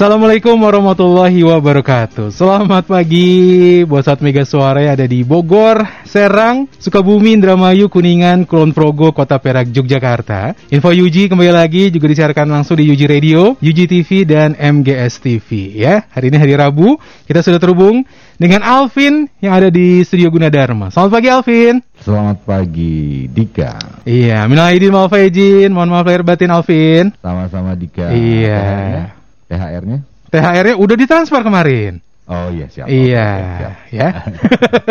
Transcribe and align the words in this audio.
Assalamualaikum 0.00 0.56
warahmatullahi 0.56 1.44
wabarakatuh. 1.44 2.32
Selamat 2.32 2.88
pagi 2.88 3.84
buat 3.84 4.00
saat 4.00 4.24
Mega 4.24 4.48
Suara 4.48 4.80
ada 4.80 5.04
di 5.04 5.20
Bogor, 5.20 5.84
Serang, 6.08 6.64
Sukabumi, 6.80 7.36
Indramayu, 7.36 7.92
Kuningan, 7.92 8.48
Kulon 8.48 8.72
Progo, 8.72 9.12
Kota 9.12 9.36
Perak, 9.36 9.68
Yogyakarta. 9.68 10.56
Info 10.72 10.88
Yuji 10.88 11.28
kembali 11.28 11.52
lagi 11.52 11.92
juga 11.92 12.08
disiarkan 12.08 12.48
langsung 12.48 12.80
di 12.80 12.88
Yuji 12.88 13.04
Radio, 13.04 13.60
Yuji 13.60 13.84
TV, 13.84 14.24
dan 14.24 14.56
MGS 14.56 15.20
TV 15.20 15.76
ya. 15.84 16.08
Hari 16.08 16.32
ini 16.32 16.40
hari 16.40 16.56
Rabu, 16.56 16.96
kita 17.28 17.44
sudah 17.44 17.60
terhubung 17.60 18.00
dengan 18.40 18.64
Alvin 18.64 19.28
yang 19.44 19.52
ada 19.52 19.68
di 19.68 20.00
Studio 20.00 20.32
Gunadarma. 20.32 20.88
Selamat 20.88 21.12
pagi 21.12 21.28
Alvin. 21.28 21.74
Selamat 22.00 22.40
pagi 22.48 23.28
Dika. 23.28 24.00
Iya, 24.08 24.48
minal 24.48 24.72
aidin 24.72 24.96
wal 24.96 25.12
faizin, 25.12 25.68
mohon 25.76 25.92
maaf 25.92 26.08
lahir 26.08 26.24
batin 26.24 26.48
Alvin. 26.48 27.12
Sama-sama 27.20 27.76
Dika. 27.76 28.16
Iya 28.16 29.19
THR-nya? 29.50 29.98
THR-nya 30.30 30.74
udah 30.78 30.96
ditransfer 30.96 31.42
kemarin. 31.42 31.98
Oh 32.30 32.46
iya 32.54 32.70
siap. 32.70 32.86
Iya, 32.86 33.26
siap, 33.26 33.50
siap. 33.58 33.74
ya. 33.90 34.08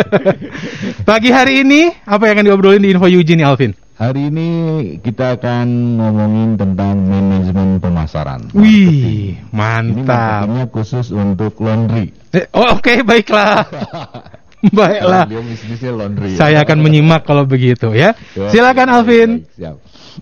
Pagi 1.08 1.32
hari 1.32 1.64
ini 1.64 1.88
apa 2.04 2.28
yang 2.28 2.36
akan 2.36 2.46
diobrolin 2.52 2.84
di 2.84 2.92
Info 2.92 3.08
Yuji 3.08 3.40
nih 3.40 3.48
Alvin? 3.48 3.72
Hari 3.96 4.28
ini 4.28 4.48
kita 5.00 5.40
akan 5.40 5.96
ngomongin 5.96 6.60
tentang 6.60 7.00
manajemen 7.00 7.80
pemasaran. 7.80 8.52
Wih, 8.52 9.40
mantap. 9.56 10.52
Ini 10.52 10.68
khusus 10.68 11.12
untuk 11.16 11.56
laundry. 11.64 12.12
Eh, 12.36 12.44
oh, 12.52 12.76
Oke, 12.76 13.00
okay, 13.00 13.08
baiklah. 13.08 13.64
baiklah. 14.76 15.24
Dia 15.24 15.40
bisnisnya 15.40 15.92
laundry. 15.96 16.36
Saya 16.36 16.60
ya. 16.60 16.64
akan 16.68 16.78
menyimak 16.84 17.24
kalau 17.24 17.48
begitu 17.48 17.92
ya. 17.96 18.12
Silakan 18.36 18.88
Alvin. 18.92 19.30
Baik, 19.44 19.56
siap. 19.56 19.76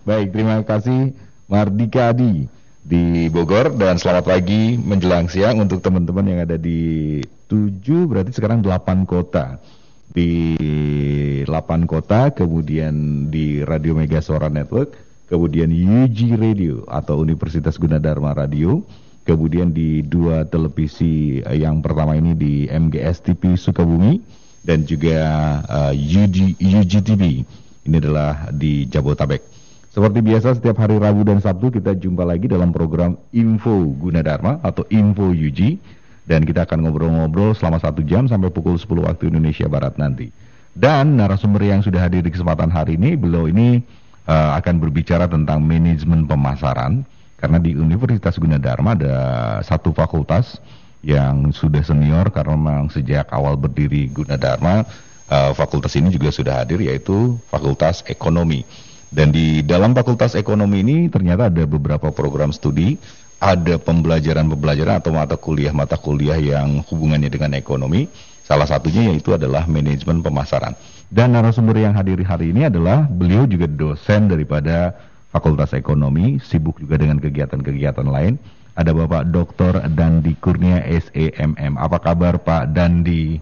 Baik, 0.06 0.26
terima 0.30 0.62
kasih 0.62 1.14
Mardika 1.50 2.14
Adi 2.14 2.57
di 2.88 3.28
Bogor 3.28 3.76
dan 3.76 4.00
selamat 4.00 4.24
pagi 4.24 4.80
menjelang 4.80 5.28
siang 5.28 5.60
untuk 5.60 5.84
teman-teman 5.84 6.24
yang 6.24 6.40
ada 6.48 6.56
di 6.56 7.20
7 7.44 7.84
berarti 8.08 8.32
sekarang 8.32 8.64
8 8.64 9.04
kota. 9.04 9.60
Di 10.08 10.56
8 11.44 11.84
kota 11.84 12.32
kemudian 12.32 13.28
di 13.28 13.60
Radio 13.60 13.92
Mega 13.92 14.24
Suara 14.24 14.48
Network 14.48 14.96
kemudian 15.28 15.68
UG 15.68 16.40
Radio 16.40 16.88
atau 16.88 17.20
Universitas 17.20 17.76
Gunadarma 17.76 18.32
Radio 18.32 18.80
kemudian 19.28 19.68
di 19.68 20.00
dua 20.00 20.48
televisi 20.48 21.44
yang 21.44 21.84
pertama 21.84 22.16
ini 22.16 22.32
di 22.32 22.64
MGS 22.72 23.20
TV 23.20 23.60
Sukabumi 23.60 24.24
dan 24.64 24.88
juga 24.88 25.20
uh, 25.68 25.92
UG, 25.92 26.56
UGTV 26.56 27.22
ini 27.84 27.96
adalah 28.00 28.48
di 28.48 28.88
Jabotabek 28.88 29.57
seperti 29.88 30.20
biasa 30.20 30.60
setiap 30.60 30.76
hari 30.84 31.00
Rabu 31.00 31.24
dan 31.24 31.40
Sabtu 31.40 31.72
kita 31.72 31.96
jumpa 31.96 32.22
lagi 32.22 32.44
dalam 32.44 32.70
program 32.70 33.16
Info 33.32 33.88
Gunadarma 33.96 34.60
atau 34.60 34.84
Info 34.92 35.32
UG 35.32 35.80
dan 36.28 36.44
kita 36.44 36.68
akan 36.68 36.84
ngobrol-ngobrol 36.84 37.56
selama 37.56 37.80
satu 37.80 38.04
jam 38.04 38.28
sampai 38.28 38.52
pukul 38.52 38.76
10 38.76 38.84
waktu 39.08 39.32
Indonesia 39.32 39.64
Barat 39.64 39.96
nanti. 39.96 40.28
Dan 40.76 41.16
narasumber 41.16 41.64
yang 41.64 41.80
sudah 41.80 42.04
hadir 42.04 42.20
di 42.20 42.30
kesempatan 42.30 42.68
hari 42.68 43.00
ini, 43.00 43.16
beliau 43.16 43.48
ini 43.48 43.80
uh, 44.28 44.54
akan 44.60 44.76
berbicara 44.78 45.26
tentang 45.26 45.64
manajemen 45.64 46.28
pemasaran 46.28 47.02
karena 47.40 47.58
di 47.58 47.72
Universitas 47.72 48.36
Gunadarma 48.36 48.92
ada 48.92 49.16
satu 49.64 49.96
fakultas 49.96 50.60
yang 51.00 51.54
sudah 51.54 51.80
senior 51.80 52.28
karena 52.28 52.54
memang 52.58 52.92
sejak 52.92 53.32
awal 53.32 53.56
berdiri 53.56 54.12
Gunadarma 54.12 54.84
uh, 55.32 55.52
fakultas 55.56 55.96
ini 55.96 56.12
juga 56.12 56.28
sudah 56.28 56.60
hadir 56.60 56.82
yaitu 56.84 57.40
Fakultas 57.48 58.04
Ekonomi. 58.04 58.66
Dan 59.08 59.32
di 59.32 59.64
dalam 59.64 59.96
Fakultas 59.96 60.36
Ekonomi 60.36 60.84
ini 60.84 60.96
ternyata 61.08 61.48
ada 61.48 61.64
beberapa 61.64 62.12
program 62.12 62.52
studi, 62.52 63.00
ada 63.40 63.80
pembelajaran-pembelajaran 63.80 65.00
atau 65.00 65.14
mata 65.14 65.38
kuliah-mata 65.38 65.96
kuliah 65.96 66.36
yang 66.36 66.84
hubungannya 66.84 67.30
dengan 67.32 67.56
ekonomi. 67.56 68.10
Salah 68.44 68.68
satunya 68.68 69.12
yaitu 69.12 69.36
adalah 69.36 69.68
manajemen 69.68 70.24
pemasaran. 70.24 70.72
Dan 71.08 71.32
narasumber 71.32 71.76
yang 71.80 71.96
hadir 71.96 72.20
hari 72.24 72.52
ini 72.52 72.68
adalah 72.68 73.08
beliau 73.08 73.48
juga 73.48 73.64
dosen 73.64 74.28
daripada 74.28 74.92
Fakultas 75.28 75.76
Ekonomi, 75.76 76.40
sibuk 76.40 76.80
juga 76.80 76.96
dengan 77.00 77.20
kegiatan-kegiatan 77.20 78.08
lain. 78.08 78.40
Ada 78.76 78.92
Bapak 78.92 79.28
Dr. 79.28 79.84
Dandi 79.92 80.32
Kurnia 80.40 80.84
SEMM. 80.84 81.76
Apa 81.76 82.00
kabar 82.00 82.40
Pak 82.40 82.72
Dandi? 82.72 83.36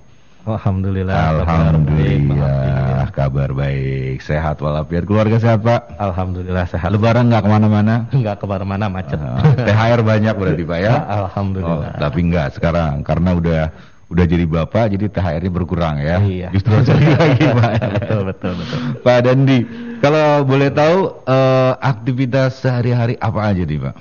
Alhamdulillah. 0.46 1.42
Alhamdulillah. 1.42 2.85
Kabar 3.12 3.50
baik. 3.52 4.22
Sehat 4.22 4.58
walafiat. 4.58 5.04
Keluarga 5.06 5.36
sehat 5.38 5.60
Pak? 5.62 5.98
Alhamdulillah 6.00 6.66
sehat. 6.66 6.88
Lebaran 6.90 7.28
nggak 7.28 7.42
ke 7.44 7.50
mana-mana? 7.50 7.94
Nggak 8.10 8.36
ke 8.42 8.46
mana-mana 8.46 8.84
macet. 8.90 9.18
Uh, 9.18 9.42
THR 9.66 10.00
banyak 10.02 10.34
berarti 10.34 10.64
Pak 10.64 10.78
ya? 10.80 10.94
Alhamdulillah. 11.22 11.92
Oh, 11.94 12.00
tapi 12.00 12.18
nggak 12.26 12.58
sekarang 12.58 13.04
karena 13.06 13.30
udah 13.36 13.62
udah 14.06 14.22
jadi 14.22 14.46
bapak 14.46 14.94
jadi 14.94 15.10
THR-nya 15.10 15.50
berkurang 15.50 15.98
ya. 15.98 16.22
Iya. 16.22 16.48
Justru 16.54 16.78
lagi 17.18 17.42
Pak. 17.42 17.72
betul 17.98 18.20
betul 18.30 18.52
betul. 18.54 18.78
Pak 19.02 19.18
Dandi, 19.26 19.58
kalau 19.98 20.46
boleh 20.46 20.70
tahu 20.70 20.98
uh, 21.26 21.72
aktivitas 21.82 22.62
sehari-hari 22.62 23.18
apa 23.18 23.40
aja 23.50 23.62
nih 23.66 23.78
Pak? 23.82 23.94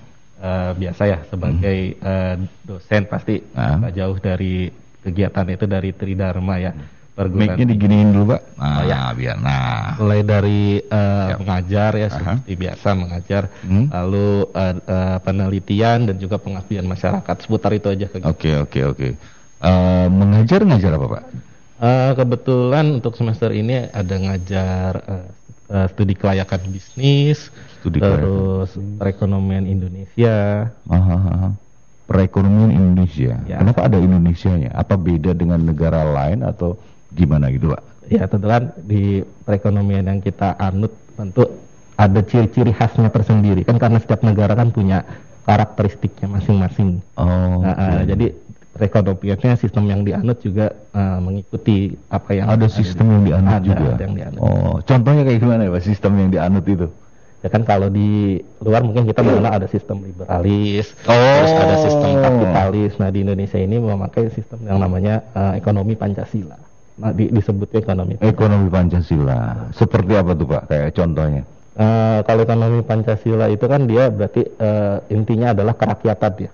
Uh, 0.45 0.72
biasa 0.77 1.01
ya 1.09 1.17
sebagai 1.25 1.97
hmm. 1.97 2.05
uh, 2.05 2.35
dosen 2.61 3.09
pasti 3.09 3.41
uh. 3.57 3.81
jauh 3.89 4.17
dari 4.22 4.69
kegiatan 5.01 5.45
itu 5.49 5.66
dari 5.66 5.89
Tridharma 5.93 6.55
ya. 6.61 6.72
Perguruan 7.15 7.55
Mic-nya 7.55 7.65
diginiin 7.71 8.11
dulu, 8.11 8.35
Pak. 8.35 8.41
Nah, 8.59 8.75
oh, 8.75 8.81
ya. 8.91 8.99
biar. 9.15 9.37
Nah, 9.39 9.95
mulai 10.03 10.19
dari 10.27 10.83
uh, 10.83 11.39
mengajar 11.39 11.91
ya 11.95 12.07
seperti 12.11 12.51
-huh. 12.51 12.59
biasa 12.59 12.87
mengajar, 12.91 13.43
hmm. 13.63 13.85
lalu 13.87 14.27
uh, 14.51 14.75
uh, 14.83 15.17
penelitian 15.23 16.11
dan 16.11 16.15
juga 16.19 16.35
pengabdian 16.35 16.83
masyarakat 16.83 17.35
seputar 17.39 17.71
itu 17.71 17.87
aja 17.87 18.11
Oke, 18.27 18.59
oke, 18.59 18.59
oke. 18.59 18.79
Okay. 18.91 19.11
Uh, 19.63 20.11
mengajar 20.11 20.67
ngajar 20.67 20.91
apa, 20.99 21.07
Pak? 21.07 21.23
Uh, 21.79 22.11
kebetulan 22.19 22.85
untuk 22.99 23.15
semester 23.15 23.47
ini 23.55 23.87
ada 23.95 24.15
ngajar 24.19 24.91
uh, 25.07 25.25
uh, 25.71 25.87
studi 25.95 26.19
kelayakan 26.19 26.67
bisnis, 26.67 27.47
studi 27.79 28.03
terus 28.03 28.75
kelayakan. 28.75 28.99
perekonomian 28.99 29.63
Indonesia. 29.63 30.67
Aha, 30.91 31.15
aha 31.15 31.49
perekonomian 32.05 32.69
Indonesia. 32.69 33.41
Ya. 33.49 33.57
Kenapa 33.61 33.89
ada 33.89 33.97
Indonesia-nya? 33.97 34.71
Apa 34.77 34.93
beda 34.93 35.33
dengan 35.33 35.61
negara 35.65 36.05
lain 36.05 36.45
atau 36.45 36.77
gimana 37.15 37.49
gitu, 37.49 37.71
Pak? 37.71 37.81
Ya, 38.11 38.29
tentu 38.29 38.45
kan 38.45 38.69
di 38.85 39.25
perekonomian 39.47 40.05
yang 40.05 40.19
kita 40.21 40.53
anut 40.61 40.93
tentu 41.17 41.49
ada 41.95 42.19
ciri-ciri 42.21 42.75
khasnya 42.75 43.07
tersendiri 43.09 43.63
kan 43.63 43.79
karena 43.79 43.97
setiap 44.03 44.21
negara 44.21 44.53
kan 44.53 44.69
punya 44.69 45.01
karakteristiknya 45.47 46.27
masing-masing. 46.27 47.01
Oh. 47.17 47.63
Nah, 47.63 47.73
okay. 47.73 47.89
uh, 47.89 48.03
jadi 48.05 48.25
perekonomiannya 48.75 49.55
sistem 49.55 49.83
yang 49.87 50.01
dianut 50.03 50.37
juga 50.43 50.75
uh, 50.91 51.23
mengikuti 51.23 51.95
apa 52.11 52.35
yang 52.35 52.51
ada 52.51 52.67
sistem 52.67 53.07
yang 53.15 53.23
dianut 53.23 53.53
ada, 53.57 53.65
juga. 53.65 53.87
Ada 53.95 54.03
yang 54.03 54.15
dianut. 54.19 54.39
Oh, 54.43 54.75
contohnya 54.83 55.23
kayak 55.23 55.39
gimana 55.39 55.61
ya, 55.65 55.71
Pak? 55.71 55.83
Sistem 55.87 56.11
yang 56.19 56.29
dianut 56.29 56.65
itu? 56.67 56.87
ya 57.45 57.49
kan 57.53 57.61
kalau 57.61 57.93
di 57.93 58.41
luar 58.57 58.81
mungkin 58.81 59.05
kita 59.05 59.21
mengenal 59.21 59.61
ada 59.61 59.69
sistem 59.69 60.01
liberalis 60.01 60.97
oh. 61.05 61.13
terus 61.13 61.53
ada 61.53 61.75
sistem 61.77 62.09
kapitalis 62.17 62.91
nah 62.97 63.13
di 63.13 63.21
Indonesia 63.21 63.61
ini 63.61 63.77
memakai 63.77 64.33
sistem 64.33 64.65
yang 64.65 64.81
namanya 64.81 65.21
uh, 65.37 65.53
ekonomi 65.53 65.93
Pancasila 65.93 66.57
di, 66.95 67.27
disebut 67.27 67.69
ekonomi 67.75 68.15
ekonomi 68.23 68.67
Pancasila. 68.71 69.67
Seperti 69.75 70.13
apa 70.15 70.31
tuh 70.31 70.47
Pak? 70.47 70.63
Kayak 70.71 70.89
contohnya. 70.95 71.43
Uh, 71.75 72.23
kalau 72.23 72.41
ekonomi 72.47 72.79
Pancasila 72.87 73.51
itu 73.51 73.65
kan 73.67 73.83
dia 73.83 74.07
berarti 74.07 74.47
uh, 74.47 75.03
intinya 75.11 75.51
adalah 75.51 75.75
kerakyatan 75.75 76.47
ya. 76.47 76.51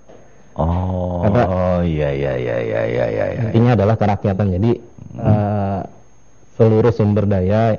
Oh 0.57 1.23
Karena, 1.23 1.43
oh 1.47 1.79
iya 1.85 2.09
iya 2.11 2.33
iya 2.35 2.57
iya 2.57 2.81
iya 2.89 3.05
iya. 3.07 3.41
Intinya 3.53 3.77
adalah 3.77 3.95
kerakyatan. 4.01 4.47
Jadi 4.57 4.71
hmm. 4.81 5.21
uh, 5.21 5.81
seluruh 6.57 6.89
sumber 6.89 7.29
daya 7.29 7.77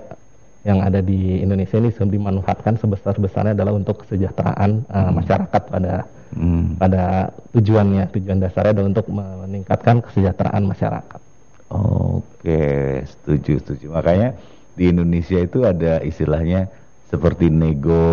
yang 0.62 0.78
ada 0.78 1.02
di 1.02 1.42
Indonesia 1.42 1.74
ini 1.82 1.90
dimanfaatkan 1.90 2.78
sebesar-besarnya 2.78 3.58
adalah 3.58 3.74
untuk 3.74 4.06
kesejahteraan 4.06 4.86
uh, 4.86 4.98
hmm. 5.02 5.12
masyarakat 5.18 5.62
pada 5.66 5.94
hmm. 6.38 6.78
pada 6.78 7.34
tujuannya. 7.58 8.06
Tujuan 8.14 8.38
dasarnya 8.38 8.70
adalah 8.78 8.88
untuk 8.94 9.06
meningkatkan 9.10 9.98
kesejahteraan 9.98 10.62
masyarakat. 10.62 11.31
Oke, 11.72 13.00
setuju 13.08 13.64
setuju. 13.64 13.86
Makanya 13.96 14.36
di 14.76 14.92
Indonesia 14.92 15.40
itu 15.40 15.64
ada 15.64 16.04
istilahnya 16.04 16.69
seperti 17.08 17.52
nego 17.52 18.04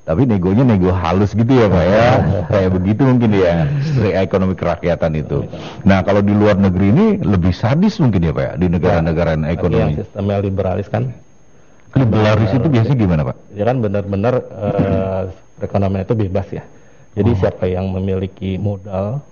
Tapi 0.00 0.26
negonya 0.26 0.66
nego 0.66 0.90
halus 0.90 1.38
gitu 1.38 1.54
ya 1.54 1.70
Pak 1.70 1.84
ya. 1.86 2.08
Kayak 2.50 2.70
begitu 2.74 3.06
mungkin 3.06 3.30
ya. 3.30 3.70
Ekonomi 4.18 4.58
kerakyatan 4.58 5.14
itu. 5.14 5.46
Nah 5.86 6.02
kalau 6.02 6.18
di 6.18 6.34
luar 6.34 6.58
negeri 6.58 6.90
ini 6.90 7.06
lebih 7.22 7.54
sadis 7.54 8.02
mungkin 8.02 8.26
ya 8.26 8.32
Pak 8.34 8.42
ya. 8.42 8.52
Di 8.58 8.66
negara-negara 8.66 9.38
yang 9.38 9.46
ekonomi. 9.46 10.02
sistemnya 10.02 10.42
liberalis 10.42 10.90
kan, 10.90 11.14
Liberalis 11.90 12.50
itu 12.54 12.66
biasanya 12.70 12.98
gimana 12.98 13.22
Pak? 13.26 13.36
ya 13.50 13.64
kan 13.66 13.76
benar-benar 13.82 14.34
eh, 14.46 15.22
perekonomian 15.58 16.06
itu 16.06 16.14
bebas 16.14 16.46
ya. 16.54 16.62
Jadi 17.18 17.30
siapa 17.42 17.66
yang 17.66 17.90
memiliki 17.90 18.54
modal, 18.54 19.18
yang 19.18 19.22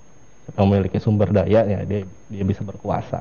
memiliki 0.57 0.97
sumber 1.03 1.29
daya, 1.29 1.67
ya 1.67 1.81
dia 1.85 2.07
dia 2.31 2.45
bisa 2.47 2.65
berkuasa. 2.65 3.21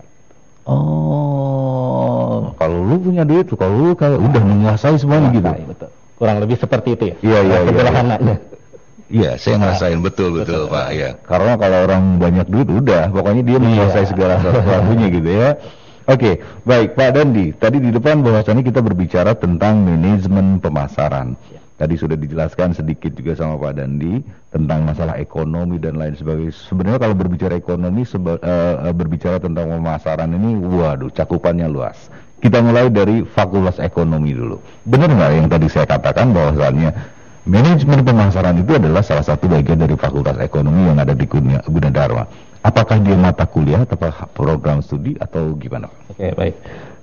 Oh, 0.68 2.52
kalau 2.60 2.84
lu 2.84 2.96
punya 3.00 3.24
duit, 3.24 3.48
kalau 3.56 3.76
lu 3.76 3.92
kayak 3.96 4.20
udah 4.20 4.44
menguasai 4.44 5.00
semuanya 5.00 5.32
gitu. 5.32 5.48
Betul. 5.48 5.90
Kurang 6.18 6.38
lebih 6.44 6.58
seperti 6.60 6.90
itu 6.98 7.04
ya. 7.14 7.16
Iya, 7.24 7.40
iya, 7.40 7.58
iya. 7.58 7.72
Sederhananya. 7.72 8.36
Iya, 9.08 9.32
saya 9.40 9.56
ngerasain 9.64 10.00
betul 10.04 10.36
betul, 10.36 10.68
Pak. 10.68 10.88
Ya, 10.92 11.16
karena 11.24 11.56
kalau 11.56 11.88
orang 11.88 12.20
banyak 12.20 12.48
duit 12.52 12.68
udah, 12.68 13.08
pokoknya 13.08 13.44
dia 13.48 13.58
menguasai 13.64 14.04
Iya. 14.04 14.12
segala 14.12 14.34
sesuatunya 14.44 15.08
gitu 15.08 15.30
ya. 15.32 15.50
Oke, 16.08 16.32
baik 16.64 16.96
Pak 16.96 17.10
Dandi. 17.16 17.52
Tadi 17.56 17.78
di 17.84 17.92
depan 17.92 18.24
bahwasannya 18.24 18.64
kita 18.64 18.80
berbicara 18.80 19.36
tentang 19.36 19.84
manajemen 19.84 20.60
pemasaran. 20.60 21.36
Tadi 21.78 21.94
sudah 21.94 22.18
dijelaskan 22.18 22.74
sedikit 22.74 23.14
juga 23.14 23.38
sama 23.38 23.54
Pak 23.62 23.78
Dandi 23.78 24.18
tentang 24.50 24.82
masalah 24.82 25.22
ekonomi 25.22 25.78
dan 25.78 26.02
lain 26.02 26.18
sebagainya. 26.18 26.50
Sebenarnya 26.50 27.00
kalau 27.06 27.14
berbicara 27.14 27.54
ekonomi, 27.54 28.02
seba- 28.02 28.42
eh, 28.42 28.90
berbicara 28.98 29.38
tentang 29.38 29.70
pemasaran 29.70 30.34
ini, 30.34 30.58
waduh, 30.58 31.14
cakupannya 31.14 31.70
luas. 31.70 32.10
Kita 32.42 32.66
mulai 32.66 32.90
dari 32.90 33.22
Fakultas 33.26 33.78
Ekonomi 33.78 34.34
dulu. 34.34 34.58
Benar 34.90 35.10
nggak 35.10 35.32
yang 35.38 35.48
tadi 35.50 35.70
saya 35.70 35.86
katakan 35.90 36.34
bahwasannya 36.34 36.94
manajemen 37.46 38.02
pemasaran 38.06 38.58
itu 38.62 38.78
adalah 38.78 39.02
salah 39.06 39.26
satu 39.26 39.46
bagian 39.46 39.78
dari 39.78 39.94
Fakultas 39.98 40.38
Ekonomi 40.42 40.86
yang 40.86 40.98
ada 40.98 41.14
di 41.14 41.26
Guna- 41.30 41.62
Gunadarma. 41.66 42.26
Apakah 42.66 43.00
dia 43.00 43.14
mata 43.18 43.46
kuliah 43.46 43.86
atau 43.86 43.98
program 44.34 44.82
studi 44.82 45.14
atau 45.18 45.54
gimana? 45.58 45.94
Oke, 46.10 46.34
baik. 46.34 46.56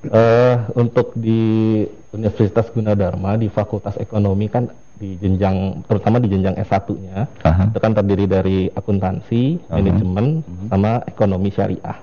Eh, 0.04 0.54
untuk 0.76 1.16
di 1.16 1.82
Universitas 2.14 2.70
Gunadarma 2.70 3.34
di 3.34 3.50
Fakultas 3.50 3.98
Ekonomi 3.98 4.46
kan 4.46 4.70
di 4.94 5.18
jenjang 5.18 5.82
terutama 5.90 6.22
di 6.22 6.30
jenjang 6.30 6.54
S1-nya 6.54 7.26
Aha. 7.42 7.64
itu 7.74 7.78
kan 7.82 7.92
terdiri 7.92 8.30
dari 8.30 8.58
akuntansi, 8.70 9.58
Aha. 9.66 9.82
manajemen, 9.82 10.26
sama 10.70 11.02
ekonomi 11.10 11.50
syariah. 11.50 11.98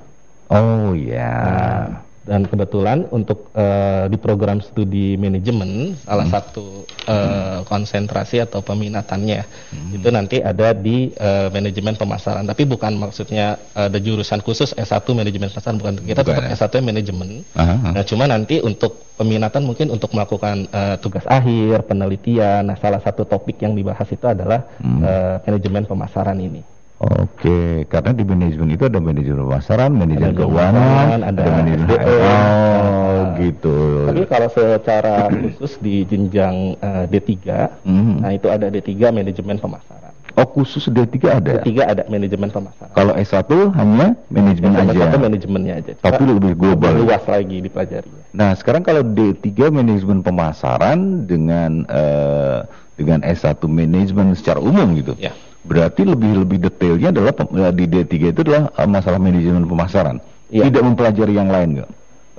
Oh 0.52 0.92
ya. 0.92 1.32
Nah, 1.48 2.11
dan 2.22 2.46
kebetulan 2.46 3.10
untuk 3.10 3.50
eh, 3.58 4.06
di 4.06 4.18
program 4.18 4.62
studi 4.62 5.18
manajemen 5.18 5.98
salah 6.06 6.30
satu 6.30 6.86
eh, 7.10 7.66
konsentrasi 7.66 8.38
atau 8.38 8.62
peminatannya 8.62 9.42
itu 9.90 10.08
nanti 10.14 10.38
ada 10.38 10.70
di 10.72 11.10
eh, 11.12 11.50
manajemen 11.50 11.98
pemasaran. 11.98 12.46
Tapi 12.46 12.70
bukan 12.70 12.94
maksudnya 12.94 13.58
ada 13.74 13.98
jurusan 13.98 14.46
khusus 14.46 14.78
S1 14.78 15.02
manajemen 15.12 15.50
pemasaran 15.50 15.78
bukan. 15.82 15.94
Kita 15.98 16.22
Bukan, 16.22 16.38
tetap 16.38 16.44
ya. 16.46 16.56
S1 16.70 16.74
manajemen. 16.80 17.30
Aha. 17.58 17.90
Nah, 17.98 18.04
cuma 18.06 18.30
nanti 18.30 18.62
untuk 18.62 19.02
peminatan 19.18 19.66
mungkin 19.66 19.90
untuk 19.90 20.14
melakukan 20.14 20.70
eh, 20.70 20.96
tugas 21.02 21.26
akhir, 21.26 21.90
penelitian. 21.90 22.70
Nah, 22.70 22.78
salah 22.78 23.02
satu 23.02 23.26
topik 23.26 23.58
yang 23.60 23.74
dibahas 23.74 24.06
itu 24.06 24.26
adalah 24.30 24.62
Hmm. 24.78 25.02
eh, 25.02 25.36
manajemen 25.50 25.90
pemasaran 25.90 26.38
ini. 26.38 26.62
Oke, 27.02 27.90
karena 27.90 28.14
di 28.14 28.22
manajemen 28.22 28.70
itu 28.70 28.86
ada 28.86 29.02
manajemen 29.02 29.42
pemasaran, 29.42 29.90
manajemen 29.90 30.38
keuangan, 30.38 31.18
ada, 31.20 31.34
ada 31.34 31.50
manajemen 31.52 31.90
SDM. 31.90 31.98
HR. 31.98 32.78
Oh, 32.86 33.10
Nah, 33.12 33.38
gitu. 33.40 33.78
Tapi 34.06 34.22
kalau 34.28 34.48
secara 34.48 35.16
khusus 35.32 35.72
di 35.78 36.06
jenjang 36.06 36.78
eh, 36.78 37.04
D3, 37.08 37.34
Mhm. 37.82 38.16
nah 38.22 38.32
itu 38.32 38.48
ada 38.48 38.70
D3 38.70 39.10
manajemen 39.10 39.58
pemasaran. 39.58 40.14
Oh, 40.32 40.46
khusus 40.48 40.86
D3 40.86 41.18
ada. 41.34 41.58
D3 41.60 41.70
ada 41.82 42.04
manajemen 42.06 42.48
pemasaran. 42.48 42.94
Kalau 42.94 43.14
S1 43.16 43.50
hanya 43.74 44.08
manajemen 44.30 44.70
Yang 44.72 44.86
aja. 44.88 45.02
satu 45.04 45.18
manajemennya 45.20 45.74
aja. 45.76 45.92
Tapi 45.98 46.22
Cuma 46.22 46.32
lebih 46.32 46.54
global. 46.54 46.92
lebih 46.94 47.04
luas 47.04 47.24
lagi 47.26 47.58
dipelajarinya. 47.60 48.24
Nah, 48.32 48.52
sekarang 48.54 48.86
kalau 48.86 49.02
D3 49.02 49.50
manajemen 49.70 50.22
pemasaran 50.22 51.00
dengan 51.26 51.82
eh, 51.90 52.60
dengan 52.94 53.26
S1 53.26 53.58
manajemen 53.66 54.38
secara 54.38 54.62
umum 54.62 54.86
gitu. 54.94 55.18
Ya. 55.18 55.34
Berarti 55.62 56.02
lebih 56.02 56.42
lebih 56.42 56.58
detailnya 56.58 57.14
adalah 57.14 57.34
eh, 57.38 57.74
di 57.78 57.86
D3 57.86 58.14
itu 58.34 58.40
adalah 58.42 58.74
eh, 58.74 58.90
masalah 58.90 59.20
manajemen 59.22 59.64
pemasaran. 59.70 60.18
Iya. 60.50 60.68
Tidak 60.68 60.82
mempelajari 60.84 61.34
yang 61.38 61.48
lain 61.48 61.70
enggak? 61.78 61.90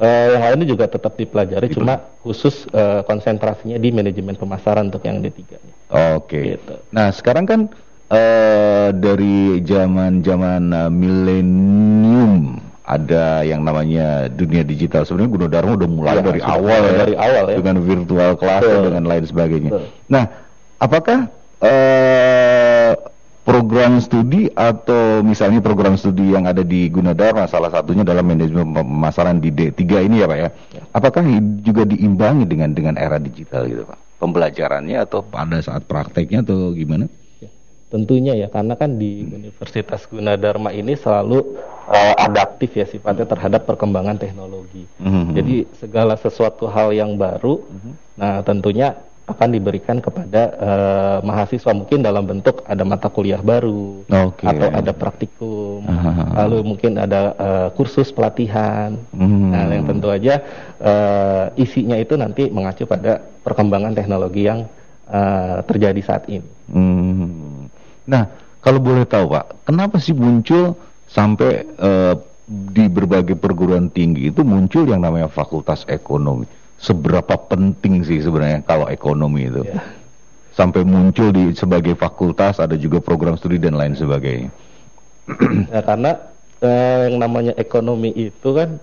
Eh, 0.03 0.27
yang 0.35 0.43
lainnya 0.43 0.67
juga 0.67 0.85
tetap 0.91 1.15
dipelajari, 1.15 1.71
cuma 1.71 2.03
khusus 2.27 2.67
eh, 2.75 3.07
konsentrasinya 3.07 3.79
di 3.79 3.89
manajemen 3.95 4.35
pemasaran 4.35 4.91
untuk 4.91 5.07
yang 5.07 5.23
D3. 5.23 5.39
-nya. 5.47 5.73
Oke. 6.19 6.59
Gitu. 6.59 6.75
Nah, 6.91 7.15
sekarang 7.15 7.47
kan 7.47 7.61
eh 8.11 8.91
dari 8.93 9.63
zaman-zaman 9.63 10.63
eh, 10.75 10.91
milenium 10.91 12.59
ada 12.83 13.47
yang 13.47 13.63
namanya 13.63 14.27
dunia 14.27 14.67
digital. 14.67 15.07
Sebenarnya 15.07 15.31
Gunadarma 15.31 15.73
udah 15.79 15.89
mulai 15.89 16.19
Ya, 16.19 16.23
dari 16.27 16.41
awal 16.43 16.81
ya, 16.83 16.93
dari 17.07 17.15
awal 17.15 17.45
ya. 17.49 17.57
dengan 17.63 17.77
virtual 17.81 18.31
class 18.35 18.63
Betul. 18.67 18.83
dengan 18.91 19.05
lain 19.07 19.25
sebagainya. 19.25 19.71
Betul. 19.71 19.87
Nah, 20.11 20.25
apakah 20.83 21.19
eh 21.63 22.62
program 23.53 24.01
studi 24.01 24.49
atau 24.49 25.21
misalnya 25.21 25.61
program 25.61 26.01
studi 26.01 26.33
yang 26.33 26.49
ada 26.49 26.65
di 26.65 26.89
Gunadarma 26.89 27.45
salah 27.45 27.69
satunya 27.69 28.01
dalam 28.01 28.25
manajemen 28.25 28.73
pemasaran 28.73 29.37
di 29.45 29.53
D3 29.53 30.09
ini 30.09 30.25
ya 30.25 30.27
Pak 30.27 30.39
ya. 30.41 30.49
Apakah 30.97 31.21
i- 31.29 31.61
juga 31.61 31.85
diimbangi 31.85 32.49
dengan 32.49 32.73
dengan 32.73 32.97
era 32.97 33.21
digital 33.21 33.69
gitu 33.69 33.85
Pak? 33.85 34.01
Pembelajarannya 34.17 34.97
atau 35.05 35.21
pada 35.21 35.61
saat 35.61 35.85
prakteknya 35.85 36.41
atau 36.41 36.73
gimana? 36.73 37.13
Ya, 37.45 37.53
Tentunya 37.93 38.33
ya, 38.33 38.49
karena 38.49 38.73
kan 38.73 38.97
di 38.97 39.29
Universitas 39.29 40.09
Gunadarma 40.09 40.73
ini 40.73 40.97
selalu 40.97 41.61
eh, 41.93 42.15
adaptif 42.17 42.73
ya 42.73 42.89
sifatnya 42.89 43.29
terhadap 43.29 43.69
perkembangan 43.69 44.17
teknologi. 44.17 44.89
Mhm. 44.97 45.37
Jadi 45.37 45.55
segala 45.77 46.17
sesuatu 46.17 46.73
hal 46.73 46.97
yang 46.97 47.21
baru, 47.21 47.61
nah 48.17 48.41
tentunya 48.41 48.97
akan 49.33 49.49
diberikan 49.51 49.99
kepada 49.99 50.43
eh, 50.55 51.19
mahasiswa 51.25 51.73
mungkin 51.73 52.05
dalam 52.05 52.25
bentuk 52.25 52.63
ada 52.69 52.85
mata 52.85 53.09
kuliah 53.09 53.41
baru 53.41 54.05
Oke. 54.07 54.45
atau 54.45 54.69
ada 54.71 54.93
praktikum, 54.93 55.83
Ah. 55.89 56.45
lalu 56.45 56.63
mungkin 56.63 57.01
ada 57.01 57.33
eh, 57.35 57.69
kursus 57.75 58.13
pelatihan. 58.13 58.95
Hmm. 59.11 59.51
Nah, 59.51 59.67
yang 59.73 59.89
tentu 59.89 60.09
aja 60.09 60.39
eh, 60.79 61.45
isinya 61.59 61.97
itu 61.97 62.15
nanti 62.15 62.53
mengacu 62.53 62.85
pada 62.85 63.19
perkembangan 63.43 63.97
teknologi 63.97 64.47
yang 64.47 64.69
eh, 65.09 65.59
terjadi 65.67 66.01
saat 66.01 66.25
ini. 66.31 66.47
Hmm. 66.71 67.67
Nah, 68.07 68.29
kalau 68.63 68.79
boleh 68.79 69.03
tahu 69.05 69.35
Pak, 69.35 69.67
kenapa 69.67 69.99
sih 69.99 70.15
muncul 70.15 70.79
sampai 71.09 71.67
eh, 71.67 72.15
di 72.47 72.85
berbagai 72.91 73.35
perguruan 73.39 73.89
tinggi 73.89 74.29
itu 74.29 74.45
muncul 74.45 74.85
yang 74.85 75.01
namanya 75.01 75.27
fakultas 75.27 75.83
ekonomi? 75.89 76.45
Seberapa 76.83 77.39
penting 77.47 78.03
sih 78.03 78.19
sebenarnya 78.19 78.67
kalau 78.67 78.91
ekonomi 78.91 79.47
itu? 79.47 79.63
Ya. 79.63 79.79
Sampai 80.51 80.83
muncul 80.83 81.31
di 81.31 81.55
sebagai 81.55 81.95
fakultas, 81.95 82.59
ada 82.59 82.75
juga 82.75 82.99
program 82.99 83.39
studi 83.39 83.57
dan 83.57 83.79
lain 83.79 83.95
sebagainya. 83.95 84.51
Ya, 85.71 85.81
karena 85.81 86.19
eh, 86.59 87.09
yang 87.09 87.23
namanya 87.23 87.55
ekonomi 87.55 88.11
itu 88.13 88.51
kan 88.51 88.83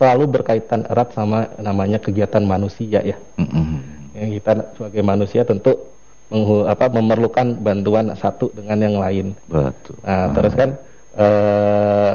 selalu 0.00 0.40
berkaitan 0.40 0.88
erat 0.88 1.12
sama 1.12 1.52
namanya 1.60 2.00
kegiatan 2.00 2.42
manusia 2.42 3.04
ya. 3.04 3.14
Mm-mm. 3.36 3.78
Yang 4.16 4.30
kita 4.40 4.52
sebagai 4.74 5.02
manusia 5.04 5.42
tentu 5.44 5.76
menghu- 6.32 6.64
apa, 6.64 6.88
memerlukan 6.88 7.60
bantuan 7.60 8.10
satu 8.16 8.50
dengan 8.56 8.78
yang 8.80 8.96
lain. 8.96 9.26
Betul. 9.46 10.00
Nah, 10.02 10.32
terus 10.32 10.52
kan 10.56 10.70
eh, 11.14 12.12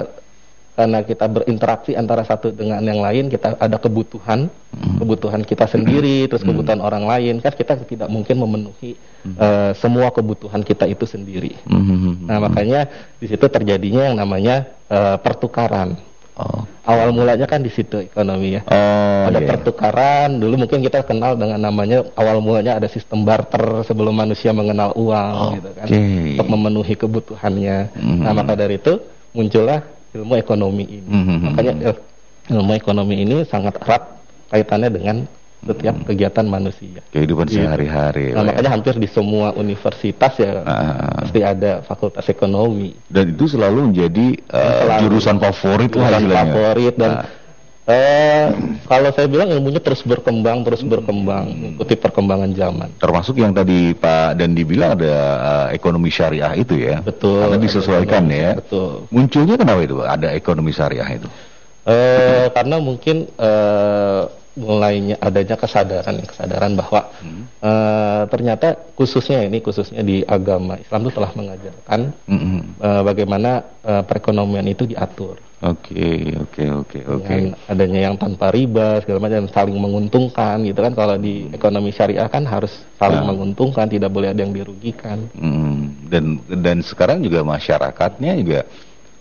karena 0.74 1.06
kita 1.06 1.30
berinteraksi 1.30 1.94
antara 1.94 2.25
satu 2.25 2.50
dengan 2.50 2.82
yang 2.82 2.98
lain, 2.98 3.30
kita 3.30 3.53
ada 3.62 3.77
kebutuhan, 3.77 4.50
kebutuhan 4.98 5.46
kita 5.46 5.70
sendiri, 5.70 6.25
terus 6.25 6.42
kebutuhan 6.42 6.82
orang 6.82 7.06
lain, 7.06 7.38
kan 7.46 7.53
kita 7.53 7.77
tidak 7.86 8.10
mungkin 8.10 8.42
memenuhi 8.42 8.98
eh, 9.22 9.72
semua 9.77 10.10
kebutuhan 10.10 10.65
kita 10.65 10.89
itu 10.89 11.06
sendiri. 11.06 11.62
Mhm. 11.70 12.25
Nah, 12.25 12.42
makanya 12.42 12.89
di 13.22 13.30
situ 13.30 13.46
terjadinya 13.46 14.10
yang 14.10 14.18
namanya 14.18 14.65
eh, 14.89 15.18
pertukaran. 15.22 15.94
Oh. 16.34 16.65
Awal 16.89 17.13
mulanya 17.13 17.46
kan 17.46 17.62
di 17.62 17.70
situ 17.70 18.01
ekonomi 18.10 18.58
ya. 18.58 18.65
Oh, 18.65 19.30
ada 19.30 19.38
iya. 19.38 19.46
pertukaran, 19.53 20.42
dulu 20.42 20.65
mungkin 20.65 20.82
kita 20.82 21.06
kenal 21.06 21.38
dengan 21.38 21.62
namanya 21.62 22.01
awal 22.18 22.42
mulanya 22.42 22.82
ada 22.82 22.89
sistem 22.89 23.22
barter 23.22 23.86
sebelum 23.86 24.18
manusia 24.18 24.50
mengenal 24.50 24.98
uang 24.98 25.62
gitu 25.62 25.70
kan. 25.77 25.86
Oke. 25.86 26.01
Untuk 26.34 26.48
memenuhi 26.50 26.94
kebutuhannya. 26.98 27.77
Mhm. 27.94 28.25
Nah, 28.25 28.34
maka 28.34 28.58
dari 28.58 28.82
itu 28.82 28.98
muncullah 29.38 29.92
ilmu 30.13 30.34
ekonomi 30.36 30.86
ini. 30.86 31.10
Mhm. 31.10 31.38
Makanya 31.50 31.74
il- 31.84 32.03
ilmu 32.50 32.74
ekonomi 32.74 33.15
ini 33.20 33.36
sangat 33.43 33.77
erat 33.79 34.03
kaitannya 34.48 34.89
dengan 34.89 35.17
setiap 35.63 35.96
kegiatan 36.03 36.43
manusia. 36.43 37.00
Kehidupan 37.10 37.48
Gitu. 37.48 37.63
sehari-hari. 37.63 38.36
Nah, 38.36 38.43
ya. 38.43 38.48
makanya 38.51 38.70
hampir 38.70 39.00
di 39.00 39.08
semua 39.08 39.55
universitas 39.55 40.36
ya 40.36 40.60
Ah. 40.62 41.24
pasti 41.24 41.39
ada 41.39 41.79
fakultas 41.82 42.27
ekonomi. 42.27 42.91
Dan 43.08 43.32
itu 43.32 43.48
selalu 43.48 43.89
menjadi 43.89 44.27
eh, 44.36 44.79
Selalu. 44.84 45.00
jurusan 45.01 45.39
favorit 45.39 45.91
lah 45.96 46.10
istilahnya. 46.13 46.36
favorit 46.51 46.93
dan 47.00 47.12
Ah. 47.15 47.25
Eh, 47.83 48.47
kalau 48.87 49.11
saya 49.11 49.27
bilang 49.27 49.51
ilmunya 49.51 49.83
terus 49.83 50.07
berkembang, 50.07 50.63
terus 50.63 50.79
berkembang, 50.87 51.51
mengikuti 51.51 51.99
perkembangan 51.99 52.55
zaman. 52.55 52.89
Termasuk 52.95 53.35
yang 53.35 53.51
tadi 53.51 53.91
Pak 53.91 54.39
Dandi 54.39 54.63
bilang 54.63 54.95
ada 54.95 55.15
uh, 55.43 55.67
ekonomi 55.75 56.07
syariah 56.07 56.55
itu 56.55 56.79
ya. 56.79 57.03
Betul. 57.03 57.43
Karena 57.43 57.59
disesuaikan 57.59 58.23
ya. 58.31 58.55
Betul. 58.55 59.03
Munculnya 59.11 59.59
kenapa 59.59 59.83
itu? 59.83 59.99
Ada 59.99 60.31
ekonomi 60.31 60.71
syariah 60.71 61.19
itu? 61.19 61.27
Eh, 61.83 62.47
karena 62.55 62.79
mungkin 62.79 63.27
eh, 63.27 64.21
mulainya 64.53 65.17
adanya 65.17 65.57
kesadaran 65.57 66.22
kesadaran 66.24 66.77
bahwa 66.77 67.10
eh, 67.60 68.22
ternyata 68.29 68.77
khususnya 68.93 69.41
ini 69.43 69.60
khususnya 69.60 70.01
di 70.01 70.22
agama 70.22 70.77
Islam 70.77 71.05
itu 71.05 71.12
telah 71.13 71.31
mengajarkan 71.33 72.00
Mm-mm. 72.29 72.60
eh, 72.77 73.01
bagaimana 73.01 73.51
eh, 73.81 74.03
perekonomian 74.05 74.67
itu 74.67 74.86
diatur 74.86 75.41
Oke, 75.63 76.36
oke, 76.36 76.63
oke, 76.75 77.00
oke. 77.07 77.24
dengan 77.24 77.55
adanya 77.72 78.12
yang 78.12 78.19
tanpa 78.19 78.51
riba 78.51 79.00
segala 79.00 79.24
macam 79.24 79.48
saling 79.48 79.79
menguntungkan 79.79 80.60
gitu 80.60 80.75
kan 80.75 80.91
kalau 80.91 81.15
di 81.15 81.48
ekonomi 81.50 81.88
syariah 81.88 82.27
kan 82.27 82.43
harus 82.43 82.83
saling 83.00 83.24
Ya. 83.24 83.27
menguntungkan 83.31 83.88
tidak 83.88 84.12
boleh 84.12 84.36
ada 84.36 84.43
yang 84.43 84.51
dirugikan 84.51 85.24
Mm, 85.31 86.12
dan 86.12 86.24
dan 86.60 86.77
sekarang 86.83 87.24
juga 87.24 87.48
masyarakatnya 87.48 88.43
juga 88.43 88.67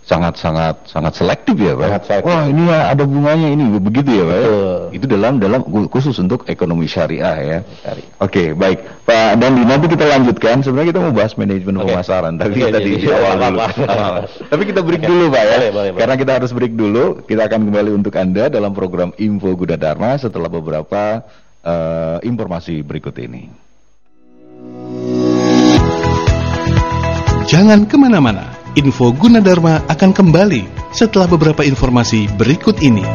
sangat 0.03 0.35
sangat 0.35 0.75
sangat 0.85 1.13
selektif 1.15 1.55
ya 1.55 1.73
pak. 1.79 1.87
Sangat 1.87 2.03
selektif. 2.05 2.27
Wah 2.27 2.43
ini 2.45 2.63
ya, 2.67 2.79
ada 2.91 3.03
bunganya 3.07 3.47
ini 3.49 3.63
begitu 3.79 4.09
ya 4.11 4.23
pak. 4.27 4.35
ya? 4.35 4.43
Betul. 4.43 4.79
Itu 4.93 5.05
dalam 5.07 5.33
dalam 5.39 5.61
khusus 5.87 6.15
untuk 6.19 6.43
ekonomi 6.45 6.85
syariah 6.85 7.37
ya. 7.39 7.57
Syariah. 7.81 8.09
Oke 8.19 8.51
baik 8.51 8.79
Pak 9.03 9.39
Dandi 9.39 9.63
nanti 9.63 9.85
kita 9.87 10.05
lanjutkan. 10.07 10.59
Sebenarnya 10.63 10.89
kita 10.95 10.99
mau 11.03 11.13
bahas 11.15 11.33
manajemen 11.35 11.75
Oke. 11.79 11.91
pemasaran 11.91 12.33
tapi 12.35 12.59
jadi- 12.59 12.99
di 12.99 13.07
awal 13.09 13.35
dulu. 13.39 13.59
Tapi 14.53 14.63
kita 14.69 14.85
break 14.85 15.03
dulu 15.03 15.33
pak 15.33 15.43
ya. 15.43 15.57
Boleh, 15.57 15.71
boleh, 15.71 15.89
boleh. 15.95 15.99
Karena 15.99 16.15
kita 16.19 16.31
harus 16.37 16.51
break 16.53 16.73
dulu. 16.77 17.05
Kita 17.25 17.41
akan 17.49 17.59
kembali 17.67 17.91
untuk 17.95 18.13
anda 18.19 18.47
dalam 18.51 18.71
program 18.75 19.09
Info 19.17 19.49
Gunadarma 19.55 20.13
setelah 20.19 20.47
beberapa 20.51 21.25
eh, 21.63 22.17
informasi 22.27 22.83
berikut 22.85 23.15
ini. 23.17 23.49
Jangan 27.49 27.85
ke 27.85 27.95
mana-mana, 27.99 28.49
info 28.73 29.13
Gunadarma 29.13 29.85
akan 29.85 30.09
kembali 30.09 30.65
setelah 30.89 31.29
beberapa 31.29 31.61
informasi 31.61 32.25
berikut 32.33 32.81
ini. 32.81 33.05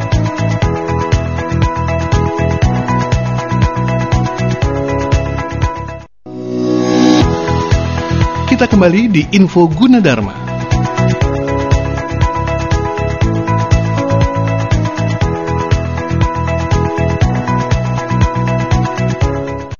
Kita 8.48 8.64
kembali 8.66 9.02
di 9.10 9.22
info 9.38 9.70
Gunadarma. 9.70 10.47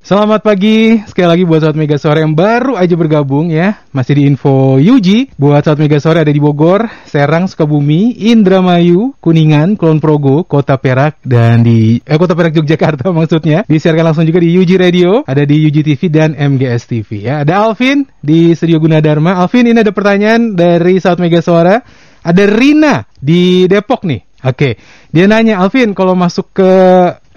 Selamat 0.09 0.41
pagi, 0.41 1.05
sekali 1.05 1.29
lagi 1.29 1.45
buat 1.45 1.61
sahabat 1.61 1.77
Mega 1.77 2.01
Sore 2.01 2.25
yang 2.25 2.33
baru 2.33 2.81
aja 2.81 2.97
bergabung 2.97 3.53
ya. 3.53 3.85
Masih 3.93 4.17
di 4.17 4.23
info 4.25 4.81
Yuji 4.81 5.37
Buat 5.37 5.69
sahabat 5.69 5.85
Mega 5.85 6.01
Sore 6.01 6.25
ada 6.25 6.33
di 6.33 6.41
Bogor, 6.41 6.89
Serang, 7.05 7.45
Sukabumi, 7.45 8.17
Indramayu, 8.17 9.13
Kuningan, 9.21 9.77
Kulon 9.77 10.01
Progo, 10.01 10.49
Kota 10.49 10.81
Perak 10.81 11.21
Dan 11.21 11.61
di, 11.61 12.01
eh 12.01 12.17
Kota 12.17 12.33
Perak 12.33 12.57
Yogyakarta 12.57 13.13
maksudnya. 13.21 13.69
Disiarkan 13.69 14.09
langsung 14.09 14.25
juga 14.25 14.41
di 14.41 14.57
Yuji 14.57 14.81
Radio 14.81 15.29
Ada 15.29 15.45
di 15.45 15.61
Yuji 15.69 15.85
TV 15.85 16.01
dan 16.09 16.33
MGS 16.33 16.89
TV 16.89 17.29
ya. 17.29 17.45
Ada 17.45 17.69
Alvin 17.69 18.09
di 18.25 18.57
Studio 18.57 18.81
Gunadarma. 18.81 19.37
Alvin 19.37 19.69
ini 19.69 19.77
ada 19.77 19.93
pertanyaan 19.93 20.57
dari 20.57 21.05
sahabat 21.05 21.21
Mega 21.21 21.45
Suara 21.45 21.85
Ada 22.25 22.49
Rina 22.49 23.05
di 23.13 23.69
Depok 23.69 24.09
nih. 24.09 24.25
Oke, 24.39 24.79
dia 25.11 25.27
nanya 25.27 25.59
Alvin 25.59 25.93
kalau 25.99 26.15
masuk 26.15 26.55
ke 26.55 26.71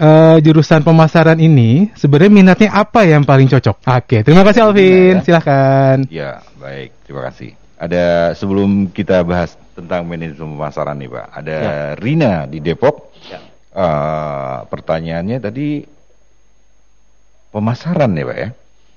eh, 0.01 0.38
jurusan 0.41 0.81
pemasaran 0.81 1.38
ini 1.38 1.93
sebenarnya 1.93 2.31
minatnya 2.34 2.70
apa 2.74 3.05
yang 3.05 3.22
paling 3.22 3.46
cocok? 3.46 3.86
Oke, 3.86 4.25
terima 4.25 4.41
kasih 4.41 4.65
Alvin, 4.65 5.22
Ya. 5.22 5.24
silahkan. 5.24 5.98
Ya, 6.10 6.31
baik. 6.58 6.89
Terima 7.05 7.29
kasih. 7.29 7.53
Ada 7.77 8.34
sebelum 8.34 8.89
kita 8.89 9.22
bahas 9.22 9.53
tentang 9.74 10.05
manajemen 10.05 10.58
pemasaran 10.58 10.98
nih, 10.98 11.10
Pak. 11.10 11.27
Ada 11.34 11.58
Rina 11.98 12.46
di 12.50 12.58
Depok. 12.60 13.13
Ya. 13.29 13.39
Eh, 13.72 14.58
pertanyaannya 14.67 15.38
tadi 15.38 15.86
pemasaran 17.50 18.12
ya, 18.13 18.25
Pak 18.25 18.38
ya. 18.38 18.50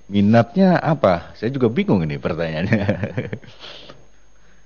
Minatnya 0.04 0.68
apa? 0.80 1.32
Saya 1.32 1.48
juga 1.48 1.72
bingung 1.72 2.04
ini 2.04 2.20
pertanyaannya. 2.20 2.84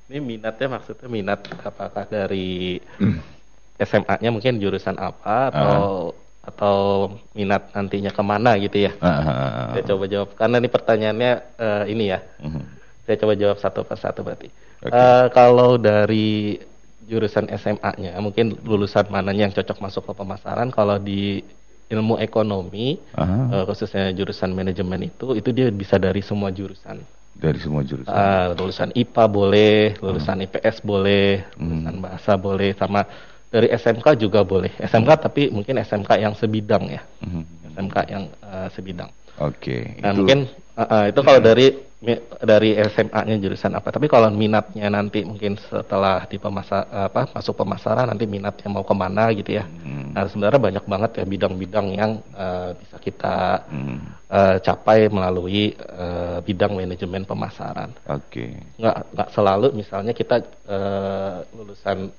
Ini 0.08 0.24
minatnya 0.24 0.72
maksudnya 0.72 1.04
minat 1.04 1.44
apakah 1.60 2.08
dari 2.08 2.80
SMA-nya 3.78 4.32
mungkin 4.32 4.56
jurusan 4.56 4.96
apa 4.96 5.52
atau 5.52 6.16
atau 6.42 7.08
minat 7.34 7.68
nantinya 7.74 8.10
ke 8.10 8.22
mana 8.24 8.56
gitu 8.56 8.88
ya? 8.88 8.92
Ah, 9.02 9.74
Saya 9.76 9.84
coba 9.84 10.04
jawab 10.08 10.28
karena 10.34 10.56
ini 10.58 10.68
pertanyaannya 10.70 11.32
eh, 11.56 11.84
ini 11.92 12.04
ya. 12.08 12.20
mhm. 12.40 12.62
Saya 13.04 13.16
coba 13.24 13.32
jawab 13.36 13.56
satu 13.56 13.80
persatu 13.84 14.20
berarti. 14.20 14.48
Oke. 14.84 14.92
Eh, 14.92 15.26
kalau 15.32 15.80
dari 15.80 16.60
jurusan 17.08 17.48
SMA-nya 17.48 18.20
mungkin 18.20 18.52
lulusan 18.62 19.08
mananya 19.08 19.48
yang 19.48 19.54
cocok 19.56 19.78
masuk 19.80 20.02
ke 20.04 20.12
pemasaran 20.12 20.68
kalau 20.68 21.00
di 21.00 21.40
ilmu 21.88 22.20
ekonomi 22.20 23.00
Aha. 23.16 23.48
eh, 23.48 23.64
khususnya 23.64 24.12
jurusan 24.12 24.52
manajemen 24.52 25.08
itu 25.08 25.32
itu 25.32 25.48
dia 25.56 25.72
bisa 25.72 25.96
dari 25.96 26.20
semua 26.20 26.52
jurusan. 26.52 27.00
Dari 27.32 27.56
semua 27.56 27.80
jurusan. 27.86 28.12
Ah, 28.12 28.50
lulusan 28.52 28.90
IPA 28.92 29.24
boleh, 29.30 29.94
lulusan 30.02 30.42
IPS 30.42 30.82
boleh, 30.84 31.46
Hmm. 31.56 31.64
lulusan 31.86 31.96
bahasa 32.02 32.32
boleh, 32.36 32.74
sama 32.74 33.06
dari 33.48 33.68
SMK 33.68 34.06
juga 34.16 34.40
boleh. 34.42 34.72
SMK 34.78 35.10
tapi 35.18 35.42
mungkin 35.48 35.78
SMK 35.78 36.10
yang 36.16 36.34
sebidang 36.34 36.84
ya, 36.86 37.00
Mhm. 37.20 37.42
SMK 37.72 37.96
yang 38.06 38.24
eh, 38.28 38.68
sebidang. 38.72 39.10
Oke. 39.38 39.96
Nah 40.02 40.10
itu- 40.10 40.18
mungkin 40.18 40.38
uh, 40.74 40.82
uh, 40.82 41.04
itu 41.06 41.20
kalau 41.22 41.38
dari 41.38 41.66
mi- 41.98 42.18
dari 42.42 42.74
SMA-nya 42.76 43.38
jurusan 43.38 43.70
apa. 43.70 43.88
Tapi 43.88 44.10
kalau 44.10 44.26
minatnya 44.28 44.90
nanti 44.90 45.22
mungkin 45.22 45.54
setelah 45.56 46.26
di 46.26 46.36
pemasa 46.36 46.82
apa 47.06 47.30
masuk 47.30 47.54
pemasaran 47.56 48.10
nanti 48.10 48.26
minatnya 48.26 48.66
mau 48.66 48.82
ke 48.82 48.90
mana 48.92 49.30
gitu 49.30 49.54
ya. 49.54 49.62
Hmm. 49.62 50.10
Nah 50.10 50.26
sebenarnya 50.26 50.58
banyak 50.58 50.84
banget 50.84 51.10
ya 51.18 51.24
bidang-bidang 51.24 51.86
yang 51.94 52.12
uh, 52.34 52.74
bisa 52.74 52.96
kita 52.98 53.36
Hmm. 53.70 54.10
uh, 54.26 54.58
capai 54.58 55.06
melalui 55.06 55.70
uh, 55.78 56.42
bidang 56.42 56.74
manajemen 56.74 57.22
pemasaran. 57.22 57.94
Oke. 58.10 58.58
Nggak 58.74 58.96
nggak 59.14 59.28
selalu 59.30 59.66
misalnya 59.72 60.10
kita 60.10 60.42
uh, 60.66 61.46
lulusan 61.54 62.10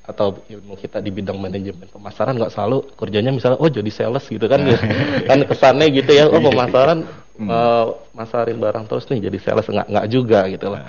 atau 0.00 0.40
ilmu 0.48 0.74
kita 0.80 0.98
di 0.98 1.12
bidang 1.12 1.36
manajemen 1.36 1.86
pemasaran 1.86 2.34
nggak 2.34 2.52
selalu 2.52 2.82
kerjanya 2.96 3.30
misalnya 3.30 3.60
oh 3.60 3.70
jadi 3.70 3.90
sales 3.92 4.24
gitu 4.26 4.46
kan. 4.48 4.64
Kan 5.28 5.44
kesannya 5.44 5.86
gitu 5.92 6.10
ya 6.16 6.26
oh 6.26 6.40
pemasaran 6.40 7.04
eh, 7.38 7.86
masarin 8.16 8.58
barang 8.58 8.84
terus 8.88 9.06
nih 9.12 9.30
jadi 9.30 9.38
sales. 9.38 9.66
Nggak 9.68 9.86
nggak 9.92 10.06
juga 10.10 10.40
gitu 10.50 10.66
loh. 10.72 10.80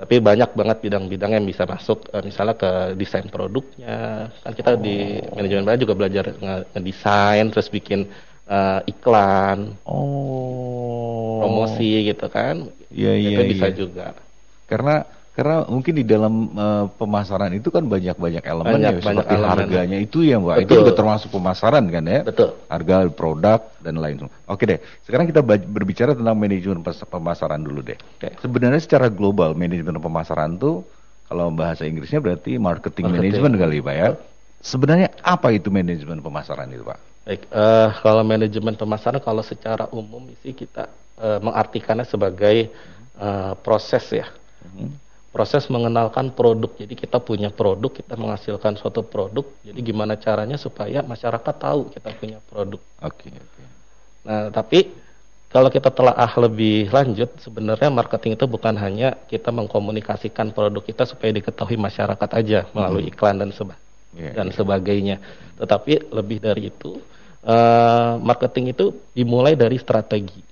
Tapi 0.00 0.16
banyak 0.16 0.56
banget 0.56 0.76
bidang-bidang 0.80 1.36
yang 1.36 1.44
bisa 1.44 1.68
masuk 1.68 2.08
eh, 2.14 2.22
misalnya 2.24 2.56
ke 2.56 2.70
desain 2.96 3.26
produknya. 3.28 4.30
Kan 4.40 4.52
kita 4.56 4.78
di 4.78 5.20
manajemen 5.36 5.66
pemasaran 5.66 5.82
juga 5.84 5.94
belajar 5.98 6.24
nge- 6.32 6.66
ngedesain 6.72 7.46
terus 7.52 7.68
bikin 7.68 8.08
eh, 8.48 8.80
iklan. 8.88 9.76
Oh. 9.84 11.40
promosi 11.40 12.08
gitu 12.12 12.28
kan. 12.28 12.68
Iya, 12.92 13.12
iya, 13.16 13.30
itu 13.32 13.42
bisa 13.56 13.66
iya. 13.72 13.76
juga. 13.76 14.06
Karena 14.68 15.02
karena 15.30 15.62
mungkin 15.70 15.94
di 15.94 16.04
dalam 16.04 16.50
eh, 16.52 16.84
pemasaran 16.98 17.54
itu 17.54 17.70
kan 17.70 17.86
banyak-banyak 17.86 18.42
elemen 18.42 18.74
Banyak- 18.76 18.82
ya 18.82 18.98
banyak 18.98 19.24
seperti 19.24 19.34
elemen. 19.38 19.50
harganya 19.62 19.98
itu 20.02 20.18
ya 20.26 20.36
Mbak. 20.42 20.56
Itu 20.66 20.72
juga 20.82 20.92
termasuk 20.92 21.30
pemasaran 21.30 21.84
kan 21.86 22.04
ya? 22.04 22.20
Betul. 22.26 22.48
Harga 22.66 22.96
produk 23.08 23.60
dan 23.78 23.94
lain 23.96 24.26
Oke 24.50 24.66
deh. 24.66 24.78
Sekarang 25.06 25.30
kita 25.30 25.40
berbicara 25.42 26.18
tentang 26.18 26.34
manajemen 26.34 26.82
pemasaran 26.82 27.62
dulu 27.62 27.80
deh. 27.80 27.98
Oke. 28.18 28.34
Sebenarnya 28.42 28.82
secara 28.82 29.06
global 29.06 29.54
manajemen 29.54 29.96
pemasaran 29.96 30.58
tuh 30.58 30.82
kalau 31.30 31.46
bahasa 31.54 31.86
Inggrisnya 31.86 32.18
berarti 32.18 32.58
marketing, 32.58 33.06
Marketing. 33.06 33.22
management 33.38 33.54
kali 33.54 33.78
Pak 33.78 33.94
ya. 33.94 34.08
Sebenarnya 34.60 35.08
apa 35.22 35.54
itu 35.54 35.70
manajemen 35.70 36.18
pemasaran 36.20 36.68
itu 36.68 36.82
Pak? 36.82 36.98
Baik, 37.22 37.42
eh, 37.46 37.88
kalau 38.02 38.26
manajemen 38.26 38.74
pemasaran 38.74 39.22
kalau 39.22 39.46
secara 39.46 39.86
umum 39.94 40.26
sih 40.42 40.50
kita 40.52 40.90
eh, 41.22 41.38
mengartikannya 41.38 42.02
sebagai 42.02 42.68
eh, 43.14 43.52
proses 43.62 44.04
ya. 44.10 44.26
Proses 45.30 45.70
mengenalkan 45.70 46.34
produk. 46.34 46.74
Jadi 46.74 46.98
kita 46.98 47.22
punya 47.22 47.54
produk, 47.54 47.90
kita 47.94 48.18
menghasilkan 48.18 48.74
suatu 48.74 49.06
produk. 49.06 49.46
Jadi 49.62 49.78
gimana 49.78 50.18
caranya 50.18 50.58
supaya 50.58 51.06
masyarakat 51.06 51.54
tahu 51.54 51.94
kita 51.94 52.10
punya 52.18 52.42
produk. 52.50 52.82
Oke, 53.06 53.30
oke. 53.30 53.62
Nah, 54.26 54.50
tapi 54.50 54.90
kalau 55.50 55.70
kita 55.70 55.90
telah 55.90 56.14
ah 56.14 56.30
lebih 56.38 56.90
lanjut, 56.90 57.30
sebenarnya 57.42 57.90
marketing 57.90 58.38
itu 58.38 58.46
bukan 58.46 58.74
hanya 58.78 59.18
kita 59.30 59.50
mengkomunikasikan 59.54 60.50
produk 60.50 60.82
kita 60.82 61.06
supaya 61.06 61.30
diketahui 61.34 61.78
masyarakat 61.78 62.30
aja 62.34 62.66
melalui 62.74 63.10
iklan 63.10 63.38
dan 63.38 63.50
seba 63.54 63.74
Iya, 64.14 64.34
dan 64.34 64.50
iya. 64.50 64.54
sebagainya. 64.54 65.16
Tetapi 65.58 66.10
lebih 66.10 66.42
dari 66.42 66.70
itu, 66.70 66.98
eh, 67.46 68.12
marketing 68.18 68.74
itu 68.74 68.90
dimulai 69.14 69.54
dari 69.54 69.78
strategi, 69.78 70.42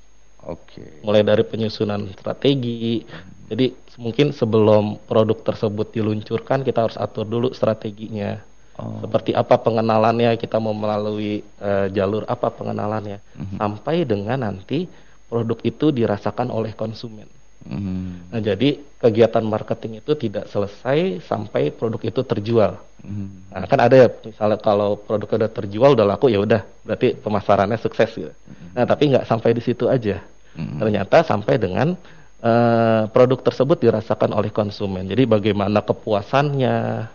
Oke. 0.47 1.03
mulai 1.03 1.27
dari 1.27 1.43
penyusunan 1.43 2.07
strategi. 2.15 3.03
Jadi 3.49 3.73
mungkin 3.97 4.37
sebelum 4.37 5.01
produk 5.09 5.41
tersebut 5.41 5.89
diluncurkan, 5.97 6.61
kita 6.63 6.85
harus 6.85 7.01
atur 7.01 7.25
dulu 7.25 7.49
strateginya. 7.57 8.45
Oh. 8.79 9.03
Seperti 9.03 9.35
apa 9.35 9.59
pengenalannya, 9.59 10.37
kita 10.39 10.61
mau 10.63 10.77
melalui 10.77 11.43
uh, 11.59 11.91
jalur 11.91 12.23
apa 12.29 12.53
pengenalannya, 12.53 13.19
mm-hmm. 13.19 13.59
sampai 13.59 14.07
dengan 14.07 14.39
nanti 14.39 14.87
produk 15.27 15.59
itu 15.67 15.91
dirasakan 15.91 16.53
oleh 16.53 16.77
konsumen. 16.79 17.27
Mm-hmm. 17.67 18.31
Nah, 18.31 18.41
jadi 18.41 18.79
kegiatan 19.03 19.43
marketing 19.43 19.99
itu 19.99 20.15
tidak 20.15 20.47
selesai 20.47 21.25
sampai 21.27 21.75
produk 21.75 21.99
itu 22.07 22.21
terjual. 22.23 22.79
Mm-hmm. 23.03 23.29
Nah, 23.51 23.67
kan 23.67 23.81
ada 23.83 23.97
ya, 23.99 24.09
misalnya 24.23 24.63
kalau 24.63 24.95
produk 24.95 25.27
sudah 25.27 25.51
terjual 25.51 25.91
udah 25.99 26.07
laku 26.07 26.31
ya 26.31 26.39
udah, 26.39 26.63
berarti 26.87 27.19
pemasarannya 27.19 27.81
sukses 27.83 28.15
gitu. 28.15 28.31
Mm-hmm. 28.31 28.79
Nah, 28.79 28.85
tapi 28.87 29.03
nggak 29.11 29.27
sampai 29.27 29.51
di 29.57 29.63
situ 29.65 29.91
aja. 29.91 30.23
Mm-hmm. 30.55 30.79
Ternyata 30.79 31.27
sampai 31.27 31.59
dengan 31.59 31.99
uh, 32.43 33.11
produk 33.11 33.39
tersebut 33.43 33.79
dirasakan 33.83 34.35
oleh 34.35 34.51
konsumen. 34.53 35.07
Jadi 35.07 35.25
bagaimana 35.27 35.83
kepuasannya, 35.83 37.09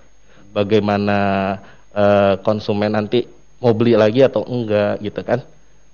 bagaimana 0.51 1.19
uh, 1.93 2.33
konsumen 2.41 2.93
nanti 2.93 3.25
mau 3.63 3.71
beli 3.71 3.95
lagi 3.95 4.23
atau 4.23 4.43
enggak 4.43 4.99
gitu 4.99 5.21
kan. 5.23 5.39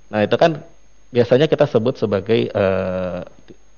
Nah, 0.10 0.26
itu 0.26 0.36
kan 0.36 0.62
biasanya 1.14 1.46
kita 1.46 1.70
sebut 1.70 1.98
sebagai 2.02 2.50
uh, 2.54 3.22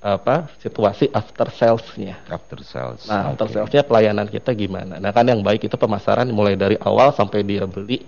apa 0.01 0.49
situasi 0.63 1.13
after 1.13 1.47
salesnya. 1.53 2.17
After 2.25 2.57
sales. 2.65 3.05
Nah, 3.05 3.29
okay. 3.29 3.31
after 3.31 3.47
salesnya 3.51 3.83
pelayanan 3.85 4.27
kita 4.31 4.55
gimana? 4.57 4.97
Nah, 4.97 5.11
kan 5.13 5.27
yang 5.27 5.43
baik 5.45 5.67
itu 5.67 5.75
pemasaran 5.77 6.25
mulai 6.33 6.57
dari 6.57 6.79
awal 6.81 7.13
sampai 7.13 7.45
dia 7.45 7.67
beli 7.69 8.01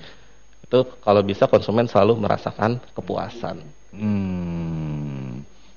itu 0.63 0.79
kalau 1.05 1.21
bisa 1.21 1.45
konsumen 1.45 1.85
selalu 1.85 2.17
merasakan 2.17 2.81
kepuasan. 2.97 3.61
Hmm. 3.93 4.92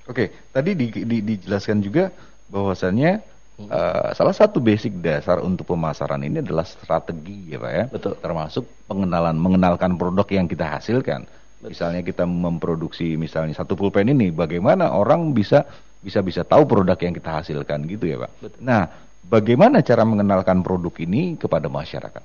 Oke, 0.06 0.14
okay. 0.14 0.28
tadi 0.54 0.70
di, 0.78 0.86
di, 0.90 1.18
dijelaskan 1.22 1.82
juga 1.82 2.10
bahwasannya 2.50 3.36
Uh, 3.56 4.12
salah 4.12 4.36
satu 4.36 4.60
basic 4.60 5.00
dasar 5.00 5.40
untuk 5.40 5.72
pemasaran 5.72 6.20
ini 6.20 6.44
adalah 6.44 6.68
strategi 6.68 7.48
ya 7.48 7.56
Pak 7.56 7.72
ya. 7.72 7.84
Betul. 7.88 8.12
Termasuk 8.20 8.68
pengenalan 8.84 9.32
mengenalkan 9.32 9.96
produk 9.96 10.28
yang 10.28 10.44
kita 10.44 10.76
hasilkan. 10.76 11.24
Betul. 11.24 11.72
Misalnya 11.72 12.04
kita 12.04 12.28
memproduksi 12.28 13.16
misalnya 13.16 13.56
satu 13.56 13.72
pulpen 13.72 14.12
ini 14.12 14.28
bagaimana 14.28 14.92
orang 14.92 15.32
bisa 15.32 15.64
bisa 16.04 16.20
bisa 16.20 16.44
tahu 16.44 16.68
produk 16.68 17.00
yang 17.00 17.16
kita 17.16 17.40
hasilkan 17.40 17.88
gitu 17.88 18.04
ya 18.04 18.28
Pak. 18.28 18.32
Betul. 18.44 18.60
Nah, 18.60 18.92
bagaimana 19.24 19.80
cara 19.80 20.04
mengenalkan 20.04 20.60
produk 20.60 20.92
ini 21.00 21.40
kepada 21.40 21.72
masyarakat? 21.72 22.24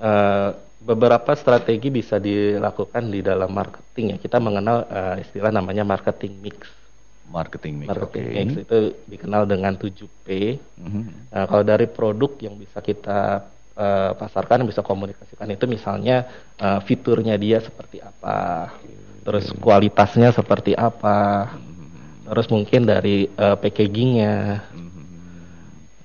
Uh, 0.00 0.56
beberapa 0.80 1.36
strategi 1.36 1.92
bisa 1.92 2.16
dilakukan 2.16 3.12
di 3.12 3.20
dalam 3.20 3.52
marketing 3.52 4.16
ya. 4.16 4.18
Kita 4.24 4.40
mengenal 4.40 4.88
uh, 4.88 5.16
istilah 5.20 5.52
namanya 5.52 5.84
marketing 5.84 6.40
mix 6.40 6.79
marketing 7.30 7.86
mix. 7.86 7.88
Marketing 7.88 8.24
okay. 8.26 8.36
mix 8.42 8.50
itu 8.66 8.78
dikenal 9.06 9.46
dengan 9.46 9.78
7P. 9.78 10.28
Mm-hmm. 10.58 11.02
Nah, 11.30 11.44
kalau 11.46 11.62
dari 11.62 11.86
produk 11.86 12.30
yang 12.42 12.58
bisa 12.58 12.82
kita 12.82 13.46
uh, 13.78 14.12
pasarkan, 14.18 14.66
bisa 14.66 14.82
komunikasikan 14.82 15.46
itu 15.54 15.64
misalnya 15.70 16.26
uh, 16.58 16.82
fiturnya 16.82 17.38
dia 17.38 17.62
seperti 17.62 18.02
apa, 18.02 18.74
terus 19.22 19.54
kualitasnya 19.62 20.34
seperti 20.34 20.74
apa, 20.74 21.54
mm-hmm. 21.54 22.34
terus 22.34 22.46
mungkin 22.50 22.82
dari 22.82 23.30
uh, 23.38 23.54
packagingnya. 23.54 24.66
Mm-hmm. 24.74 25.04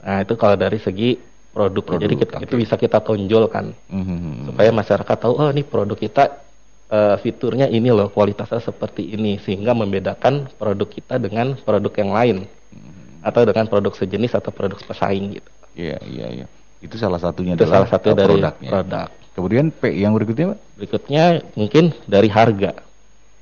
Nah 0.06 0.18
itu 0.22 0.34
kalau 0.38 0.56
dari 0.56 0.78
segi 0.78 1.18
produknya, 1.56 1.98
produk, 1.98 2.04
jadi 2.06 2.16
kita, 2.22 2.34
okay. 2.38 2.46
itu 2.46 2.56
bisa 2.62 2.76
kita 2.78 3.00
tonjolkan 3.02 3.66
mm-hmm. 3.90 4.54
supaya 4.54 4.70
masyarakat 4.70 5.18
tahu 5.18 5.34
oh 5.40 5.50
ini 5.50 5.64
produk 5.66 5.98
kita 5.98 6.45
uh, 6.92 7.16
fiturnya 7.22 7.70
ini 7.72 7.90
loh 7.90 8.12
kualitasnya 8.12 8.62
seperti 8.62 9.16
ini 9.16 9.42
sehingga 9.42 9.74
membedakan 9.74 10.50
produk 10.58 10.90
kita 10.90 11.16
dengan 11.18 11.58
produk 11.58 11.94
yang 11.98 12.12
lain 12.14 12.38
hmm. 12.46 13.26
atau 13.26 13.42
dengan 13.48 13.66
produk 13.66 13.94
sejenis 13.96 14.38
atau 14.38 14.52
produk 14.54 14.78
pesaing 14.82 15.40
gitu. 15.40 15.50
Iya 15.76 15.98
iya 16.06 16.28
iya. 16.44 16.46
Itu 16.80 17.02
salah 17.02 17.18
satunya 17.18 17.58
itu 17.58 17.66
adalah 17.66 17.88
salah 17.88 17.90
satu 17.90 18.08
dari 18.14 18.38
produknya. 18.38 18.70
produk. 18.70 19.08
Kemudian 19.36 19.66
P 19.68 19.82
yang 20.00 20.16
berikutnya 20.16 20.56
Pak? 20.56 20.60
Berikutnya 20.80 21.24
mungkin 21.60 21.92
dari 22.08 22.30
harga. 22.32 22.85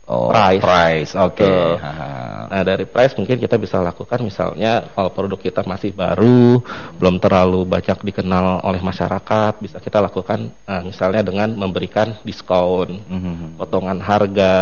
Oh, 0.03 0.36
price. 0.36 0.60
Price, 0.60 1.12
oke. 1.15 1.39
Okay. 1.39 1.79
Nah, 2.51 2.62
dari 2.67 2.83
price 2.83 3.15
mungkin 3.15 3.39
kita 3.39 3.55
bisa 3.55 3.79
lakukan 3.79 4.19
misalnya 4.19 4.91
kalau 4.91 5.07
produk 5.15 5.39
kita 5.39 5.63
masih 5.63 5.95
baru, 5.95 6.60
belum 7.00 7.24
terlalu 7.24 7.63
banyak 7.63 8.03
dikenal 8.03 8.67
oleh 8.67 8.83
masyarakat, 8.83 9.63
bisa 9.63 9.79
kita 9.79 10.03
lakukan 10.03 10.51
uh, 10.67 10.83
misalnya 10.83 11.24
dengan 11.24 11.55
memberikan 11.55 12.19
diskon, 12.27 13.00
mm-hmm. 13.00 13.55
potongan 13.55 14.03
harga 14.03 14.54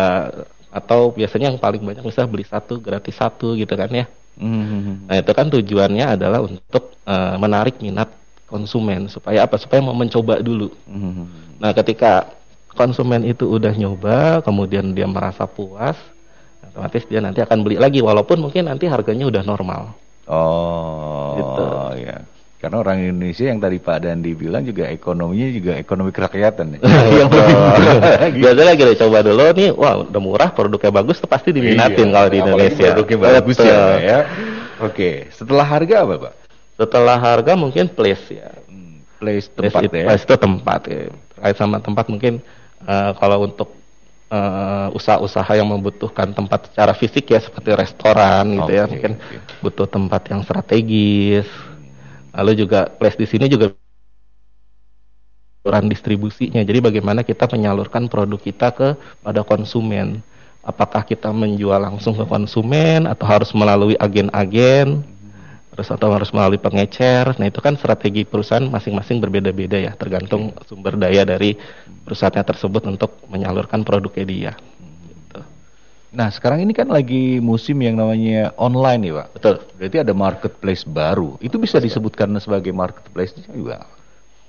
atau 0.70 1.10
biasanya 1.10 1.50
yang 1.50 1.58
paling 1.58 1.82
banyak 1.82 2.06
misalnya 2.06 2.30
beli 2.30 2.46
satu 2.46 2.78
gratis 2.78 3.18
satu 3.18 3.58
gitu 3.58 3.74
kan 3.74 3.90
ya. 3.90 4.06
Mm-hmm. 4.38 5.10
Nah, 5.10 5.16
itu 5.18 5.32
kan 5.34 5.46
tujuannya 5.50 6.06
adalah 6.06 6.38
untuk 6.38 6.94
uh, 7.02 7.34
menarik 7.34 7.82
minat 7.82 8.14
konsumen 8.46 9.10
supaya 9.10 9.42
apa? 9.42 9.58
Supaya 9.58 9.82
mau 9.82 9.92
mencoba 9.92 10.38
dulu. 10.38 10.70
Mm-hmm. 10.86 11.26
Nah, 11.58 11.74
ketika 11.74 12.30
konsumen 12.72 13.22
itu 13.24 13.48
udah 13.48 13.72
nyoba, 13.76 14.40
kemudian 14.42 14.96
dia 14.96 15.04
merasa 15.08 15.44
puas, 15.44 15.96
otomatis 16.72 17.04
dia 17.06 17.20
nanti 17.20 17.44
akan 17.44 17.60
beli 17.60 17.76
lagi 17.76 18.00
walaupun 18.00 18.40
mungkin 18.40 18.68
nanti 18.68 18.88
harganya 18.88 19.28
udah 19.28 19.42
normal. 19.44 19.92
Oh, 20.26 21.36
gitu. 21.36 21.64
ya. 22.00 22.24
Karena 22.62 22.78
orang 22.78 23.02
Indonesia 23.02 23.50
yang 23.50 23.58
tadi 23.58 23.82
Pak 23.82 24.06
Dandi 24.06 24.38
bilang 24.38 24.62
juga 24.62 24.86
ekonominya 24.86 25.50
juga 25.50 25.72
ekonomi 25.82 26.14
kerakyatan 26.14 26.78
ya. 26.78 26.80
yang 27.18 27.26
lebih 27.26 28.38
Biasanya 28.38 28.74
kita 28.78 28.92
coba 29.02 29.18
dulu 29.26 29.42
nih, 29.50 29.74
wah 29.74 30.06
udah 30.06 30.22
murah, 30.22 30.50
produknya 30.54 30.94
bagus, 30.94 31.18
pasti 31.26 31.50
diminatin 31.50 32.06
iya, 32.06 32.14
kalau 32.14 32.28
di 32.30 32.38
Indonesia. 32.38 32.86
Produknya 32.94 33.18
bagus 33.18 33.58
ya, 33.58 33.82
ya. 33.98 34.18
Oke, 34.78 35.26
setelah 35.34 35.66
harga 35.66 36.06
apa 36.06 36.14
Pak? 36.30 36.34
Setelah 36.78 37.18
harga 37.18 37.52
mungkin 37.58 37.90
place 37.90 38.30
ya. 38.30 38.54
Hmm, 38.70 39.02
place 39.18 39.50
tempat 39.50 39.82
place, 39.82 39.98
ya. 39.98 40.06
Place 40.06 40.22
itu 40.22 40.34
tempat 40.38 40.80
ya. 40.86 41.00
Terkait 41.34 41.56
sama 41.58 41.82
tempat 41.82 42.06
mungkin 42.06 42.38
uh, 42.86 43.12
kalau 43.16 43.46
untuk 43.46 43.68
uh, 44.32 44.88
usaha-usaha 44.96 45.52
yang 45.52 45.68
membutuhkan 45.68 46.32
tempat 46.32 46.72
secara 46.72 46.96
fisik 46.96 47.28
ya 47.30 47.38
seperti 47.38 47.76
restoran 47.76 48.56
gitu 48.56 48.72
ya 48.72 48.84
mungkin 48.88 49.20
okay. 49.20 49.38
butuh 49.60 49.86
tempat 49.86 50.32
yang 50.32 50.40
strategis. 50.40 51.46
Lalu 52.32 52.64
juga 52.64 52.88
place 52.88 53.20
di 53.20 53.28
sini 53.28 53.44
juga 53.44 53.76
saluran 55.60 55.86
distribusinya. 55.86 56.64
Jadi 56.64 56.80
bagaimana 56.80 57.20
kita 57.20 57.44
menyalurkan 57.52 58.08
produk 58.08 58.40
kita 58.40 58.72
ke 58.72 58.88
pada 59.20 59.44
konsumen? 59.44 60.24
Apakah 60.62 61.04
kita 61.04 61.28
menjual 61.34 61.76
langsung 61.76 62.14
ke 62.16 62.24
konsumen 62.24 63.04
atau 63.04 63.26
harus 63.26 63.50
melalui 63.52 63.98
agen-agen 63.98 65.02
terus 65.72 65.88
atau 65.88 66.12
harus 66.12 66.28
melalui 66.36 66.60
pengecer. 66.60 67.32
Nah 67.40 67.48
itu 67.48 67.64
kan 67.64 67.80
strategi 67.80 68.28
perusahaan 68.28 68.62
masing-masing 68.68 69.24
berbeda-beda 69.24 69.80
ya, 69.80 69.92
tergantung 69.96 70.52
sumber 70.68 71.00
daya 71.00 71.24
dari 71.24 71.56
perusahaannya 72.04 72.44
tersebut 72.44 72.82
untuk 72.92 73.24
menyalurkan 73.32 73.80
produknya 73.80 74.24
dia. 74.28 74.52
Gitu. 75.08 75.40
Nah 76.12 76.28
sekarang 76.28 76.60
ini 76.60 76.76
kan 76.76 76.92
lagi 76.92 77.40
musim 77.40 77.80
yang 77.80 77.96
namanya 77.96 78.52
online 78.60 79.08
ya 79.08 79.12
pak. 79.24 79.28
Betul. 79.40 79.54
Berarti 79.80 79.96
ada 80.04 80.12
marketplace 80.12 80.84
baru. 80.84 81.40
Itu 81.40 81.56
bisa 81.56 81.80
disebutkan 81.80 82.36
sebagai 82.36 82.70
marketplace 82.76 83.32
juga. 83.48 83.88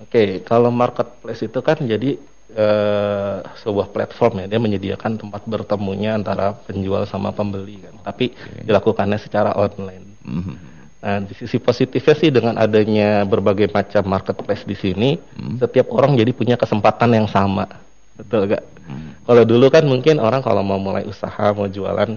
Oke, 0.03 0.43
kalau 0.43 0.67
marketplace 0.75 1.47
itu 1.47 1.63
kan 1.63 1.79
jadi 1.79 2.19
uh, 2.59 3.39
sebuah 3.63 3.95
platform 3.95 4.43
ya, 4.43 4.45
dia 4.51 4.59
menyediakan 4.59 5.15
tempat 5.15 5.47
bertemunya 5.47 6.19
antara 6.19 6.51
penjual 6.51 7.07
sama 7.07 7.31
pembeli 7.31 7.79
kan. 7.79 7.95
Tapi 8.03 8.35
okay. 8.35 8.67
dilakukannya 8.67 9.15
secara 9.15 9.55
online. 9.55 10.19
Mm 10.27 10.43
-hmm 10.43 10.72
Nah, 11.03 11.19
di 11.19 11.35
sisi 11.35 11.59
positifnya 11.59 12.15
sih 12.15 12.31
dengan 12.31 12.55
adanya 12.55 13.27
berbagai 13.27 13.67
macam 13.75 14.07
marketplace 14.07 14.63
di 14.63 14.71
sini, 14.71 15.19
hmm. 15.19 15.59
setiap 15.59 15.91
orang 15.91 16.15
jadi 16.15 16.31
punya 16.31 16.55
kesempatan 16.55 17.11
yang 17.11 17.27
sama. 17.27 17.67
Betul 18.15 18.47
gak? 18.47 18.63
Hmm. 18.87 19.11
Kalau 19.27 19.43
dulu 19.43 19.67
kan 19.67 19.83
mungkin 19.83 20.23
orang 20.23 20.39
kalau 20.39 20.63
mau 20.63 20.79
mulai 20.79 21.03
usaha, 21.03 21.51
mau 21.51 21.67
jualan, 21.67 22.07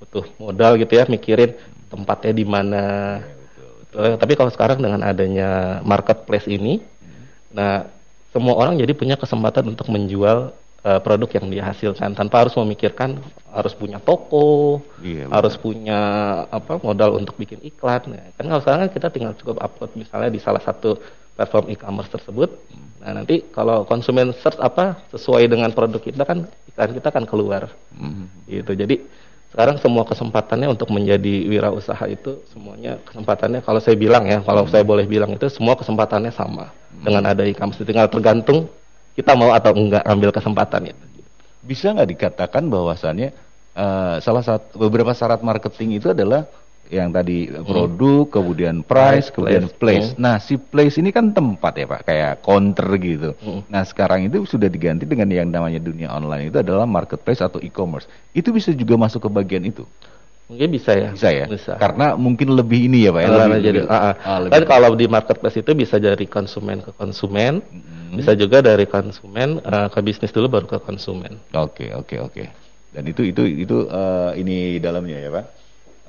butuh 0.00 0.24
modal 0.40 0.80
gitu 0.80 0.88
ya, 0.88 1.04
mikirin 1.04 1.52
tempatnya 1.92 2.32
di 2.32 2.44
mana. 2.48 2.84
Ya, 3.92 4.16
Tapi 4.16 4.32
kalau 4.40 4.48
sekarang 4.48 4.80
dengan 4.80 5.04
adanya 5.04 5.84
marketplace 5.84 6.48
ini, 6.48 6.80
hmm. 6.80 7.52
nah 7.52 7.92
semua 8.32 8.56
orang 8.56 8.80
jadi 8.80 8.96
punya 8.96 9.20
kesempatan 9.20 9.68
untuk 9.68 9.84
menjual 9.92 10.56
uh, 10.84 11.00
produk 11.00 11.28
yang 11.40 11.46
dia 11.52 11.64
hasilkan 11.66 12.16
tanpa 12.16 12.46
harus 12.46 12.54
memikirkan 12.56 13.20
harus 13.50 13.74
punya 13.74 13.98
toko, 13.98 14.78
iya, 15.02 15.26
harus 15.26 15.58
punya 15.58 15.98
apa 16.48 16.78
modal 16.80 17.18
untuk 17.18 17.34
bikin 17.34 17.58
iklan. 17.66 18.14
Ya. 18.14 18.24
Kan 18.38 18.46
kalau 18.46 18.60
sekarang 18.62 18.80
kan 18.86 18.90
kita 18.94 19.08
tinggal 19.10 19.32
cukup 19.34 19.58
upload 19.58 19.90
misalnya 19.98 20.30
di 20.30 20.38
salah 20.38 20.62
satu 20.62 20.96
platform 21.34 21.72
e-commerce 21.72 22.10
tersebut. 22.12 22.50
Nah 23.00 23.16
nanti 23.16 23.42
kalau 23.50 23.82
konsumen 23.88 24.30
search 24.38 24.60
apa 24.60 25.00
sesuai 25.10 25.48
dengan 25.50 25.72
produk 25.72 25.98
kita 25.98 26.22
kan 26.22 26.46
iklan 26.70 26.90
kita 26.94 27.08
akan 27.10 27.24
keluar. 27.26 27.62
Mm-hmm. 27.96 28.26
Gitu. 28.46 28.72
Jadi 28.76 28.96
sekarang 29.50 29.82
semua 29.82 30.06
kesempatannya 30.06 30.70
untuk 30.70 30.94
menjadi 30.94 31.50
wirausaha 31.50 32.06
itu 32.06 32.38
semuanya 32.54 33.02
kesempatannya 33.02 33.66
kalau 33.66 33.82
saya 33.82 33.98
bilang 33.98 34.22
ya 34.30 34.38
kalau 34.46 34.62
mm-hmm. 34.62 34.74
saya 34.78 34.84
boleh 34.86 35.10
bilang 35.10 35.34
itu 35.34 35.50
semua 35.50 35.74
kesempatannya 35.74 36.30
sama 36.30 36.70
mm-hmm. 36.70 37.02
dengan 37.02 37.22
ada 37.26 37.42
e-commerce 37.42 37.82
tinggal 37.82 38.06
tergantung 38.06 38.70
kita 39.20 39.36
mau 39.36 39.52
atau 39.52 39.76
enggak 39.76 40.00
ambil 40.08 40.32
kesempatan 40.32 40.90
itu. 40.90 41.04
Bisa 41.60 41.92
nggak 41.92 42.10
dikatakan 42.16 42.72
bahwasannya 42.72 43.36
uh, 43.76 44.16
salah 44.24 44.40
satu 44.40 44.80
beberapa 44.80 45.12
syarat 45.12 45.44
marketing 45.44 46.00
itu 46.00 46.10
adalah 46.16 46.48
yang 46.90 47.14
tadi 47.14 47.46
produk, 47.46 48.26
kemudian 48.26 48.82
price, 48.82 49.28
Price, 49.28 49.28
kemudian 49.30 49.70
place. 49.70 49.78
place. 49.78 50.08
Hmm. 50.10 50.20
Nah, 50.26 50.36
si 50.42 50.58
place 50.58 50.98
ini 50.98 51.14
kan 51.14 51.30
tempat 51.30 51.78
ya 51.78 51.86
Pak, 51.86 52.02
kayak 52.02 52.32
counter 52.42 52.88
gitu. 52.98 53.30
Hmm. 53.38 53.62
Nah, 53.70 53.86
sekarang 53.86 54.26
itu 54.26 54.42
sudah 54.42 54.66
diganti 54.66 55.06
dengan 55.06 55.30
yang 55.30 55.46
namanya 55.54 55.78
dunia 55.78 56.10
online 56.10 56.50
itu 56.50 56.58
adalah 56.58 56.90
marketplace 56.90 57.38
atau 57.38 57.62
e-commerce. 57.62 58.10
Itu 58.34 58.50
bisa 58.50 58.74
juga 58.74 58.98
masuk 58.98 59.22
ke 59.22 59.30
bagian 59.30 59.70
itu. 59.70 59.86
Mungkin 60.50 60.68
bisa 60.74 60.92
ya. 60.98 61.08
Bisa 61.14 61.30
ya? 61.30 61.46
Bisa. 61.46 61.78
Karena 61.78 62.18
mungkin 62.18 62.50
lebih 62.50 62.90
ini 62.90 63.06
ya 63.06 63.14
Pak 63.14 63.22
ya. 63.22 63.28
Karena 63.30 63.46
lebih- 63.46 63.62
jadi, 63.62 63.80
lebih- 63.86 63.94
ah, 63.94 64.38
lebih- 64.42 64.52
Kan 64.58 64.62
kalau 64.66 64.90
di 64.98 65.06
marketplace 65.06 65.56
itu 65.56 65.70
bisa 65.72 65.96
dari 65.96 66.26
konsumen 66.26 66.82
ke 66.82 66.90
konsumen, 66.90 67.62
Hmm. 67.62 68.18
bisa 68.18 68.34
juga 68.34 68.58
dari 68.58 68.84
konsumen 68.84 69.62
eh, 69.62 69.86
ke 69.86 69.98
bisnis 70.02 70.34
dulu 70.34 70.50
baru 70.50 70.66
ke 70.66 70.78
konsumen. 70.82 71.38
Oke, 71.54 71.94
oke, 71.94 72.18
oke. 72.18 72.44
Dan 72.90 73.06
itu 73.06 73.22
itu 73.22 73.46
itu 73.46 73.86
eh, 73.86 74.30
ini 74.42 74.82
dalamnya 74.82 75.22
ya, 75.22 75.30
Pak. 75.30 75.46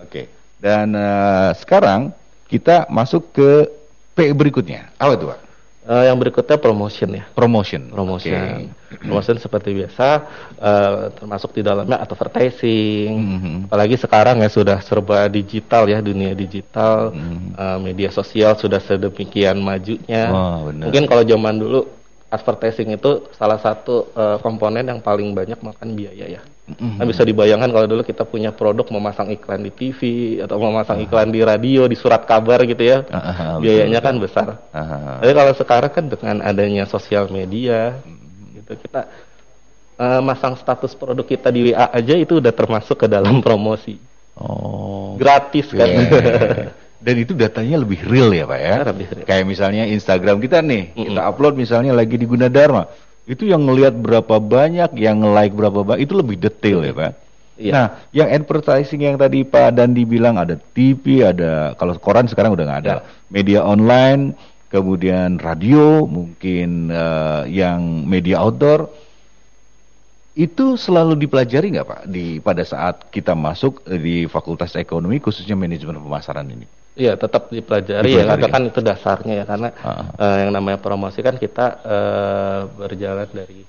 Oke. 0.09 0.21
Dan 0.57 0.97
eh, 0.97 1.49
sekarang 1.61 2.09
kita 2.49 2.89
masuk 2.89 3.29
ke 3.31 3.69
P 4.11 4.33
berikutnya. 4.33 4.89
Apa 4.97 5.13
itu, 5.15 5.29
Pak? 5.29 5.39
Eh, 5.81 6.03
yang 6.05 6.13
berikutnya 6.21 6.61
promotion 6.61 7.09
ya. 7.17 7.25
Promotion. 7.33 7.89
Promotion, 7.89 8.69
Oke. 8.69 9.01
promotion 9.01 9.41
seperti 9.41 9.73
biasa, 9.73 10.29
eh, 10.61 11.09
termasuk 11.17 11.57
di 11.57 11.65
dalamnya 11.65 11.97
advertising. 11.97 13.09
Mhm. 13.17 13.55
Apalagi 13.65 13.97
sekarang 13.97 14.45
ya 14.45 14.49
sudah 14.53 14.77
serba 14.85 15.25
digital 15.25 15.89
ya 15.89 15.97
dunia 15.97 16.37
digital, 16.37 17.09
Mhm. 17.09 17.57
eh, 17.57 17.77
media 17.81 18.13
sosial 18.13 18.53
sudah 18.61 18.77
sedemikian 18.77 19.57
majunya. 19.57 20.29
Wah, 20.29 20.69
benar. 20.69 20.85
Mungkin 20.93 21.03
kalau 21.09 21.23
zaman 21.25 21.55
dulu 21.57 21.81
advertising 22.31 22.95
itu 22.95 23.27
salah 23.35 23.59
satu 23.59 24.07
eh, 24.15 24.37
komponen 24.39 24.87
yang 24.87 25.03
paling 25.03 25.35
banyak 25.35 25.59
makan 25.59 25.93
biaya 25.93 26.39
ya. 26.39 26.41
Mhm. 26.71 27.03
Kan 27.03 27.05
bisa 27.11 27.27
dibayangkan 27.27 27.67
kalau 27.67 27.87
dulu 27.91 28.01
kita 28.07 28.23
punya 28.23 28.55
produk 28.55 28.87
memasang 28.87 29.27
iklan 29.35 29.67
di 29.67 29.71
TV 29.75 29.99
atau 30.39 30.55
memasang 30.55 31.03
iklan 31.03 31.27
di 31.27 31.43
radio, 31.43 31.83
di 31.91 31.99
surat 31.99 32.23
kabar 32.23 32.63
gitu 32.63 32.79
ya. 32.79 33.03
Betul, 33.03 33.59
Biayanya 33.67 33.99
betul. 33.99 34.07
kan 34.07 34.15
besar. 34.23 34.47
Ah, 34.71 35.19
Tapi 35.19 35.33
kalau 35.35 35.53
sekarang 35.59 35.91
kan 35.91 36.05
dengan 36.07 36.35
adanya 36.39 36.87
sosial 36.87 37.27
media, 37.27 37.99
gitu 38.55 38.79
kita 38.79 39.11
eh, 39.99 40.21
masang 40.23 40.55
status 40.55 40.95
produk 40.95 41.27
kita 41.27 41.51
di 41.51 41.75
WA 41.75 41.91
aja 41.91 42.15
itu 42.15 42.39
udah 42.39 42.53
termasuk 42.55 42.95
ke 42.95 43.07
dalam 43.11 43.43
promosi. 43.43 43.99
Oh. 44.39 45.19
Gratis 45.19 45.67
kan. 45.69 45.91
Iya. 45.91 46.79
Dan 47.01 47.15
itu 47.17 47.33
datanya 47.33 47.81
lebih 47.81 48.05
real 48.05 48.29
ya, 48.29 48.45
Pak 48.45 48.59
ya. 48.61 48.75
Lebih 48.85 49.07
real. 49.09 49.25
Kayak 49.25 49.45
misalnya 49.49 49.83
Instagram 49.89 50.37
kita 50.37 50.61
nih, 50.61 50.93
Mm-mm. 50.93 51.17
kita 51.17 51.21
upload 51.25 51.57
misalnya 51.57 51.97
lagi 51.97 52.13
di 52.13 52.29
Gunadarma. 52.29 52.85
Itu 53.25 53.49
yang 53.49 53.65
ngelihat 53.65 53.97
berapa 53.97 54.37
banyak, 54.37 54.93
yang 55.01 55.25
nge-like 55.25 55.53
berapa 55.57 55.81
banyak, 55.81 56.05
itu 56.05 56.13
lebih 56.13 56.37
detail 56.37 56.85
ya, 56.85 56.93
Pak. 56.93 57.13
Iya. 57.61 57.71
Nah, 57.73 57.85
yang 58.09 58.29
advertising 58.29 59.01
yang 59.05 59.17
tadi 59.17 59.45
Pak 59.45 59.77
Dandi 59.77 60.05
bilang 60.05 60.37
ada 60.37 60.57
TV, 60.57 61.21
ada 61.25 61.73
kalau 61.77 61.93
koran 62.01 62.25
sekarang 62.25 62.53
udah 62.53 62.65
nggak 62.65 62.81
ada, 62.85 62.93
Ya. 63.01 63.05
media 63.29 63.59
online, 63.61 64.33
kemudian 64.69 65.37
radio, 65.37 66.05
mungkin 66.05 66.89
eh, 66.89 67.41
yang 67.49 68.05
media 68.05 68.41
outdoor. 68.41 68.89
Itu 70.31 70.79
selalu 70.79 71.19
dipelajari 71.19 71.75
nggak 71.75 71.87
Pak 71.87 72.01
di 72.07 72.39
pada 72.39 72.63
saat 72.63 73.11
kita 73.11 73.35
masuk 73.35 73.83
di 73.83 74.31
Fakultas 74.31 74.79
Ekonomi 74.79 75.19
khususnya 75.19 75.59
manajemen 75.59 75.99
pemasaran 75.99 76.47
ini? 76.47 76.63
Iya, 76.95 77.19
tetap 77.19 77.51
dipelajari, 77.51 78.03
ya, 78.07 78.23
Dipelajari 78.23 78.43
ya? 78.47 78.51
kan 78.51 78.63
itu 78.67 78.79
dasarnya 78.79 79.33
ya, 79.43 79.45
karena 79.47 79.69
Ah. 79.79 80.07
eh, 80.15 80.35
yang 80.47 80.51
namanya 80.55 80.79
promosi 80.79 81.19
kan 81.19 81.35
kita 81.35 81.65
eh, 81.83 82.59
berjalan 82.79 83.27
dari 83.27 83.59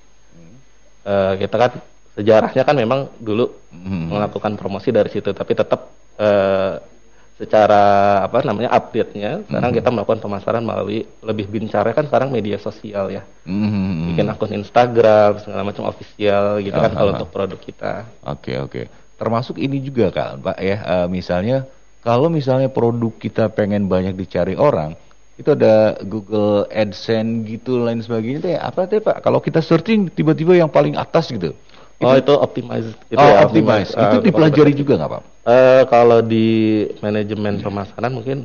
eh, 1.03 1.33
kita 1.35 1.55
kan 1.55 1.71
sejarahnya 2.15 2.63
kan 2.63 2.75
memang 2.79 3.11
dulu 3.19 3.51
Hmm. 3.73 4.07
melakukan 4.15 4.55
promosi 4.55 4.95
dari 4.95 5.11
situ, 5.11 5.35
tapi 5.35 5.51
tetap 5.51 5.91
eh, 6.15 6.79
secara 7.43 7.83
apa 8.23 8.39
namanya 8.47 8.71
update-nya 8.71 9.43
sekarang 9.43 9.69
Hmm. 9.69 9.79
kita 9.83 9.89
melakukan 9.91 10.23
pemasaran 10.23 10.63
melalui 10.63 11.03
lebih 11.19 11.51
gencarnya 11.51 11.91
kan 11.91 12.07
sekarang 12.07 12.31
media 12.31 12.55
sosial 12.55 13.11
ya, 13.11 13.27
Hmm. 13.43 14.07
bikin 14.07 14.31
akun 14.31 14.55
Instagram 14.55 15.43
segala 15.43 15.67
macam 15.67 15.83
official 15.85 16.63
gitu 16.63 16.71
kan 16.71 16.91
Ah, 16.91 16.95
kalau 16.95 17.11
ah, 17.11 17.13
ah. 17.13 17.15
untuk 17.19 17.29
produk 17.29 17.59
kita. 17.59 17.93
Oke 18.23 18.55
oke. 18.55 18.81
Termasuk 19.19 19.59
ini 19.59 19.77
juga 19.77 20.07
kan, 20.09 20.39
Pak 20.39 20.57
ya. 20.57 20.77
eh, 20.79 21.07
misalnya 21.07 21.67
kalau 21.99 22.27
misalnya 22.27 22.67
produk 22.67 23.11
kita 23.13 23.51
pengen 23.51 23.87
banyak 23.87 24.15
dicari 24.15 24.55
orang, 24.55 24.95
itu 25.33 25.49
ada 25.49 25.97
Google 26.03 26.69
AdSense 26.69 27.43
gitu 27.43 27.81
lain 27.81 27.99
sebagainya. 27.99 28.39
Teh 28.39 28.55
apa 28.55 28.85
teh 28.85 28.99
Pak? 28.99 29.19
Kalau 29.19 29.39
kita 29.39 29.59
searching 29.59 30.07
tiba-tiba 30.07 30.53
yang 30.53 30.69
paling 30.69 30.95
atas 30.95 31.27
gitu. 31.27 31.51
Oh 32.03 32.15
itu 32.19 32.33
optimize 32.35 32.89
gitu 33.07 33.17
oh, 33.19 33.27
ya, 33.27 33.43
optimize. 33.47 33.89
ah, 33.95 34.01
itu 34.03 34.15
untuk 34.19 34.27
dipelajari 34.27 34.71
juga 34.75 34.93
nggak 34.99 35.11
Pak? 35.11 35.21
Eh, 35.43 35.83
kalau 35.87 36.19
di 36.23 36.47
manajemen 37.03 37.59
pemasaran 37.59 38.11
mungkin 38.11 38.37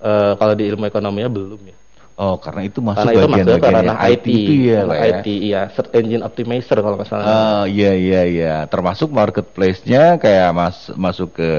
eh, 0.00 0.32
kalau 0.36 0.54
di 0.56 0.64
ilmu 0.68 0.84
ekonominya 0.88 1.30
belum 1.30 1.60
ya. 1.68 1.76
Oh, 2.18 2.34
karena 2.34 2.66
itu 2.66 2.82
masuk 2.82 2.98
Karena 2.98 3.12
itu 3.14 3.28
masuk 3.30 3.62
ranah 3.62 3.82
yang 3.86 3.98
IT, 4.10 4.26
itu 4.26 4.52
ya, 4.66 4.80
ya. 4.82 5.02
IT 5.22 5.26
iya, 5.30 5.60
search 5.70 5.94
engine 5.94 6.26
optimizer 6.26 6.82
kalau 6.82 6.98
nggak 6.98 7.06
salah. 7.06 7.26
Ah, 7.30 7.64
iya 7.70 7.94
iya 7.94 8.22
iya. 8.26 8.54
Termasuk 8.66 9.06
marketplace-nya 9.14 10.18
kayak 10.18 10.50
mas 10.50 10.90
masuk 10.98 11.38
ke 11.38 11.50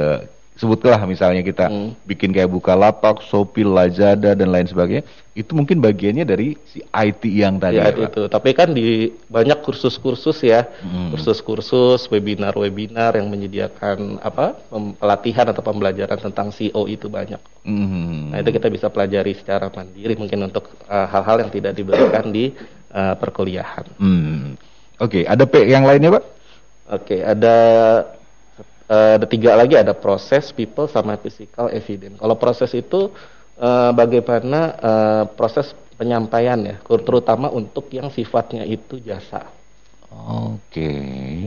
sebutlah 0.59 0.99
misalnya 1.07 1.39
kita 1.39 1.71
Hmm. 1.71 1.95
bikin 2.03 2.35
kayak 2.35 2.51
Bukalapak, 2.51 3.23
Shopee, 3.23 3.63
Lazada 3.63 4.35
dan 4.35 4.51
lain 4.51 4.67
sebagainya. 4.67 5.07
Itu 5.31 5.55
mungkin 5.55 5.79
bagiannya 5.79 6.27
dari 6.27 6.59
si 6.67 6.83
IT 6.83 7.23
yang 7.23 7.55
tadi. 7.55 7.79
ya, 7.79 7.87
ya, 7.87 7.95
Pak? 7.95 8.11
itu. 8.11 8.21
Tapi 8.27 8.49
kan 8.51 8.75
di 8.75 9.07
banyak 9.31 9.63
kursus-kursus 9.63 10.43
ya, 10.43 10.67
Hmm. 10.83 11.15
kursus-kursus, 11.15 12.11
webinar-webinar 12.11 13.15
yang 13.15 13.31
menyediakan 13.31 14.19
apa 14.19 14.59
pelatihan 14.99 15.47
atau 15.47 15.63
pembelajaran 15.63 16.19
tentang 16.19 16.51
CO 16.51 16.83
itu 16.85 17.07
banyak. 17.07 17.39
Mhm. 17.63 18.35
Nah 18.35 18.37
itu 18.43 18.51
kita 18.51 18.67
bisa 18.67 18.91
pelajari 18.91 19.31
secara 19.31 19.71
mandiri 19.71 20.19
mungkin 20.19 20.43
untuk 20.43 20.67
eh, 20.83 21.07
hal-hal 21.07 21.47
yang 21.47 21.51
tidak 21.55 21.71
diberikan 21.71 22.27
di 22.29 22.51
eh, 22.89 23.15
perkuliahan. 23.15 23.85
Hmm. 23.95 24.59
Oke, 24.99 25.23
ada 25.23 25.47
P 25.47 25.63
yang 25.63 25.87
lainnya, 25.87 26.19
Pak? 26.19 26.23
Oke, 26.89 27.21
ada 27.23 27.55
eh, 28.89 29.11
ada 29.21 29.27
tiga 29.29 29.53
lagi 29.53 29.77
ada 29.77 29.93
proses, 29.93 30.49
people, 30.49 30.89
sama 30.89 31.15
physical 31.21 31.69
evidence. 31.69 32.17
Kalau 32.17 32.35
proses 32.35 32.73
itu 32.73 33.13
eh, 33.61 33.91
bagaimana 33.93 34.59
eh, 34.75 35.23
proses 35.37 35.71
penyampaian 35.95 36.57
ya, 36.63 36.75
terutama 36.81 37.53
untuk 37.53 37.91
yang 37.93 38.09
sifatnya 38.09 38.65
itu 38.65 38.97
jasa. 39.03 39.45
Oke. 40.09 40.89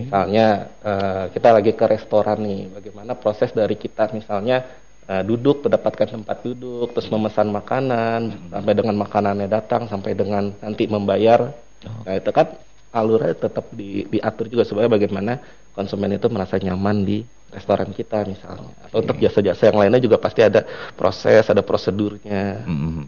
Misalnya 0.06 0.70
eh, 0.80 1.24
kita 1.34 1.50
lagi 1.50 1.74
ke 1.74 1.84
restoran 1.90 2.38
nih, 2.46 2.70
bagaimana 2.70 3.18
proses 3.18 3.50
dari 3.50 3.74
kita 3.74 4.14
misalnya 4.14 4.62
eh, 5.10 5.22
duduk 5.26 5.66
mendapatkan 5.66 6.14
tempat 6.14 6.46
duduk, 6.46 6.94
terus 6.94 7.10
memesan 7.10 7.50
makanan, 7.50 8.52
sampai 8.54 8.72
dengan 8.78 8.96
makanannya 9.02 9.48
datang, 9.50 9.90
sampai 9.90 10.14
dengan 10.14 10.54
nanti 10.62 10.86
membayar. 10.86 11.50
Nah 11.82 12.14
itu 12.14 12.30
kan 12.30 12.54
alurnya 12.94 13.34
tetap 13.34 13.66
di- 13.74 14.06
diatur 14.06 14.46
juga 14.46 14.62
supaya 14.68 14.86
bagaimana 14.86 15.40
konsumen 15.72 16.16
itu 16.16 16.28
merasa 16.28 16.56
nyaman 16.60 17.04
di 17.04 17.24
restoran 17.52 17.92
kita 17.92 18.24
misalnya. 18.24 18.72
Atau 18.88 19.04
untuk 19.04 19.16
jasa-jasa 19.20 19.68
yang 19.68 19.78
lainnya 19.80 20.00
juga 20.00 20.16
pasti 20.16 20.40
ada 20.40 20.64
proses, 20.96 21.44
ada 21.44 21.60
prosedurnya. 21.60 22.64
Mhm. 22.64 23.04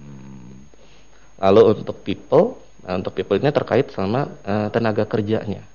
Lalu 1.41 1.61
untuk 1.81 1.97
people, 2.05 2.61
nah 2.85 3.01
untuk 3.01 3.13
people 3.17 3.37
ini 3.41 3.53
terkait 3.53 3.89
sama 3.93 4.33
eh, 4.45 4.69
tenaga 4.73 5.05
kerjanya. 5.09 5.74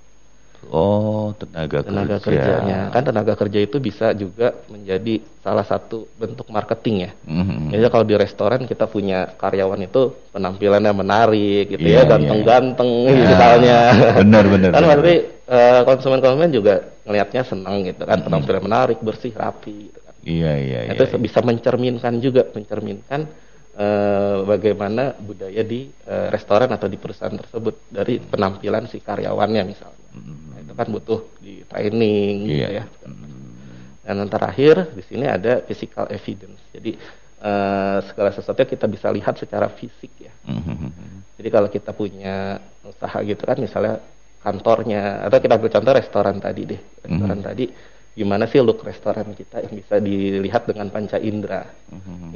Oh, 0.67 1.31
tenaga, 1.39 1.79
tenaga 1.87 2.19
kerja. 2.19 2.43
kerjanya. 2.43 2.79
Kan 2.91 3.03
tenaga 3.07 3.33
kerja 3.39 3.59
itu 3.63 3.79
bisa 3.79 4.11
juga 4.11 4.51
menjadi 4.67 5.23
salah 5.39 5.63
satu 5.63 6.03
bentuk 6.19 6.51
marketing 6.51 7.07
ya. 7.07 7.11
Mhm. 7.23 7.71
Jadi 7.71 7.81
kalau 7.87 8.05
di 8.05 8.15
restoran 8.19 8.67
kita 8.67 8.85
punya 8.91 9.31
karyawan 9.39 9.79
itu 9.87 10.11
penampilannya 10.35 10.91
menarik 10.91 11.73
gitu 11.73 11.87
Iya, 11.87 12.03
ya 12.03 12.11
ganteng-ganteng 12.11 12.89
misalnya. 13.07 13.79
benar, 14.19 14.43
benar, 14.51 14.69
kan 14.75 14.83
berarti 14.83 15.15
eh, 15.47 15.81
konsumen-konsumen 15.87 16.49
juga 16.51 16.75
ngelihatnya 17.07 17.41
senang 17.47 17.75
gitu 17.87 18.03
kan. 18.03 18.19
Penampilan 18.19 18.61
menarik 18.61 18.99
bersih 18.99 19.31
rapi 19.31 19.89
gitu 19.89 19.99
kan. 20.03 20.13
Iya, 20.27 20.51
iya, 20.59 20.79
iya. 20.85 20.91
itu 20.93 21.15
bisa 21.17 21.39
mencerminkan 21.39 22.19
juga 22.19 22.43
mencerminkan 22.51 23.31
eh, 23.79 24.37
bagaimana 24.43 25.15
budaya 25.15 25.63
di 25.63 25.87
eh, 25.87 26.27
restoran 26.29 26.67
atau 26.69 26.91
di 26.91 26.99
perusahaan 26.99 27.31
tersebut 27.33 27.87
dari 27.87 28.19
penampilan 28.19 28.85
si 28.85 28.99
karyawannya 28.99 29.63
misalnya. 29.63 30.07
Nah, 30.19 30.59
itu 30.59 30.73
kan 30.75 30.87
butuh 30.89 31.19
di 31.39 31.63
training 31.63 32.33
gitu 32.45 32.59
Iya. 32.59 32.83
ya. 32.83 32.83
Dan 34.03 34.15
yang 34.19 34.29
terakhir 34.29 34.91
di 34.91 35.03
sini 35.05 35.25
ada 35.29 35.61
physical 35.63 36.09
evidence. 36.09 36.59
Jadi 36.75 36.91
eh, 37.39 37.97
segala 38.03 38.35
sesuatu 38.35 38.59
yang 38.59 38.71
kita 38.75 38.85
bisa 38.85 39.07
lihat 39.09 39.39
secara 39.39 39.71
fisik 39.71 40.11
ya. 40.19 40.33
Mhm. 40.43 40.91
jadi 41.39 41.49
kalau 41.55 41.71
kita 41.71 41.95
punya 41.95 42.59
usaha 42.83 43.15
gitu 43.23 43.47
kan 43.47 43.55
misalnya 43.55 43.95
kantornya 44.43 45.23
atau 45.23 45.39
kita 45.39 45.55
ambil 45.55 45.71
contoh 45.71 45.93
restoran 45.95 46.35
tadi 46.35 46.61
deh. 46.67 46.81
Restoran 46.99 47.39
tadi 47.39 47.65
gimana 48.11 48.43
sih 48.43 48.59
look 48.59 48.83
restoran 48.83 49.31
kita 49.31 49.63
yang 49.63 49.71
bisa 49.71 50.03
dilihat 50.03 50.67
dengan 50.67 50.91
panca 50.91 51.15
indera? 51.15 51.63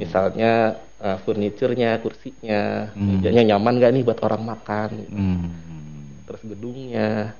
Misalnya 0.00 0.72
eh, 1.04 1.16
furniturnya 1.20 2.00
kursinya 2.00 2.88
Hmm. 2.96 3.20
mejanya 3.20 3.54
nyaman 3.54 3.76
gak 3.76 3.92
nih 3.92 4.02
buat 4.02 4.18
orang 4.24 4.42
makan 4.42 4.88
Mhm. 5.12 5.48
terus 6.24 6.42
gedungnya 6.42 7.36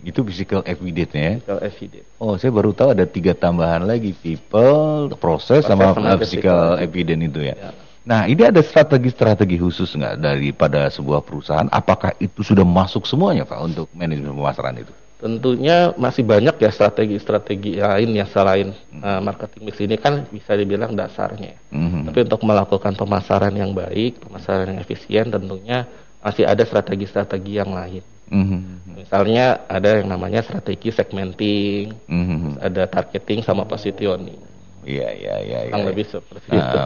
Itu 0.00 0.24
physical 0.24 0.64
evidence 0.64 1.12
ya. 1.12 1.36
Physical 1.36 1.60
evidence. 1.60 2.08
Oh, 2.16 2.32
saya 2.40 2.48
baru 2.48 2.72
tahu 2.72 2.96
ada 2.96 3.04
tiga 3.04 3.36
tambahan 3.36 3.84
lagi, 3.84 4.16
people, 4.16 5.12
proses, 5.20 5.60
Proses 5.60 5.68
sama, 5.68 5.92
sama 5.92 6.16
uh, 6.16 6.18
physical 6.18 6.80
physical 6.80 6.80
evidence 6.80 7.22
itu 7.28 7.40
ya. 7.44 7.54
Ya. 7.60 7.70
Nah, 8.00 8.24
ini 8.24 8.42
ada 8.48 8.64
strategi-strategi 8.64 9.60
khusus 9.60 9.92
nggak 9.92 10.24
daripada 10.24 10.88
sebuah 10.88 11.20
perusahaan? 11.20 11.68
Apakah 11.68 12.16
itu 12.16 12.40
sudah 12.40 12.64
masuk 12.64 13.04
semuanya, 13.04 13.44
Pak, 13.44 13.60
untuk 13.60 13.92
manajemen 13.92 14.32
pemasaran 14.32 14.80
itu? 14.80 14.92
Tentunya 15.20 15.92
masih 16.00 16.24
banyak 16.24 16.56
ya 16.56 16.70
strategi-strategi 16.72 17.76
lain 17.76 18.10
yang 18.16 18.28
selain 18.32 18.72
uh, 19.04 19.20
marketing 19.20 19.62
mix 19.68 19.76
ini 19.76 20.00
kan 20.00 20.24
bisa 20.32 20.56
dibilang 20.56 20.96
dasarnya. 20.96 21.60
Mhm. 21.68 22.08
Tapi 22.08 22.18
untuk 22.24 22.40
melakukan 22.40 22.96
pemasaran 22.96 23.52
yang 23.52 23.76
baik, 23.76 24.24
pemasaran 24.24 24.72
yang 24.72 24.80
efisien 24.80 25.28
tentunya 25.28 25.84
masih 26.24 26.48
ada 26.48 26.64
strategi-strategi 26.64 27.60
yang 27.60 27.68
lain. 27.68 28.00
Mhm. 28.32 28.96
Misalnya 28.96 29.60
ada 29.68 30.00
yang 30.00 30.08
namanya 30.08 30.40
strategi 30.40 30.88
segmenting, 30.88 31.92
Mhm. 32.08 32.56
ada 32.64 32.88
targeting 32.88 33.44
sama 33.44 33.68
positioning. 33.68 34.40
Iya, 34.88 35.08
iya, 35.12 35.34
iya. 35.44 35.58
Kurang 35.68 35.84
iya. 35.84 35.88
lebih 35.92 36.04
seperti 36.08 36.48
itu. 36.56 36.80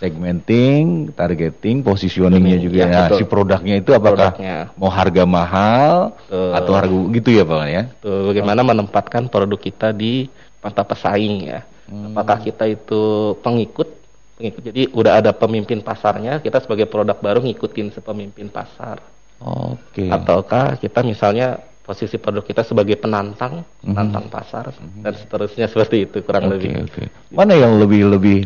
Segmenting, 0.00 1.12
targeting, 1.12 1.84
positioningnya 1.84 2.56
Positioning, 2.56 2.64
juga. 2.64 2.78
ya, 2.78 2.86
nah, 2.88 3.04
betul. 3.06 3.18
si 3.20 3.24
produknya 3.24 3.74
itu 3.76 3.90
apakah 3.92 4.32
Produknya. 4.32 4.56
mau 4.74 4.88
harga 4.88 5.24
mahal 5.24 5.94
Betul. 6.18 6.50
atau 6.56 6.72
harga 6.72 6.96
gitu 7.12 7.28
ya, 7.30 7.44
Pak 7.44 7.64
ya? 7.66 7.82
Tuh, 8.00 8.20
bagaimana 8.28 8.60
menempatkan 8.62 9.28
produk 9.28 9.60
kita 9.60 9.92
di 9.92 10.24
mata 10.58 10.82
pesaing 10.82 11.36
ya. 11.44 11.60
Hmm. 11.84 12.10
Apakah 12.10 12.38
kita 12.38 12.64
itu 12.64 13.02
pengikut, 13.38 13.88
pengikut. 14.36 14.62
Jadi 14.62 14.82
udah 14.90 15.20
ada 15.20 15.30
pemimpin 15.30 15.80
pasarnya, 15.80 16.38
kita 16.38 16.58
sebagai 16.58 16.84
produk 16.84 17.16
baru 17.16 17.40
ngikutin 17.40 17.92
sepemimpin 17.92 18.48
pasar. 18.48 19.04
Oke. 19.38 20.06
Ataukah 20.06 20.76
kita 20.76 21.00
misalnya 21.00 21.56
posisi 21.80 22.16
produk 22.16 22.40
kita 22.40 22.62
sebagai 22.62 22.94
penantang, 22.94 23.64
penantang 23.80 24.28
pasar 24.28 24.70
dan 25.00 25.12
seterusnya 25.12 25.66
seperti 25.66 26.04
itu 26.04 26.22
kurang 26.22 26.46
Hmm. 26.46 26.54
Oke, 26.54 26.60
lebih. 26.62 26.72
oke. 26.84 27.02
Mana 27.30 27.52
yang 27.52 27.76
lebih 27.76 28.06
lebih 28.06 28.38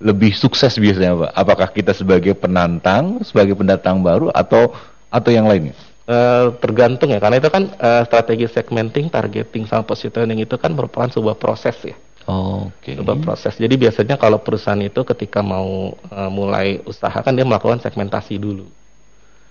lebih 0.00 0.32
sukses 0.32 0.72
biasanya, 0.80 1.28
Pak? 1.28 1.30
Apakah 1.36 1.68
kita 1.70 1.92
sebagai 1.92 2.32
penantang, 2.32 3.20
sebagai 3.20 3.52
pendatang 3.52 4.00
baru 4.00 4.32
atau 4.32 4.72
atau 5.12 5.30
yang 5.30 5.44
lainnya? 5.44 5.76
Eh, 6.10 6.46
tergantung 6.58 7.12
ya, 7.12 7.20
karena 7.22 7.38
itu 7.38 7.52
kan 7.52 7.70
eh, 7.70 8.02
strategi 8.08 8.48
segmenting, 8.48 9.12
targeting, 9.12 9.68
sama 9.68 9.84
positioning 9.86 10.42
itu 10.42 10.56
kan 10.56 10.72
merupakan 10.72 11.06
sebuah 11.06 11.36
proses 11.36 11.76
ya. 11.84 11.96
Oke. 12.30 12.94
sebuah 12.94 13.18
proses. 13.22 13.58
Jadi 13.58 13.74
biasanya 13.74 14.14
kalau 14.14 14.38
perusahaan 14.38 14.78
itu 14.80 15.02
ketika 15.04 15.44
mau 15.44 15.94
eh, 15.94 16.30
mulai 16.32 16.80
usaha 16.88 17.14
kan 17.14 17.36
dia 17.36 17.44
melakukan 17.44 17.78
segmentasi 17.84 18.40
dulu. 18.40 18.66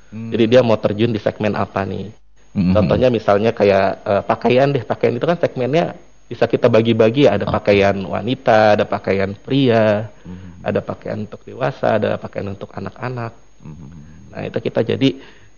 Hmm. 0.09 0.33
Jadi 0.33 0.57
dia 0.57 0.61
mau 0.65 0.75
terjun 0.81 1.13
di 1.13 1.21
segmen 1.21 1.53
apa 1.53 1.85
nih? 1.85 2.09
Mhm. 2.57 2.73
Contohnya 2.73 3.07
misalnya 3.13 3.53
kayak 3.53 4.01
eh, 4.01 4.23
pakaian 4.25 4.73
deh, 4.73 4.81
pakaian 4.81 5.13
itu 5.13 5.25
kan 5.29 5.37
segmennya 5.37 5.93
bisa 6.29 6.45
kita 6.45 6.69
bagi-bagi 6.69 7.25
ya. 7.25 7.41
Ada 7.41 7.49
pakaian 7.49 7.97
wanita, 8.05 8.77
ada 8.77 8.85
pakaian 8.85 9.33
pria, 9.33 10.13
ada 10.61 10.79
pakaian 10.79 11.25
untuk 11.25 11.41
dewasa, 11.41 11.97
ada 11.97 12.21
pakaian 12.21 12.53
untuk 12.53 12.69
anak-anak. 12.69 13.33
Mhm. 13.65 13.89
Nah 14.29 14.41
itu 14.45 14.57
kita 14.61 14.85
jadi 14.85 15.09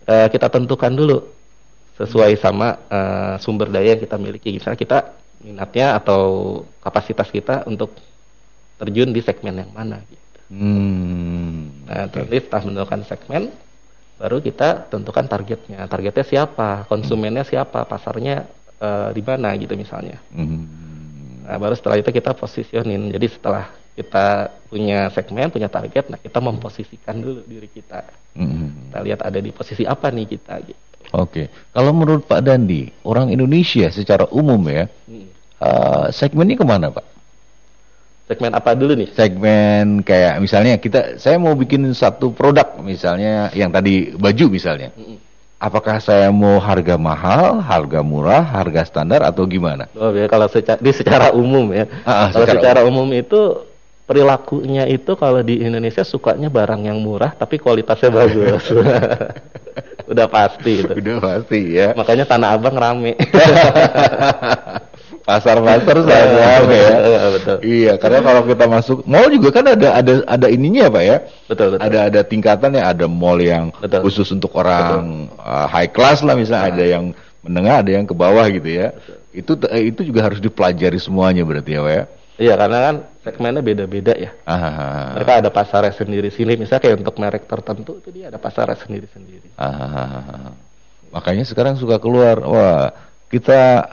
eh, 0.08 0.28
kita 0.32 0.48
tentukan 0.48 0.90
dulu 0.96 1.20
sesuai 2.00 2.40
sama 2.40 2.80
eh, 2.88 3.34
sumber 3.44 3.68
daya 3.68 3.94
yang 3.94 4.02
kita 4.02 4.16
miliki. 4.16 4.56
Misalnya 4.56 4.80
kita 4.80 4.98
minatnya 5.44 6.00
atau 6.00 6.22
kapasitas 6.80 7.28
kita 7.28 7.68
untuk 7.68 7.92
terjun 8.80 9.12
di 9.12 9.20
segmen 9.20 9.60
yang 9.60 9.70
mana. 9.76 10.00
Gitu. 10.08 10.38
Hmm. 10.56 11.84
Nah 11.84 12.08
nanti 12.08 12.38
setelah 12.40 12.62
menentukan 12.64 13.02
segmen, 13.04 13.42
baru 14.16 14.38
kita 14.40 14.88
tentukan 14.88 15.26
targetnya. 15.28 15.84
Targetnya 15.84 16.24
siapa, 16.24 16.88
konsumennya 16.88 17.44
siapa, 17.44 17.84
pasarnya 17.84 18.48
eh, 18.82 19.08
di 19.14 19.22
mana 19.22 19.54
gitu 19.54 19.78
misalnya. 19.78 20.18
Mhm. 20.34 20.60
Nah, 21.42 21.58
baru 21.58 21.74
setelah 21.74 21.98
itu 21.98 22.10
kita 22.10 22.34
positioning. 22.34 23.14
Jadi 23.14 23.26
setelah 23.30 23.66
kita 23.92 24.48
punya 24.66 25.12
segmen, 25.12 25.52
punya 25.52 25.68
target, 25.68 26.08
nah 26.08 26.16
kita 26.16 26.38
memposisikan 26.40 27.18
dulu 27.18 27.44
diri 27.44 27.68
kita. 27.68 28.02
Mhm. 28.34 28.90
Kita 28.90 28.98
lihat 29.02 29.20
ada 29.22 29.38
di 29.38 29.50
posisi 29.52 29.86
apa 29.86 30.08
nih 30.08 30.26
kita 30.26 30.54
gitu. 30.64 30.80
Oke. 31.12 31.52
Kalau 31.70 31.92
menurut 31.92 32.24
Pak 32.24 32.40
Dandi, 32.40 32.88
orang 33.04 33.28
Indonesia 33.28 33.92
secara 33.92 34.24
umum 34.32 34.58
ya, 34.64 34.88
Hmm. 35.04 35.28
eh, 35.60 36.06
segmennya 36.10 36.56
ke 36.56 36.64
mana, 36.64 36.88
Pak? 36.88 37.04
Segmen 38.22 38.54
apa 38.54 38.72
dulu 38.72 38.96
nih? 38.96 39.12
segmen 39.12 40.00
kayak 40.00 40.40
misalnya 40.40 40.80
kita 40.80 41.20
saya 41.20 41.36
mau 41.36 41.52
bikin 41.52 41.84
satu 41.92 42.32
produk 42.32 42.80
misalnya 42.80 43.52
yang 43.52 43.68
tadi 43.68 44.14
baju 44.14 44.46
misalnya 44.48 44.88
Mm-mm. 44.96 45.18
Apakah 45.62 46.02
saya 46.02 46.34
mau 46.34 46.58
harga 46.58 46.98
mahal 46.98 47.62
harga 47.62 48.02
murah 48.02 48.42
harga 48.42 48.82
standar 48.82 49.22
atau 49.22 49.46
gimana 49.46 49.86
Oh, 49.94 50.10
ya, 50.10 50.26
kalau 50.26 50.50
secara, 50.50 50.82
di 50.82 50.90
secara 50.90 51.30
umum 51.30 51.70
ya. 51.70 51.86
Ah, 52.02 52.26
ah, 52.26 52.28
kalau 52.34 52.46
secara 52.50 52.58
secara 52.58 52.80
umum 52.82 53.06
itu 53.14 53.62
perilakunya 54.02 54.90
itu 54.90 55.14
kalau 55.14 55.38
di 55.46 55.62
Indonesia 55.62 56.02
sukanya 56.02 56.50
barang 56.50 56.82
yang 56.82 56.98
murah 56.98 57.30
tapi 57.38 57.62
kualitasnya 57.62 58.10
bagus. 58.18 58.66
Udah 60.10 60.26
pasti 60.26 60.82
itu. 60.82 60.92
udah 60.98 61.16
pasti 61.22 61.78
ya 61.78 61.94
Makanya 61.94 62.26
Tanah 62.26 62.58
Abang 62.58 62.74
rame. 62.76 63.14
pasar-pasar 65.22 65.96
saya 66.02 66.26
ya 66.26 66.52
Iya, 66.66 67.28
betul. 67.30 67.56
iya 67.62 67.92
karena 67.94 68.20
kalau 68.20 68.42
kita 68.42 68.64
masuk 68.66 68.98
mall 69.06 69.30
juga 69.30 69.48
kan 69.54 69.64
ada 69.70 69.88
ada 69.94 70.12
ada 70.26 70.46
ininya 70.50 70.90
pak 70.90 71.02
ya 71.02 71.16
Betul, 71.46 71.66
betul. 71.76 71.82
ada 71.86 71.98
ada 72.10 72.20
tingkatannya 72.22 72.82
ada 72.82 73.06
mall 73.06 73.38
yang 73.38 73.70
Betul. 73.78 74.02
khusus 74.02 74.28
untuk 74.30 74.50
orang 74.58 75.30
uh, 75.38 75.66
high 75.66 75.88
class 75.88 76.20
lah 76.20 76.34
misalnya 76.34 76.74
ada 76.74 76.84
yang 76.84 77.04
menengah 77.42 77.82
ada 77.82 77.90
yang 77.94 78.04
ke 78.04 78.14
bawah 78.14 78.46
gitu 78.50 78.66
ya 78.66 78.94
itu 79.30 79.54
eh, 79.70 79.88
itu 79.88 80.02
juga 80.02 80.26
harus 80.26 80.38
dipelajari 80.38 80.98
semuanya 80.98 81.42
berarti 81.42 81.72
ya 81.74 81.82
pak 81.82 81.94
ya 81.94 82.04
Iya, 82.32 82.56
karena 82.56 82.78
kan 82.80 82.94
segmennya 83.22 83.60
beda-beda 83.62 84.16
ya. 84.16 84.32
Ah, 84.48 85.14
Mereka 85.14 85.44
ada 85.44 85.50
pasarnya 85.52 85.92
sendiri-sendiri. 85.94 86.58
Misalnya 86.58 86.80
kayak 86.80 87.04
untuk 87.04 87.14
merek 87.20 87.44
tertentu 87.44 88.00
itu 88.00 88.08
dia 88.08 88.32
ada 88.32 88.40
pasarnya 88.40 88.74
sendiri-sendiri. 88.82 89.52
ah. 89.60 90.50
makanya 91.12 91.44
sekarang 91.44 91.76
suka 91.76 92.00
keluar 92.00 92.40
wah 92.40 92.88
kita 93.28 93.84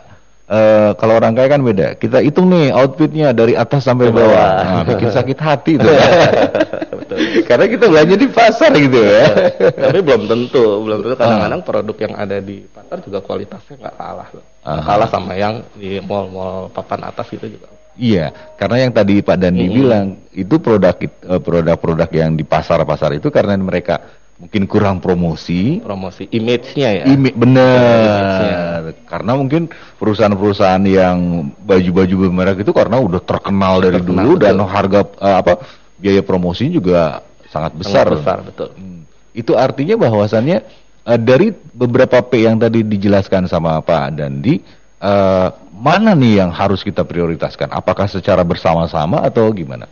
eh, 0.50 0.92
kalau 0.98 1.14
orang 1.16 1.34
kaya 1.34 1.48
kan 1.48 1.62
beda 1.62 1.88
kita 1.96 2.20
hitung 2.20 2.50
nih 2.50 2.74
outfitnya 2.74 3.32
dari 3.32 3.54
atas 3.54 3.86
sampai 3.86 4.10
bawah 4.10 4.26
bawah. 4.26 4.50
nah, 4.60 4.84
bikin 4.84 5.10
sakit 5.10 5.38
hati 5.38 5.72
tuh 5.78 5.90
karena 7.50 7.66
kita 7.66 7.86
belanja 7.90 8.16
di 8.16 8.28
pasar 8.30 8.72
gitu 8.76 9.00
ya 9.02 9.26
Tapi 9.74 10.00
belum 10.00 10.30
tentu, 10.30 10.64
belum 10.86 11.00
tentu 11.02 11.16
kadang-kadang 11.18 11.62
produk 11.66 11.98
yang 12.00 12.14
ada 12.16 12.38
di 12.38 12.62
pasar 12.70 13.02
juga 13.02 13.20
kualitasnya 13.20 13.76
nggak 13.82 13.96
kalah. 13.98 14.28
Nggak 14.30 14.46
Ah. 14.60 14.84
kalah 14.86 15.10
sama 15.10 15.34
yang 15.34 15.64
di 15.74 15.98
mall-mall 16.04 16.68
papan 16.70 17.08
atas 17.08 17.32
itu 17.32 17.48
juga. 17.48 17.68
Iya, 18.00 18.32
karena 18.56 18.88
yang 18.88 18.92
tadi 18.94 19.20
Pak 19.20 19.38
Dandi 19.40 19.66
Mm-mm. 19.66 19.76
bilang 19.76 20.06
itu 20.32 20.56
produk 20.62 20.96
eh, 20.96 21.10
produk-produk 21.42 22.10
yang 22.14 22.32
di 22.36 22.44
pasar-pasar 22.44 23.18
itu 23.18 23.28
karena 23.28 23.58
mereka 23.58 24.00
mungkin 24.40 24.64
kurang 24.72 25.04
promosi, 25.04 25.84
Promosi 25.84 26.32
image-nya 26.32 27.04
ya. 27.04 27.04
Imi, 27.12 27.36
bener. 27.36 28.96
Karena 29.04 29.36
mungkin 29.36 29.68
perusahaan-perusahaan 30.00 30.80
yang 30.88 31.52
baju-baju 31.60 32.16
bermerek 32.26 32.64
itu 32.64 32.72
karena 32.72 33.04
udah 33.04 33.20
terkenal 33.20 33.84
dari 33.84 34.00
Terkenal, 34.00 34.24
dulu 34.24 34.32
dan 34.40 34.56
betul. 34.56 34.72
harga 34.72 35.00
eh, 35.20 35.38
apa 35.44 35.54
biaya 36.00 36.24
promosi 36.24 36.72
juga 36.72 37.20
sangat 37.52 37.76
besar. 37.76 38.08
Sangat 38.08 38.16
besar, 38.24 38.38
betul. 38.48 38.70
Hmm. 38.80 39.04
Itu 39.36 39.60
artinya 39.60 40.00
bahwasannya 40.00 40.58
eh, 41.04 41.20
dari 41.20 41.52
beberapa 41.76 42.24
P 42.24 42.48
yang 42.48 42.56
tadi 42.56 42.88
dijelaskan 42.88 43.52
sama 43.52 43.84
Pak 43.84 44.16
Dandi, 44.16 44.56
eh, 45.04 45.48
mana 45.76 46.16
nih 46.16 46.48
yang 46.48 46.52
harus 46.56 46.80
kita 46.80 47.04
prioritaskan? 47.04 47.76
Apakah 47.76 48.08
secara 48.08 48.48
bersama-sama 48.48 49.20
atau 49.20 49.52
gimana? 49.52 49.92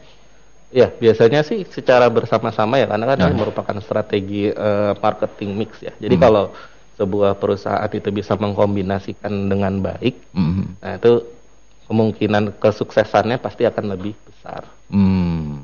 Ya, 0.68 0.92
biasanya 0.92 1.48
sih 1.48 1.64
secara 1.72 2.12
bersama-sama 2.12 2.76
ya 2.76 2.92
karena 2.92 3.16
kan 3.16 3.18
Nah. 3.24 3.32
merupakan 3.32 3.78
strategi 3.80 4.52
eh, 4.52 4.92
marketing 5.00 5.52
mix 5.56 5.80
ya. 5.80 5.96
Jadi 5.96 6.20
Hmm. 6.20 6.24
kalau 6.28 6.46
sebuah 7.00 7.38
perusahaan 7.40 7.88
itu 7.88 8.10
bisa 8.10 8.36
mengkombinasikan 8.36 9.48
dengan 9.48 9.80
baik, 9.80 10.18
Mhm. 10.34 10.82
nah 10.82 10.98
itu 10.98 11.14
kemungkinan 11.88 12.58
kesuksesannya 12.60 13.38
pasti 13.40 13.64
akan 13.64 13.96
lebih 13.96 14.18
besar. 14.28 14.66
Hmm, 14.92 15.62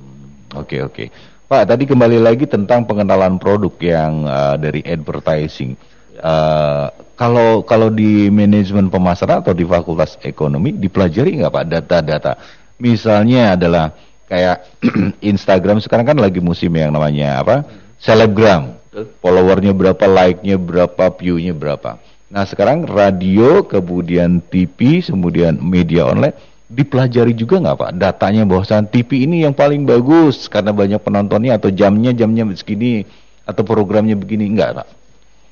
oke 0.56 0.78
oke. 0.88 1.06
Pak, 1.44 1.64
tadi 1.68 1.84
kembali 1.84 2.24
lagi 2.24 2.48
tentang 2.48 2.88
pengenalan 2.88 3.36
produk 3.36 3.74
yang 3.82 4.24
uh, 4.24 4.56
dari 4.56 4.80
advertising. 4.88 5.76
Uh, 6.16 6.88
kalau 7.20 7.66
kalau 7.66 7.90
di 7.92 8.30
manajemen 8.32 8.88
pemasaran 8.88 9.42
atau 9.44 9.52
di 9.52 9.66
fakultas 9.68 10.16
ekonomi 10.24 10.72
dipelajari 10.72 11.44
nggak 11.44 11.52
Pak 11.52 11.66
data-data? 11.68 12.34
Misalnya 12.80 13.58
adalah 13.58 13.92
kayak 14.34 14.58
Instagram 15.32 15.78
sekarang 15.78 16.10
kan 16.10 16.18
lagi 16.18 16.42
musim 16.42 16.74
yang 16.74 16.90
namanya 16.90 17.46
apa? 17.46 17.56
Selebgram. 18.02 18.82
Followernya 19.22 19.74
berapa, 19.74 20.06
like-nya 20.06 20.58
berapa, 20.58 21.14
view-nya 21.18 21.54
berapa. 21.54 21.98
Nah 22.34 22.46
sekarang 22.46 22.90
radio, 22.90 23.62
kemudian 23.66 24.42
TV, 24.50 25.06
kemudian 25.06 25.62
media 25.62 26.10
online 26.10 26.34
dipelajari 26.74 27.38
juga 27.38 27.62
nggak 27.62 27.78
Pak 27.78 27.92
datanya 28.02 28.50
bahwasan 28.50 28.90
TV 28.90 29.30
ini 29.30 29.46
yang 29.46 29.54
paling 29.54 29.86
bagus 29.86 30.50
karena 30.50 30.74
banyak 30.74 30.98
penontonnya 31.06 31.62
atau 31.62 31.70
jamnya 31.70 32.10
jamnya 32.18 32.50
segini 32.58 33.06
atau 33.46 33.62
programnya 33.62 34.18
begini 34.18 34.50
enggak 34.50 34.82
Pak? 34.82 34.88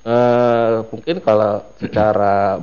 Eh, 0.01 0.75
mungkin 0.89 1.21
kalau 1.21 1.61
secara 1.77 2.57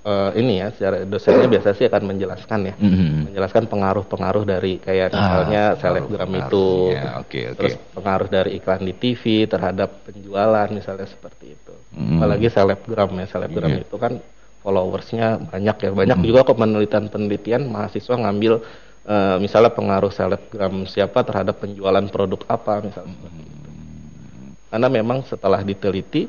eh, 0.00 0.30
ini 0.34 0.58
ya 0.58 0.68
secara 0.70 1.04
dosennya 1.04 1.44
biasa 1.46 1.68
sih 1.72 1.84
akan 1.84 2.02
menjelaskan 2.06 2.60
ya 2.62 2.74
Mhm. 2.74 3.28
menjelaskan 3.28 3.64
pengaruh-pengaruh 3.66 4.44
dari 4.44 4.76
kayak 4.76 5.10
Ah, 5.10 5.18
misalnya 5.44 5.62
selebgram 5.76 6.30
itu 6.30 6.64
pengaruhnya. 6.88 7.02
Oke, 7.18 7.40
oke. 7.46 7.56
terus 7.56 7.74
pengaruh 7.92 8.28
dari 8.28 8.50
iklan 8.54 8.82
di 8.82 8.94
TV 8.94 9.22
terhadap 9.44 10.02
penjualan 10.02 10.68
misalnya 10.68 11.04
seperti 11.04 11.52
itu 11.52 11.74
Mhm. 11.92 12.16
apalagi 12.16 12.48
selebgram 12.48 13.10
ya 13.14 13.26
selebgram 13.26 13.70
Iya. 13.70 13.82
itu 13.82 13.96
kan 13.96 14.12
followersnya 14.60 15.26
banyak 15.46 15.76
ya 15.78 15.90
banyak 15.90 16.18
juga 16.22 16.40
kok 16.44 16.56
penelitian-penelitian 16.56 17.62
mahasiswa 17.64 18.16
ngambil 18.18 18.60
eh, 19.02 19.36
misalnya 19.36 19.68
pengaruh 19.70 20.08
selebgram 20.10 20.84
siapa 20.84 21.20
terhadap 21.22 21.56
penjualan 21.58 22.04
produk 22.06 22.40
apa 22.46 22.80
misalnya 22.82 23.16
itu 23.16 23.28
karena 24.66 24.88
memang 24.88 25.24
setelah 25.24 25.60
diteliti 25.60 26.28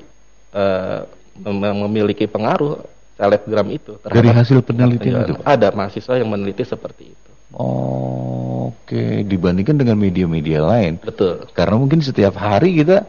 mem- 1.38 1.80
memiliki 1.82 2.26
pengaruh 2.26 2.80
selebgram 3.15 3.67
itu 3.69 3.97
Dari 4.02 4.30
hasil 4.30 4.62
penelitian 4.62 5.24
itu, 5.24 5.34
ada 5.43 5.71
mahasiswa 5.71 6.15
yang 6.19 6.30
meneliti 6.30 6.63
seperti 6.63 7.12
itu 7.12 7.30
Oh, 7.52 8.71
Oke, 8.71 9.28
dibandingkan 9.28 9.76
dengan 9.76 10.00
media-media 10.00 10.63
lain. 10.63 10.95
betul 11.04 11.43
Karena 11.52 11.76
mungkin 11.76 12.00
setiap 12.00 12.36
hari 12.39 12.80
kita 12.80 13.04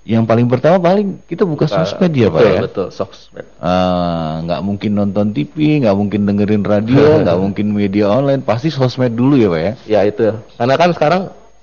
yang 0.00 0.24
paling 0.24 0.48
pertama 0.48 0.80
paling 0.80 1.20
kita 1.28 1.44
buka 1.44 1.68
sosmed 1.68 2.08
ya 2.12 2.32
Pak 2.32 2.40
ya. 2.40 2.60
betul 2.64 2.88
sosmed 2.88 3.44
Ah, 3.60 4.40
nggak 4.44 4.60
mungkin 4.64 4.96
nonton 4.96 5.36
TV, 5.36 5.84
nggak 5.84 5.92
mungkin 5.92 6.24
dengerin 6.24 6.64
radio, 6.64 7.04
nggak 7.24 7.36
mungkin 7.36 7.68
media 7.72 8.08
online, 8.08 8.40
pasti 8.40 8.72
sosmed 8.72 9.12
dulu 9.12 9.36
ya 9.36 9.48
Pak 9.48 9.60
ya. 9.60 9.72
ya 9.84 10.00
itu 10.08 10.24
karena 10.56 10.74
kan 10.80 10.90
sekarang 10.96 11.22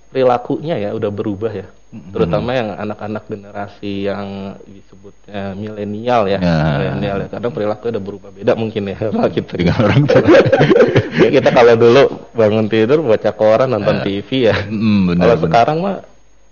perilakunya 0.10 0.76
ya 0.78 0.90
udah 0.94 1.10
berubah 1.10 1.50
ya 1.50 1.66
terutama 1.88 2.52
yang 2.52 2.76
anak-anak 2.76 3.24
generasi 3.26 4.06
yang 4.06 4.28
disebutnya 4.64 5.56
milenial 5.56 6.28
ya 6.28 6.36
Ya. 6.38 6.56
milenial 6.76 7.18
ya 7.24 7.28
kadang 7.32 7.52
perilaku 7.52 7.88
udah 7.88 8.04
berubah 8.04 8.30
beda 8.30 8.54
mungkin 8.54 8.92
ya 8.92 8.98
sama 9.00 9.28
kita 9.28 9.56
Dengan 9.56 9.78
orang 9.82 10.04
tua. 10.04 10.20
ya 11.24 11.30
kita 11.32 11.50
kalau 11.50 11.74
dulu 11.74 12.04
bangun 12.34 12.68
tidur 12.68 13.00
baca 13.02 13.32
koran 13.32 13.72
nonton 13.72 14.04
TV 14.04 14.52
ya 14.52 14.56
Mm, 14.68 15.00
benar, 15.08 15.24
kalau 15.24 15.36
benar. 15.40 15.46
sekarang 15.48 15.78
mah 15.80 15.98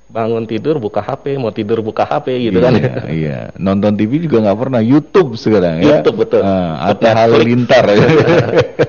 bangun 0.06 0.46
tidur 0.46 0.78
buka 0.78 1.02
HP 1.02 1.36
mau 1.36 1.52
tidur 1.52 1.82
buka 1.82 2.06
HP 2.06 2.48
gitu 2.48 2.64
kan 2.64 2.72
iya, 2.72 2.94
iya. 3.20 3.40
Nonton 3.60 3.98
TV 3.98 4.24
juga 4.24 4.40
nggak 4.40 4.60
pernah. 4.62 4.80
YouTube 4.80 5.36
sekarang 5.36 5.82
ya. 5.84 6.00
YouTube, 6.00 6.24
betul. 6.24 6.42
Ah, 6.46 6.94
YouTube, 6.94 7.10
Atta 7.12 7.26
Netflix. 7.28 7.92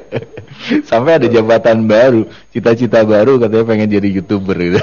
Sampai 0.91 1.19
ada 1.19 1.27
jabatan 1.31 1.87
baru, 1.87 2.27
cita-cita 2.51 3.03
baru 3.07 3.39
katanya 3.39 3.65
pengen 3.67 3.89
jadi 3.91 4.09
youtuber 4.11 4.57
gitu. 4.59 4.81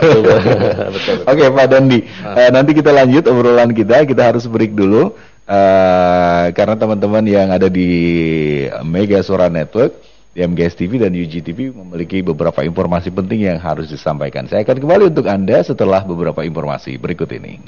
betul. 0.91 1.17
Oke 1.31 1.43
Pak 1.49 1.67
Dandi, 1.69 1.99
Eh, 2.33 2.49
nanti 2.49 2.71
kita 2.75 2.91
lanjut 2.91 3.27
obrolan 3.29 3.71
kita. 3.71 4.03
Kita 4.07 4.33
harus 4.33 4.47
break 4.47 4.73
dulu 4.73 5.13
eh, 5.47 6.45
karena 6.55 6.75
teman-teman 6.79 7.23
yang 7.27 7.51
ada 7.51 7.67
di 7.67 7.89
Mega 8.85 9.19
Suara 9.21 9.51
Network, 9.51 9.99
di 10.33 10.41
MGS 10.41 10.73
TV 10.73 10.97
dan 10.97 11.13
UGTV 11.13 11.77
memiliki 11.77 12.25
beberapa 12.25 12.65
informasi 12.65 13.13
penting 13.13 13.45
yang 13.53 13.59
harus 13.61 13.85
disampaikan. 13.91 14.49
Saya 14.49 14.65
akan 14.65 14.77
kembali 14.81 15.03
untuk 15.13 15.29
Anda 15.29 15.61
setelah 15.61 16.01
beberapa 16.01 16.41
informasi 16.41 16.97
berikut 16.97 17.29
ini. 17.37 17.61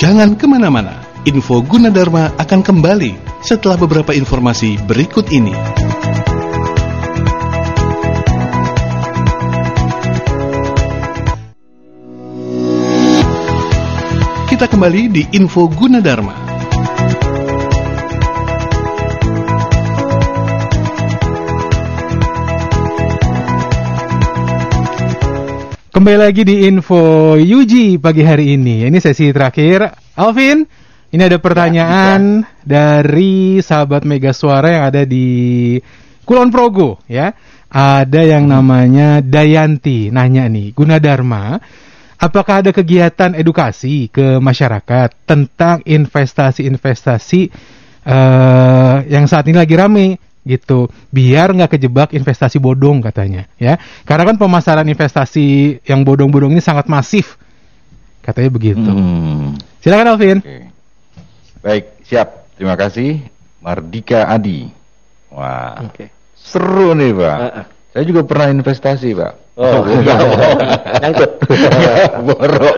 Jangan 0.00 0.32
ke 0.32 0.48
mana-mana, 0.48 0.96
info 1.28 1.60
Gunadarma 1.60 2.32
akan 2.40 2.60
kembali 2.64 3.12
setelah 3.44 3.76
beberapa 3.76 4.16
informasi 4.16 4.80
berikut 4.88 5.28
ini. 5.28 5.52
Kita 14.48 14.64
kembali 14.64 15.02
di 15.12 15.22
info 15.36 15.68
Gunadarma. 15.68 16.48
Kembali 26.00 26.16
lagi 26.16 26.48
di 26.48 26.64
info 26.64 27.36
Yuji 27.36 28.00
pagi 28.00 28.24
hari 28.24 28.56
ini. 28.56 28.88
Ini 28.88 28.98
sesi 29.04 29.28
terakhir. 29.36 29.92
Alvin, 30.16 30.64
ini 31.10 31.22
ada 31.26 31.38
pertanyaan 31.42 32.46
dari 32.62 33.58
sahabat 33.58 34.06
Mega 34.06 34.30
Suara 34.30 34.70
yang 34.70 34.84
ada 34.90 35.02
di 35.02 35.78
Kulon 36.22 36.54
Progo 36.54 37.02
ya. 37.10 37.34
Ada 37.70 38.26
yang 38.26 38.50
namanya 38.50 39.22
Dayanti 39.22 40.10
nanya 40.10 40.50
nih, 40.50 40.74
Gunadarma, 40.74 41.54
apakah 42.18 42.60
ada 42.66 42.70
kegiatan 42.74 43.32
edukasi 43.32 44.10
ke 44.10 44.42
masyarakat 44.42 45.14
tentang 45.22 45.80
investasi-investasi 45.86 47.40
eh, 48.04 48.96
yang 49.08 49.24
saat 49.30 49.48
ini 49.48 49.56
lagi 49.56 49.74
rame 49.78 50.06
gitu 50.40 50.88
biar 51.12 51.52
nggak 51.52 51.76
kejebak 51.76 52.16
investasi 52.16 52.56
bodong 52.56 53.04
katanya 53.04 53.44
ya 53.60 53.76
karena 54.08 54.32
kan 54.32 54.36
pemasaran 54.40 54.88
investasi 54.88 55.78
yang 55.84 56.00
bodong-bodong 56.00 56.56
ini 56.56 56.64
sangat 56.64 56.88
masif 56.88 57.36
katanya 58.24 58.48
begitu 58.48 58.88
Hmm. 58.88 59.60
silakan 59.84 60.16
Alvin 60.16 60.38
Oke. 60.40 60.69
Baik, 61.60 61.84
siap. 62.04 62.48
Terima 62.56 62.76
kasih. 62.76 63.20
Mardika 63.60 64.24
Adi. 64.28 64.72
Wah, 65.30 65.84
Oke. 65.86 66.08
seru 66.34 66.96
nih 66.96 67.12
Pak. 67.12 67.38
Heeh. 67.38 67.64
Saya 67.90 68.04
juga 68.06 68.22
pernah 68.24 68.48
investasi 68.50 69.08
Pak. 69.12 69.32
Oh, 69.60 69.84
nyangkut. 71.04 71.30
Boro, 72.24 72.70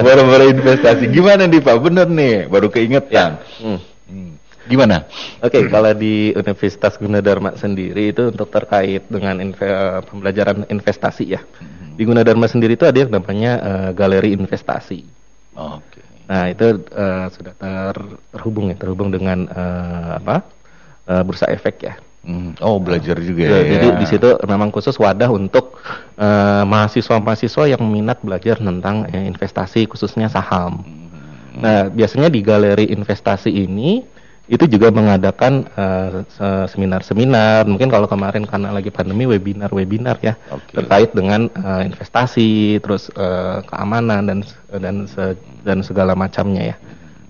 boro-boro 0.00 0.44
investasi. 0.46 1.10
Gimana 1.10 1.50
nih 1.50 1.58
Pak? 1.58 1.76
Bener 1.82 2.06
nih, 2.06 2.46
baru 2.46 2.70
keingetan. 2.70 3.42
Hmm. 3.58 3.80
Hmm. 4.06 4.30
Gimana? 4.66 5.06
Oke, 5.42 5.66
kalau 5.66 5.90
di 5.94 6.30
Universitas 6.34 6.94
Gunadarma 6.94 7.58
sendiri 7.58 8.14
itu 8.14 8.30
untuk 8.30 8.50
terkait 8.50 9.02
dengan 9.10 9.38
inve- 9.42 10.02
pembelajaran 10.06 10.66
investasi 10.70 11.24
ya. 11.26 11.40
Di 11.96 12.02
Gunadarma 12.04 12.46
sendiri 12.46 12.76
itu 12.76 12.86
ada 12.86 12.98
yang 12.98 13.10
namanya 13.10 13.52
eh, 13.58 13.90
galeri 13.96 14.36
investasi. 14.36 15.00
Oke. 15.56 15.95
Nah 16.26 16.50
itu 16.50 16.66
eh, 16.90 17.26
sudah 17.30 17.54
ter- 17.54 18.18
terhubung 18.34 18.70
ya, 18.70 18.76
terhubung 18.76 19.08
dengan 19.14 19.46
eh, 19.46 20.10
apa 20.18 20.42
eh, 21.06 21.22
bursa 21.22 21.46
efek 21.50 21.76
ya. 21.86 21.94
Hmm. 22.26 22.58
Oh, 22.58 22.82
belajar 22.82 23.14
juga 23.22 23.46
Ya, 23.46 23.58
ya. 23.62 23.70
Jadi 23.78 23.88
di 24.02 24.06
situ 24.10 24.28
memang 24.50 24.74
khusus 24.74 24.98
wadah 24.98 25.30
untuk 25.30 25.78
eh, 26.18 26.64
mahasiswa-mahasiswa 26.66 27.70
yang 27.70 27.82
minat 27.86 28.18
belajar 28.26 28.58
tentang 28.58 29.06
eh, 29.14 29.24
investasi 29.30 29.86
khususnya 29.86 30.26
saham. 30.26 30.82
Nah 31.56 31.88
biasanya 31.88 32.28
di 32.28 32.42
galeri 32.44 32.90
investasi 32.92 33.48
ini 33.48 34.02
itu 34.46 34.64
juga 34.70 34.94
mengadakan 34.94 35.66
eh, 35.74 36.22
se- 36.30 36.66
seminar-seminar. 36.70 37.66
Mungkin 37.66 37.90
kalau 37.90 38.06
kemarin 38.06 38.46
karena 38.46 38.70
lagi 38.70 38.94
pandemi 38.94 39.26
webinar-webinar 39.26 40.22
ya 40.22 40.38
Oke. 40.54 40.78
terkait 40.78 41.10
dengan 41.10 41.50
eh, 41.50 41.82
investasi, 41.90 42.78
terus 42.78 43.10
eh, 43.10 43.58
keamanan 43.66 44.22
dan 44.30 44.38
dan 44.78 44.96
se- 45.10 45.38
dan 45.66 45.82
segala 45.82 46.14
macamnya 46.14 46.74
ya. 46.74 46.76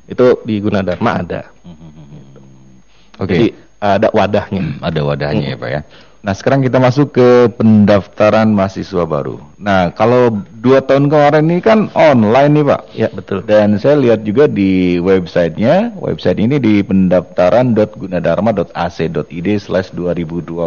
Itu 0.07 0.45
di 0.45 0.61
Gunadarma 0.61 1.25
ada. 1.25 1.43
Oke. 3.17 3.33
Jadi 3.33 3.47
ada 3.81 4.09
wadahnya. 4.13 4.77
ada 4.85 5.01
wadahnya 5.01 5.47
ya 5.53 5.57
Pak 5.57 5.71
ya. 5.73 5.81
Nah 6.27 6.35
sekarang 6.35 6.59
kita 6.59 6.83
masuk 6.83 7.15
ke 7.15 7.47
pendaftaran 7.55 8.51
mahasiswa 8.51 9.07
baru. 9.07 9.39
Nah 9.63 9.95
kalau 9.95 10.43
dua 10.59 10.83
tahun 10.83 11.07
kemarin 11.07 11.47
ini 11.47 11.63
kan 11.63 11.87
online 11.95 12.51
nih 12.51 12.67
Pak. 12.67 12.81
Ya 12.99 13.07
betul. 13.15 13.47
Dan 13.47 13.79
saya 13.79 13.95
lihat 13.95 14.27
juga 14.27 14.51
di 14.51 14.99
websitenya, 14.99 15.95
website 15.95 16.43
ini 16.43 16.59
di 16.59 16.83
pendaftaran.gunadarma.ac.id 16.83 19.49
slash 19.63 19.95
2022. 19.95 20.67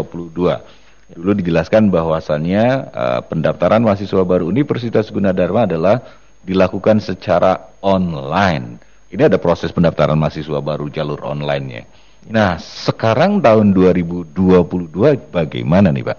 Dulu 1.19 1.31
dijelaskan 1.43 1.91
bahwasannya 1.91 2.63
eh, 2.95 3.19
pendaftaran 3.27 3.83
mahasiswa 3.83 4.23
baru 4.23 4.47
Universitas 4.47 5.11
Gunadarma 5.11 5.67
adalah 5.67 5.99
dilakukan 6.47 7.03
secara 7.03 7.67
online. 7.83 8.79
Ini 9.11 9.27
ada 9.27 9.35
proses 9.35 9.75
pendaftaran 9.75 10.15
mahasiswa 10.15 10.63
baru 10.63 10.87
jalur 10.87 11.19
online-nya. 11.19 11.98
Nah, 12.27 12.59
sekarang 12.59 13.39
tahun 13.39 13.71
2022 13.71 15.31
bagaimana 15.31 15.89
nih, 15.95 16.03
Pak? 16.03 16.17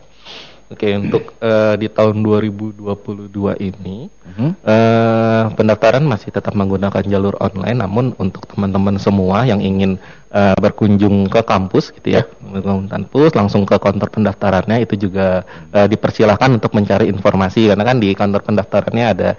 Oke, 0.71 0.87
untuk 0.95 1.35
eh, 1.43 1.75
di 1.83 1.91
tahun 1.91 2.23
2022 2.23 3.59
ini 3.59 4.07
Mhm. 4.07 4.51
eh, 4.63 5.45
pendaftaran 5.59 6.07
masih 6.07 6.31
tetap 6.31 6.55
menggunakan 6.55 7.03
jalur 7.11 7.35
online, 7.43 7.83
namun 7.83 8.15
untuk 8.23 8.47
teman-teman 8.47 8.95
semua 8.97 9.43
yang 9.43 9.59
ingin 9.59 9.99
eh, 10.31 10.55
berkunjung 10.63 11.27
ke 11.27 11.43
kampus 11.43 11.91
gitu 11.91 12.15
ya, 12.15 12.23
berkunjung 12.39 12.87
ke 12.87 12.93
kampus 13.03 13.31
langsung 13.35 13.67
ke 13.67 13.75
kantor 13.83 14.15
pendaftarannya 14.15 14.87
itu 14.87 14.95
juga 15.11 15.43
eh, 15.75 15.91
dipersilahkan 15.91 16.63
untuk 16.63 16.71
mencari 16.71 17.11
informasi 17.11 17.75
karena 17.75 17.83
kan 17.83 17.99
di 17.99 18.15
kantor 18.15 18.41
pendaftarannya 18.47 19.07
ada 19.11 19.31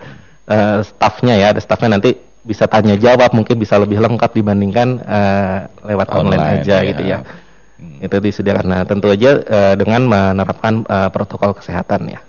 eh, 0.52 0.80
stafnya 0.84 1.40
ya, 1.40 1.56
ada 1.56 1.64
stafnya 1.64 1.96
nanti 1.96 2.12
bisa 2.42 2.66
tanya 2.66 2.98
jawab, 2.98 3.32
mungkin 3.38 3.58
bisa 3.62 3.78
lebih 3.78 4.02
lengkap 4.02 4.32
dibandingkan 4.34 5.02
eh, 5.06 5.58
lewat 5.86 6.08
online, 6.10 6.42
Online, 6.42 6.62
aja 6.62 6.76
ya. 6.82 6.88
gitu 6.90 7.04
ya. 7.06 7.18
Itu 8.02 8.18
disediakan. 8.22 8.66
Nah, 8.66 8.82
tentu 8.86 9.10
aja 9.10 9.42
eh, 9.42 9.74
dengan 9.78 10.06
menerapkan 10.10 10.86
eh, 10.86 11.10
protokol 11.14 11.54
kesehatan 11.58 12.10
ya. 12.10 12.22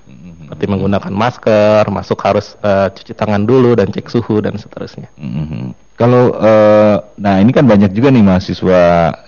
Seperti 0.52 0.68
menggunakan 0.68 1.12
masker, 1.16 1.88
masuk 1.88 2.20
harus 2.28 2.60
eh, 2.60 2.88
cuci 2.92 3.16
tangan 3.16 3.48
dulu 3.48 3.72
dan 3.72 3.88
cek 3.88 4.04
suhu 4.12 4.44
dan 4.44 4.60
seterusnya. 4.60 5.08
Mhm. 5.16 5.72
Kalau 5.96 6.36
eh, 6.36 6.96
nah 7.16 7.36
ini 7.40 7.52
kan 7.56 7.64
banyak 7.64 7.92
juga 7.96 8.12
nih 8.12 8.24
mahasiswa 8.24 8.82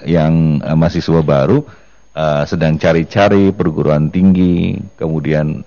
yang 0.04 0.60
eh, 0.60 0.76
mahasiswa 0.76 1.20
baru 1.24 1.64
eh, 2.12 2.44
sedang 2.44 2.76
cari-cari 2.76 3.56
perguruan 3.56 4.12
tinggi, 4.12 4.76
kemudian 5.00 5.64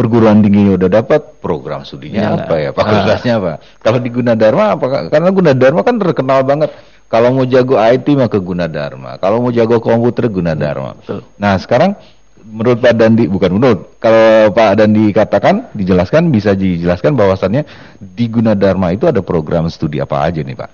perguruan 0.00 0.40
tingginya 0.40 0.80
udah 0.80 0.88
dapat, 0.88 1.44
program 1.44 1.84
studinya 1.84 2.24
Iya. 2.24 2.36
apa 2.40 2.54
ya, 2.56 2.70
fakultasnya 2.72 3.34
apa? 3.36 3.52
Kalau 3.84 4.00
di 4.00 4.08
Gunadarma 4.08 4.64
apa? 4.80 5.12
Karena 5.12 5.28
Gunadarma 5.28 5.84
kan 5.84 6.00
terkenal 6.00 6.40
banget. 6.48 6.72
Kalau 7.10 7.34
mau 7.36 7.44
jago 7.44 7.76
IT 7.76 8.06
mah 8.16 8.30
ke 8.32 8.40
Gunadarma, 8.40 9.20
kalau 9.20 9.44
mau 9.44 9.52
jago 9.52 9.76
komputer 9.82 10.32
Gunadarma. 10.32 10.96
Betul. 11.04 11.20
Nah 11.36 11.60
sekarang 11.60 11.98
menurut 12.40 12.80
Pak 12.80 12.94
Dandi 12.96 13.28
bukan 13.28 13.50
menurut 13.52 14.00
kalau 14.00 14.48
Pak 14.50 14.80
Dandi 14.80 15.12
katakan 15.12 15.68
dijelaskan 15.76 16.32
bisa 16.32 16.56
dijelaskan 16.56 17.12
bahwasannya 17.14 17.66
di 18.00 18.24
Gunadarma 18.30 18.94
itu 18.96 19.04
ada 19.10 19.20
program 19.20 19.68
studi 19.68 20.00
apa 20.00 20.22
aja 20.24 20.40
nih 20.40 20.56
Pak? 20.56 20.70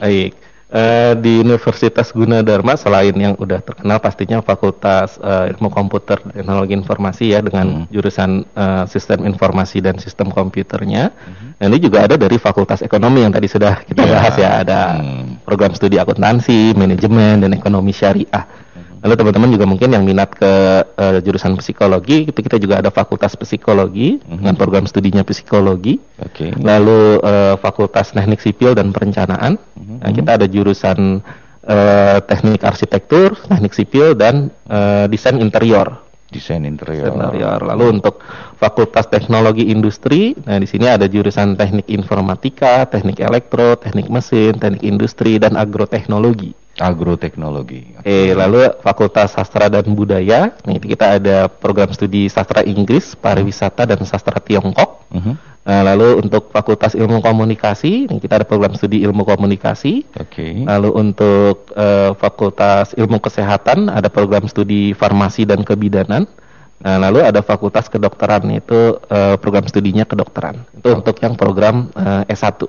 Baik. 0.00 0.32
Eh, 0.66 1.14
di 1.22 1.38
Universitas 1.38 2.10
Gunadarma 2.10 2.74
selain 2.74 3.14
yang 3.14 3.38
udah 3.38 3.62
terkenal 3.62 4.02
pastinya 4.02 4.42
Fakultas 4.42 5.14
eh, 5.22 5.54
Ilmu 5.54 5.70
Komputer 5.70 6.18
Teknologi 6.18 6.74
Informasi 6.74 7.30
ya 7.30 7.38
dengan 7.38 7.86
jurusan 7.86 8.42
eh, 8.42 8.84
Sistem 8.90 9.30
Informasi 9.30 9.78
dan 9.78 10.02
Sistem 10.02 10.26
Komputernya. 10.34 11.14
Nah, 11.62 11.66
ini 11.70 11.78
juga 11.78 12.10
ada 12.10 12.18
dari 12.18 12.34
Fakultas 12.42 12.82
Ekonomi 12.82 13.22
yang 13.22 13.30
tadi 13.30 13.46
sudah 13.46 13.78
kita 13.86 14.02
Ya. 14.02 14.10
bahas 14.18 14.34
ya 14.34 14.50
ada 14.66 14.80
Hmm. 14.98 15.38
program 15.46 15.70
studi 15.70 16.02
akuntansi, 16.02 16.74
manajemen 16.74 17.46
dan 17.46 17.54
ekonomi 17.54 17.94
syariah. 17.94 18.65
Lalu 19.04 19.14
teman-teman 19.18 19.50
juga 19.52 19.66
mungkin 19.68 19.88
yang 19.92 20.04
minat 20.06 20.32
ke 20.32 20.52
eh, 20.84 21.18
jurusan 21.20 21.56
psikologi, 21.60 22.28
itu 22.28 22.38
kita 22.38 22.56
juga 22.56 22.80
ada 22.80 22.88
Fakultas 22.88 23.36
Psikologi 23.36 24.20
dengan 24.24 24.56
program 24.56 24.88
studinya 24.88 25.20
psikologi. 25.26 26.00
Oke. 26.20 26.56
Lalu 26.56 27.20
eh, 27.20 27.54
Fakultas 27.60 28.16
Teknik 28.16 28.40
Sipil 28.40 28.72
dan 28.72 28.90
Perencanaan. 28.90 29.60
Nah, 29.76 30.10
kita 30.12 30.40
ada 30.40 30.46
jurusan 30.48 31.20
eh, 31.66 32.18
Teknik 32.24 32.64
Arsitektur, 32.64 33.36
Teknik 33.46 33.76
Sipil 33.76 34.16
dan 34.16 34.48
eh, 34.68 35.04
Desain 35.12 35.36
Interior. 35.36 36.06
Desain 36.26 36.58
interior. 36.66 37.14
Interior. 37.14 37.62
Lalu 37.62 38.02
untuk 38.02 38.18
Fakultas 38.58 39.06
Teknologi 39.06 39.70
Industri, 39.70 40.34
nah 40.42 40.58
di 40.58 40.66
sini 40.66 40.90
ada 40.90 41.06
jurusan 41.06 41.54
Teknik 41.54 41.86
Informatika, 41.86 42.82
Teknik 42.90 43.22
Elektro, 43.22 43.78
Teknik 43.78 44.10
Mesin, 44.10 44.58
Teknik 44.58 44.82
Industri 44.82 45.38
dan 45.38 45.54
Agroteknologi. 45.54 46.65
Agroteknologi. 46.76 47.96
Oke, 48.00 48.36
lalu 48.36 48.68
Fakultas 48.84 49.32
Sastra 49.32 49.72
dan 49.72 49.88
Budaya, 49.96 50.52
nah 50.62 50.72
itu 50.76 50.92
kita 50.92 51.16
ada 51.16 51.48
program 51.48 51.88
studi 51.96 52.28
sastra 52.28 52.60
Inggris, 52.62 53.16
pariwisata 53.16 53.88
dan 53.88 54.00
sastra 54.04 54.36
Tiongkok. 54.40 55.08
Mhm. 55.12 55.56
Nah, 55.66 55.82
lalu 55.82 56.22
untuk 56.22 56.54
Fakultas 56.54 56.94
Ilmu 56.94 57.18
Komunikasi, 57.18 58.06
nih 58.06 58.22
kita 58.22 58.38
ada 58.38 58.46
program 58.46 58.78
studi 58.78 59.02
Ilmu 59.02 59.26
Komunikasi. 59.26 60.06
Oke. 60.14 60.62
Lalu 60.62 60.94
untuk 60.94 61.74
eh, 61.74 62.14
Fakultas 62.14 62.94
Ilmu 62.94 63.18
Kesehatan 63.18 63.90
ada 63.90 64.06
program 64.06 64.46
studi 64.46 64.94
Farmasi 64.94 65.42
dan 65.42 65.66
Kebidanan. 65.66 66.30
Nah, 66.76 66.96
lalu 67.02 67.26
ada 67.26 67.42
Fakultas 67.42 67.90
Kedokteran 67.90 68.46
itu 68.54 69.02
eh, 69.10 69.34
program 69.42 69.66
studinya 69.66 70.06
kedokteran. 70.06 70.62
Itu 70.70 70.94
untuk 70.94 71.18
yang 71.18 71.34
program 71.34 71.90
eh, 71.98 72.30
S1. 72.30 72.62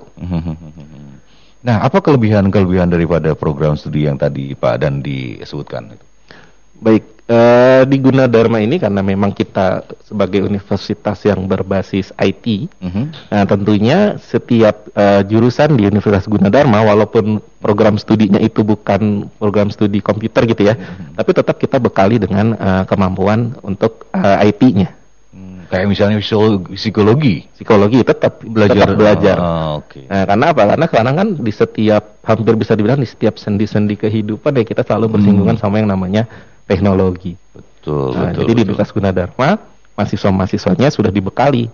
Nah, 1.58 1.82
apa 1.82 1.98
kelebihan-kelebihan 1.98 2.86
daripada 2.86 3.34
program 3.34 3.74
studi 3.74 4.06
yang 4.06 4.14
tadi 4.14 4.54
Pak 4.54 4.74
dan 4.78 5.02
disebutkan? 5.02 5.90
Baik, 6.78 7.26
eh, 7.26 7.82
di 7.90 7.98
Gunadarma 7.98 8.62
ini 8.62 8.78
karena 8.78 9.02
memang 9.02 9.34
kita 9.34 9.82
sebagai 10.06 10.46
universitas 10.46 11.18
yang 11.26 11.42
berbasis 11.50 12.14
IT, 12.14 12.70
Mhm. 12.78 13.34
nah 13.34 13.42
tentunya 13.42 14.14
setiap 14.22 14.86
eh, 14.94 15.26
jurusan 15.26 15.74
di 15.74 15.90
Universitas 15.90 16.30
Gunadarma, 16.30 16.86
walaupun 16.86 17.42
program 17.58 17.98
studinya 17.98 18.38
itu 18.38 18.62
bukan 18.62 19.26
program 19.42 19.74
studi 19.74 19.98
komputer 19.98 20.46
gitu 20.46 20.62
ya, 20.70 20.78
tapi 21.18 21.30
tetap 21.34 21.58
kita 21.58 21.82
bekali 21.82 22.22
dengan 22.22 22.54
eh, 22.54 22.82
kemampuan 22.86 23.58
untuk 23.66 24.06
eh, 24.14 24.46
IT-nya. 24.54 24.97
Hmm, 25.68 25.70
Kayak 25.70 25.86
misalnya 25.86 26.16
psikolo- 26.18 26.64
psikologi. 26.70 27.44
Psikologi 27.52 28.00
tetap 28.00 28.40
Belajar. 28.40 28.88
tetap 28.88 28.96
belajar. 28.96 29.36
Ah, 29.36 29.76
Oke. 29.76 30.00
Nah, 30.02 30.24
karena 30.24 30.44
apa? 30.48 30.62
Karena 30.66 30.86
sekarang 30.86 31.14
kan 31.14 31.28
di 31.36 31.52
setiap 31.52 32.02
hampir 32.24 32.54
bisa 32.56 32.72
dibilang 32.72 32.96
di 32.96 33.04
setiap 33.04 33.36
sendi-sendi 33.36 33.94
kehidupan 33.94 34.52
ya 34.54 34.64
kita 34.64 34.80
selalu 34.80 35.12
bersinggungan 35.14 35.54
sama 35.54 35.76
yang 35.76 35.86
namanya 35.86 36.24
teknologi. 36.64 37.36
Betul, 37.52 38.16
Nah, 38.16 38.32
betul. 38.32 38.40
jadi 38.40 38.50
di 38.50 38.54
betul. 38.54 38.64
Universitas 38.66 38.90
Gunadarma 38.90 39.48
mahasiswa-mahasiswanya 39.92 40.88
sudah 40.88 41.10
dibekali 41.10 41.66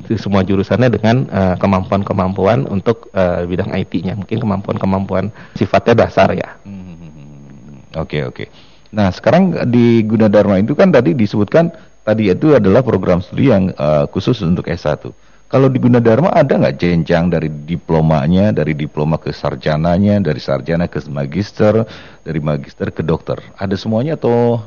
di 0.00 0.16
semua 0.16 0.40
jurusannya 0.40 0.88
dengan 0.88 1.16
eh, 1.26 1.54
kemampuan-kemampuan 1.56 2.64
untuk 2.64 3.12
eh, 3.12 3.44
bidang 3.44 3.68
IT-nya. 3.76 4.16
Mungkin 4.16 4.38
kemampuan-kemampuan 4.38 5.28
sifatnya 5.52 5.92
dasar 5.98 6.32
ya. 6.32 6.56
Hmm, 6.64 7.84
Oke 7.92 8.22
oke. 8.22 8.48
Nah 8.86 9.10
sekarang 9.10 9.66
di 9.66 10.00
Gunadarma 10.02 10.56
itu 10.56 10.72
kan 10.72 10.88
tadi 10.88 11.12
disebutkan 11.12 11.68
tadi 12.06 12.30
itu 12.30 12.54
adalah 12.54 12.86
program 12.86 13.18
studi 13.18 13.50
yang 13.50 13.74
eh, 13.74 14.04
khusus 14.14 14.38
untuk 14.46 14.70
S1. 14.70 15.10
Kalau 15.46 15.70
di 15.70 15.78
Gunadarma 15.78 16.34
ada 16.34 16.58
nggak 16.58 16.74
jenjang 16.74 17.30
dari 17.30 17.46
diplomanya, 17.46 18.50
dari 18.50 18.74
diploma 18.74 19.14
ke 19.14 19.30
sarjananya, 19.30 20.18
dari 20.18 20.42
sarjana 20.42 20.90
ke 20.90 20.98
magister, 21.06 21.86
dari 22.26 22.42
magister 22.42 22.90
ke 22.90 23.06
dokter? 23.06 23.38
Ada 23.54 23.78
semuanya 23.78 24.18
atau 24.18 24.58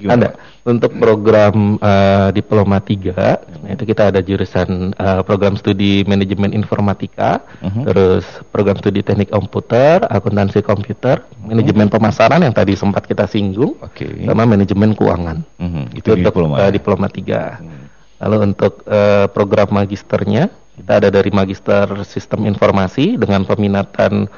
gimana? 0.00 0.32
Ada 0.32 0.40
untuk 0.64 0.96
program 0.96 1.76
eh, 1.76 2.28
diploma 2.32 2.80
3 2.80 3.12
nah 3.60 3.70
itu 3.70 3.84
kita 3.84 4.08
ada 4.08 4.20
jurusan 4.20 4.90
eh, 4.92 5.20
program 5.22 5.54
studi 5.54 6.02
manajemen 6.04 6.50
informatika, 6.50 7.44
Mhm. 7.60 7.82
terus 7.84 8.24
program 8.48 8.76
studi 8.76 9.00
teknik 9.00 9.28
komputer, 9.28 10.00
akuntansi 10.02 10.60
komputer, 10.60 11.20
manajemen 11.38 11.86
pemasaran 11.86 12.40
yang 12.40 12.52
tadi 12.52 12.72
sempat 12.72 13.04
kita 13.04 13.28
singgung, 13.28 13.76
Oke. 13.78 14.08
sama 14.24 14.44
manajemen 14.44 14.92
keuangan. 14.92 15.44
Mhm, 15.56 15.82
itu 15.94 16.08
untuk 16.16 16.32
diploma. 16.32 16.56
ya? 16.58 16.68
diploma 16.72 17.06
3. 17.06 17.60
Lalu 18.18 18.36
untuk 18.52 18.84
eh, 18.84 19.26
program 19.30 19.68
magisternya 19.70 20.48
kita 20.76 20.92
ada 20.96 21.08
dari 21.08 21.28
magister 21.28 21.84
sistem 22.04 22.48
informasi 22.48 23.20
dengan 23.20 23.44
peminatan 23.44 24.28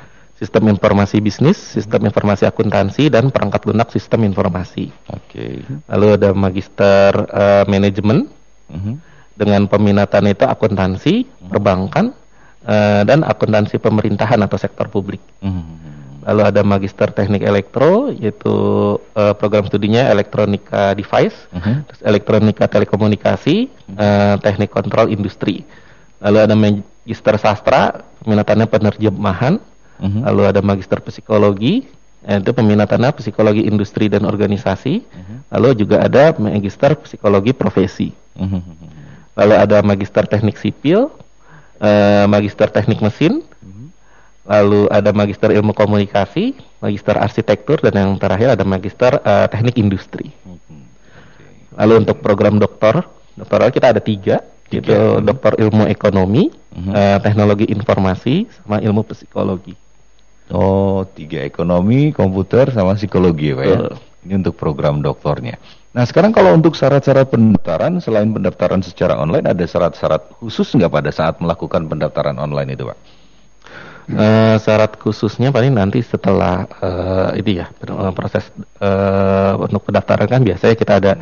sistem 0.42 0.74
informasi 0.74 1.22
bisnis, 1.22 1.54
sistem 1.54 2.10
informasi 2.10 2.50
akuntansi 2.50 3.06
dan 3.06 3.30
perangkat 3.30 3.62
lunak 3.62 3.94
sistem 3.94 4.26
informasi. 4.26 4.90
Oke. 5.06 5.62
Lalu 5.86 6.06
ada 6.18 6.34
magister 6.34 7.14
eh, 7.30 7.64
manajemen 7.70 8.26
Mhm. 8.66 8.94
dengan 9.38 9.70
peminatan 9.70 10.26
itu 10.26 10.42
akuntansi, 10.42 11.14
perbankan 11.46 12.10
eh, 12.66 13.02
dan 13.06 13.22
akuntansi 13.22 13.78
pemerintahan 13.78 14.42
atau 14.42 14.58
sektor 14.58 14.90
publik. 14.90 15.22
Mhm. 15.38 15.94
Lalu 16.22 16.42
ada 16.42 16.62
magister 16.62 17.10
teknik 17.10 17.42
elektro 17.42 18.10
yaitu 18.10 18.54
eh, 19.14 19.34
program 19.38 19.62
studinya 19.70 20.10
elektronika 20.10 20.94
device, 20.98 21.38
Mhm. 21.54 21.86
terus 21.86 22.02
elektronika 22.02 22.66
telekomunikasi, 22.66 23.70
eh, 23.94 24.34
teknik 24.42 24.74
kontrol 24.74 25.06
industri. 25.06 25.62
Lalu 26.18 26.38
ada 26.38 26.54
magister 26.58 27.34
sastra, 27.38 28.02
peminatannya 28.22 28.66
penerjemahan. 28.66 29.58
Mhm. 30.02 30.20
Lalu 30.26 30.42
ada 30.50 30.60
magister 30.60 30.98
psikologi, 30.98 31.86
eh, 32.26 32.38
itu 32.42 32.50
peminatannya 32.50 33.14
psikologi 33.14 33.62
industri 33.70 34.10
dan 34.10 34.26
organisasi. 34.26 35.06
Lalu 35.54 35.86
juga 35.86 36.02
ada 36.02 36.34
magister 36.36 36.98
psikologi 36.98 37.54
profesi. 37.54 38.10
Mhm. 38.34 38.60
Lalu 39.38 39.54
ada 39.56 39.78
magister 39.80 40.26
teknik 40.26 40.58
sipil, 40.58 41.08
eh, 41.80 42.26
magister 42.26 42.68
teknik 42.68 43.00
mesin, 43.00 43.40
lalu 44.42 44.90
ada 44.90 45.14
magister 45.14 45.54
ilmu 45.54 45.70
komunikasi, 45.72 46.52
magister 46.82 47.14
arsitektur, 47.16 47.78
dan 47.78 47.94
yang 47.94 48.10
terakhir 48.18 48.58
ada 48.58 48.64
magister 48.66 49.22
eh, 49.22 49.46
teknik 49.48 49.78
industri. 49.78 50.34
Lalu 51.72 52.04
untuk 52.04 52.20
program 52.20 52.60
doktor, 52.60 53.06
doktoral 53.32 53.72
kita 53.72 53.96
ada 53.96 54.02
tiga, 54.02 54.44
Tiga. 54.68 54.92
yaitu 54.92 55.24
doktor 55.24 55.56
ilmu 55.56 55.88
ekonomi, 55.88 56.52
eh, 56.92 57.18
teknologi 57.24 57.64
informasi, 57.72 58.44
sama 58.60 58.82
ilmu 58.84 59.00
psikologi. 59.08 59.72
Oh, 60.52 61.08
tiga 61.16 61.40
ekonomi, 61.42 62.12
komputer, 62.12 62.68
sama 62.70 62.92
psikologi 62.94 63.50
ya 63.50 63.56
Pak 63.56 63.64
ya? 63.66 63.78
Ini 64.22 64.32
untuk 64.38 64.54
program 64.54 65.00
doktornya. 65.00 65.56
Nah 65.92 66.04
sekarang 66.04 66.32
kalau 66.32 66.52
untuk 66.52 66.76
syarat-syarat 66.76 67.28
pendaftaran, 67.28 68.00
selain 68.00 68.28
pendaftaran 68.32 68.80
secara 68.80 69.16
online, 69.16 69.48
ada 69.48 69.64
syarat-syarat 69.64 70.28
khusus 70.40 70.68
nggak 70.76 70.92
pada 70.92 71.10
saat 71.12 71.40
melakukan 71.40 71.88
pendaftaran 71.88 72.36
online 72.36 72.76
itu 72.76 72.84
Pak? 72.84 72.98
Eh, 74.02 74.56
syarat 74.58 74.98
khususnya 74.98 75.54
paling 75.54 75.78
nanti 75.78 76.02
setelah 76.02 76.66
eh, 76.82 77.38
itu 77.38 77.62
ya 77.62 77.70
eh, 77.70 78.12
proses 78.12 78.50
eh, 78.82 79.52
untuk 79.56 79.86
pendaftaran 79.86 80.26
kan 80.26 80.42
biasanya 80.42 80.74
kita 80.74 80.92
ada 80.98 81.12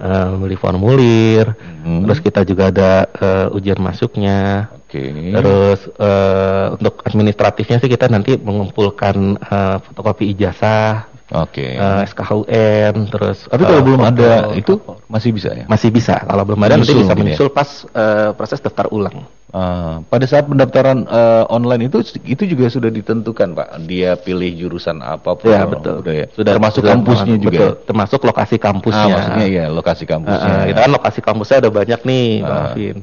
eh, 0.00 0.28
beli 0.40 0.56
formulir, 0.56 1.52
Mhm. 1.84 2.08
terus 2.08 2.18
kita 2.24 2.40
juga 2.48 2.72
ada 2.72 2.90
eh, 3.12 3.46
ujian 3.54 3.78
masuknya, 3.78 4.72
Oke. 4.90 5.06
terus 5.30 5.80
eh, 5.94 6.66
untuk 6.74 6.98
administratifnya 7.00 7.78
sih 7.78 7.86
kita 7.86 8.06
nanti 8.06 8.34
mengumpulkan 8.34 9.16
eh, 9.38 9.76
fotokopi 9.80 10.34
ijazah, 10.34 11.06
Oke. 11.30 11.78
eh, 11.78 12.02
SKHUN, 12.04 13.06
terus. 13.06 13.46
Tapi 13.46 13.62
kalau 13.62 13.78
eh, 13.78 13.86
belum 13.86 14.00
foto, 14.00 14.10
ada 14.10 14.30
itu 14.52 14.72
masih 15.06 15.30
bisa 15.30 15.54
ya? 15.54 15.62
masih 15.64 15.88
bisa. 15.88 16.18
Kalau 16.20 16.42
belum 16.42 16.58
ada 16.60 16.74
nanti 16.74 16.90
Menyusul 16.90 16.98
bisa 17.00 17.06
gitu 17.06 17.14
ya? 17.14 17.22
menyusul 17.22 17.48
pas 17.48 17.68
eh, 17.86 18.30
proses 18.34 18.58
daftar 18.58 18.90
ulang. 18.90 19.30
Ah, 19.50 19.98
pada 20.06 20.26
saat 20.26 20.46
pendaftaran 20.46 21.06
eh, 21.06 21.44
online 21.46 21.86
itu 21.86 21.98
itu 22.22 22.42
juga 22.46 22.66
sudah 22.66 22.86
ditentukan 22.86 23.50
Pak. 23.50 23.68
Dia 23.82 24.14
pilih 24.14 24.50
jurusan 24.56 25.02
apa 25.02 25.34
pun. 25.34 25.50
Ya 25.50 25.66
betul. 25.66 26.02
Udah 26.02 26.14
ya. 26.14 26.26
Sudah 26.34 26.52
termasuk 26.54 26.82
sudah 26.82 26.90
kampusnya 26.94 27.34
betul, 27.34 27.46
juga. 27.46 27.58
ya? 27.58 27.70
termasuk 27.82 28.20
lokasi 28.22 28.54
Ah, 28.54 28.62
kampusnya. 28.66 29.06
maksudnya 29.10 29.46
ya 29.46 29.64
lokasi 29.70 30.04
kampusnya. 30.04 30.50
eh, 30.50 30.64
kita 30.70 30.80
kan 30.82 30.90
lokasi 30.90 31.18
kampusnya 31.20 31.56
ada 31.62 31.70
banyak 31.70 32.00
nih, 32.02 32.26
Bang 32.42 32.50
Ah, 32.50 32.66
Alvin. 32.74 32.98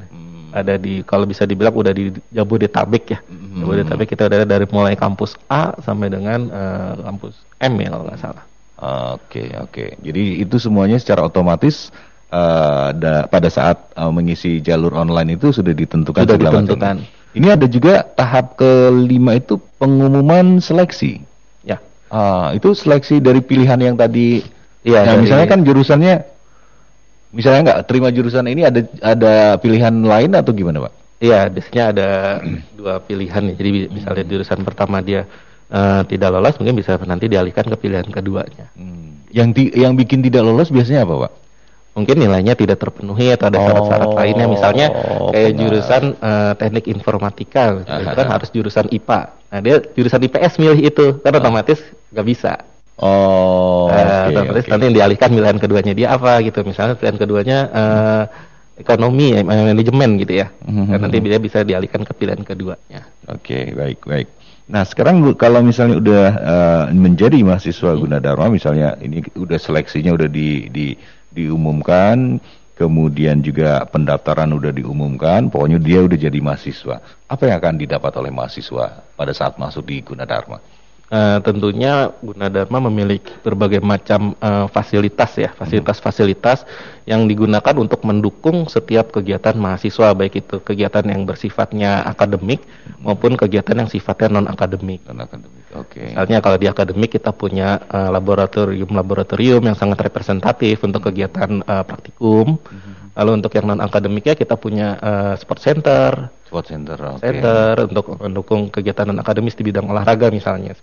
Ada 0.50 0.76
di 0.76 1.04
kalau 1.04 1.24
bisa 1.24 1.44
dibilang 1.44 1.74
udah 1.74 1.92
di 1.92 2.10
Jabodetabek 2.30 3.04
ya. 3.08 3.20
Hmm. 3.24 3.62
Jabodetabek 3.62 4.08
kita 4.08 4.26
udah 4.26 4.38
ada 4.42 4.48
dari 4.48 4.66
mulai 4.70 4.94
kampus 4.94 5.36
A 5.48 5.76
sampai 5.80 6.08
dengan 6.08 6.48
eh, 6.48 6.94
kampus 7.02 7.34
M 7.60 7.74
ya 7.78 7.88
kalau 7.92 8.04
nggak 8.06 8.22
salah. 8.22 8.44
Oke 9.14 9.52
oke. 9.58 9.98
Jadi 10.00 10.40
itu 10.40 10.56
semuanya 10.58 10.96
secara 10.96 11.26
otomatis 11.26 11.90
eh, 12.30 12.88
da- 12.94 13.26
pada 13.26 13.50
saat 13.50 13.92
eh, 13.92 14.12
mengisi 14.12 14.62
jalur 14.62 14.94
online 14.94 15.36
itu 15.36 15.50
sudah 15.50 15.74
ditentukan. 15.74 16.24
Sudah 16.24 16.38
macam. 16.38 16.64
ditentukan. 16.64 16.96
Ini 17.34 17.48
ada 17.54 17.68
juga 17.68 18.02
tahap 18.02 18.58
kelima 18.58 19.38
itu 19.38 19.62
pengumuman 19.78 20.58
seleksi. 20.58 21.22
Ya. 21.62 21.78
Ah, 22.08 22.50
itu 22.52 22.72
seleksi 22.72 23.20
dari 23.20 23.42
pilihan 23.42 23.78
yang 23.78 23.94
tadi. 23.94 24.42
Iya, 24.82 25.04
Nah, 25.04 25.06
dari- 25.14 25.22
misalnya 25.22 25.48
kan 25.48 25.60
jurusannya, 25.62 26.14
misalnya 27.30 27.62
nggak 27.74 27.80
terima 27.86 28.10
jurusan 28.10 28.46
ini 28.48 28.64
ada 28.64 28.82
ada 29.00 29.34
pilihan 29.58 29.92
lain 29.94 30.32
atau 30.34 30.52
gimana 30.52 30.88
pak? 30.88 30.94
Iya, 31.18 31.50
biasanya 31.50 31.84
ada 31.92 32.10
dua 32.78 33.02
pilihan 33.02 33.42
ya. 33.50 33.54
Jadi 33.58 33.70
misalnya 33.90 34.24
jurusan 34.24 34.62
pertama 34.62 35.02
dia 35.02 35.26
eh, 35.68 36.02
tidak 36.06 36.30
lolos, 36.30 36.56
mungkin 36.62 36.78
bisa 36.78 36.96
nanti 37.04 37.26
dialihkan 37.26 37.66
ke 37.66 37.76
pilihan 37.76 38.06
keduanya. 38.06 38.70
Hmm. 38.78 39.26
Yang 39.34 39.50
ti- 39.58 39.74
yang 39.76 39.98
bikin 39.98 40.22
tidak 40.22 40.46
lolos 40.46 40.70
biasanya 40.70 41.04
apa 41.04 41.28
pak? 41.28 41.34
Mungkin 41.98 42.16
nilainya 42.22 42.54
tidak 42.54 42.78
terpenuhi 42.78 43.34
atau 43.34 43.50
ada 43.50 43.58
syarat-syarat 43.58 44.08
Oh, 44.08 44.14
lainnya. 44.14 44.46
Misalnya 44.46 44.88
kayak 45.34 45.50
benar. 45.50 45.60
jurusan 45.60 46.04
eh, 46.14 46.54
teknik 46.54 46.86
informatika, 46.86 47.64
itu 47.82 48.14
kan 48.14 48.28
harus 48.30 48.50
jurusan 48.54 48.86
IPA. 48.94 49.20
Nah 49.50 49.60
dia 49.66 49.76
jurusan 49.82 50.22
IPS 50.22 50.54
milih 50.62 50.80
itu, 50.86 51.06
kan 51.26 51.34
otomatis 51.34 51.82
nggak 52.14 52.28
bisa. 52.30 52.54
Oh, 52.98 53.94
Eh, 53.94 54.02
oke, 54.02 54.34
otomatis 54.34 54.66
oke. 54.66 54.72
nanti 54.74 54.84
yang 54.90 54.96
dialihkan 54.98 55.30
pilihan 55.30 55.58
keduanya 55.62 55.94
dia 55.94 56.08
apa 56.18 56.42
gitu. 56.42 56.66
Misalnya 56.66 56.98
pilihan 56.98 57.18
keduanya 57.22 57.58
eh, 57.70 58.24
ekonomi, 58.82 59.38
eh, 59.38 59.46
manajemen 59.46 60.18
gitu 60.18 60.34
ya. 60.42 60.48
Mhm. 60.66 60.98
Dan 60.98 61.00
nanti 61.06 61.18
dia 61.22 61.38
bisa 61.38 61.62
dialihkan 61.62 62.02
ke 62.02 62.14
pilihan 62.18 62.42
keduanya. 62.42 63.06
Oke, 63.30 63.70
baik, 63.78 64.02
baik. 64.02 64.28
Nah, 64.68 64.84
sekarang 64.84 65.22
kalau 65.38 65.62
misalnya 65.62 66.02
udah 66.02 66.26
eh, 66.36 66.86
menjadi 66.98 67.38
mahasiswa 67.46 67.94
Gunadarma, 67.94 68.50
misalnya 68.50 68.98
ini 69.00 69.22
udah 69.38 69.62
seleksinya 69.62 70.18
udah 70.18 70.28
di, 70.28 70.66
di 70.68 70.98
diumumkan, 71.32 72.42
kemudian 72.76 73.42
juga 73.42 73.86
pendaftaran 73.88 74.50
udah 74.54 74.74
diumumkan, 74.74 75.48
pokoknya 75.54 75.78
dia 75.78 76.02
udah 76.02 76.18
jadi 76.18 76.40
mahasiswa. 76.42 76.98
Apa 77.30 77.46
yang 77.46 77.62
akan 77.62 77.78
didapat 77.78 78.12
oleh 78.18 78.34
mahasiswa 78.34 79.06
pada 79.14 79.32
saat 79.38 79.56
masuk 79.62 79.86
di 79.86 80.02
Gunadarma? 80.02 80.58
Eh, 81.08 81.40
tentunya 81.40 82.12
Gunadarma 82.20 82.84
memiliki 82.92 83.32
berbagai 83.40 83.80
macam 83.80 84.36
eh, 84.44 84.68
fasilitas 84.68 85.40
ya, 85.40 85.56
fasilitas-fasilitas 85.56 86.68
yang 87.08 87.32
digunakan 87.32 87.72
untuk 87.80 88.04
mendukung 88.04 88.68
setiap 88.68 89.16
kegiatan 89.16 89.56
mahasiswa, 89.56 90.12
baik 90.12 90.44
itu 90.44 90.60
kegiatan 90.60 91.08
yang 91.08 91.24
bersifatnya 91.24 92.04
akademik 92.04 92.60
maupun 93.00 93.40
kegiatan 93.40 93.80
yang 93.80 93.88
sifatnya 93.88 94.36
non 94.36 94.52
akademik. 94.52 95.00
Non 95.08 95.24
akademik. 95.24 95.64
Oke. 95.80 96.12
Misalnya 96.12 96.44
kalau 96.44 96.60
di 96.60 96.68
akademik 96.68 97.16
kita 97.16 97.32
punya 97.32 97.80
eh, 97.88 98.10
laboratorium-laboratorium 98.12 99.64
yang 99.64 99.80
sangat 99.80 100.04
representatif 100.12 100.84
untuk 100.84 101.08
kegiatan 101.08 101.64
eh, 101.64 101.84
praktikum. 101.88 102.60
Lalu 103.18 103.42
untuk 103.42 103.50
yang 103.58 103.66
non 103.66 103.82
akademiknya 103.82 104.38
kita 104.38 104.54
punya 104.62 104.94
eh, 105.02 105.34
sport 105.42 105.58
center, 105.58 106.30
Sport 106.46 106.66
center. 106.70 106.98
oke. 107.18 107.26
center 107.26 107.74
untuk 107.90 108.06
mendukung 108.22 108.70
kegiatan 108.70 109.10
non 109.10 109.18
akademis 109.18 109.58
di 109.58 109.66
bidang 109.66 109.90
olahraga 109.90 110.30
misalnya. 110.30 110.78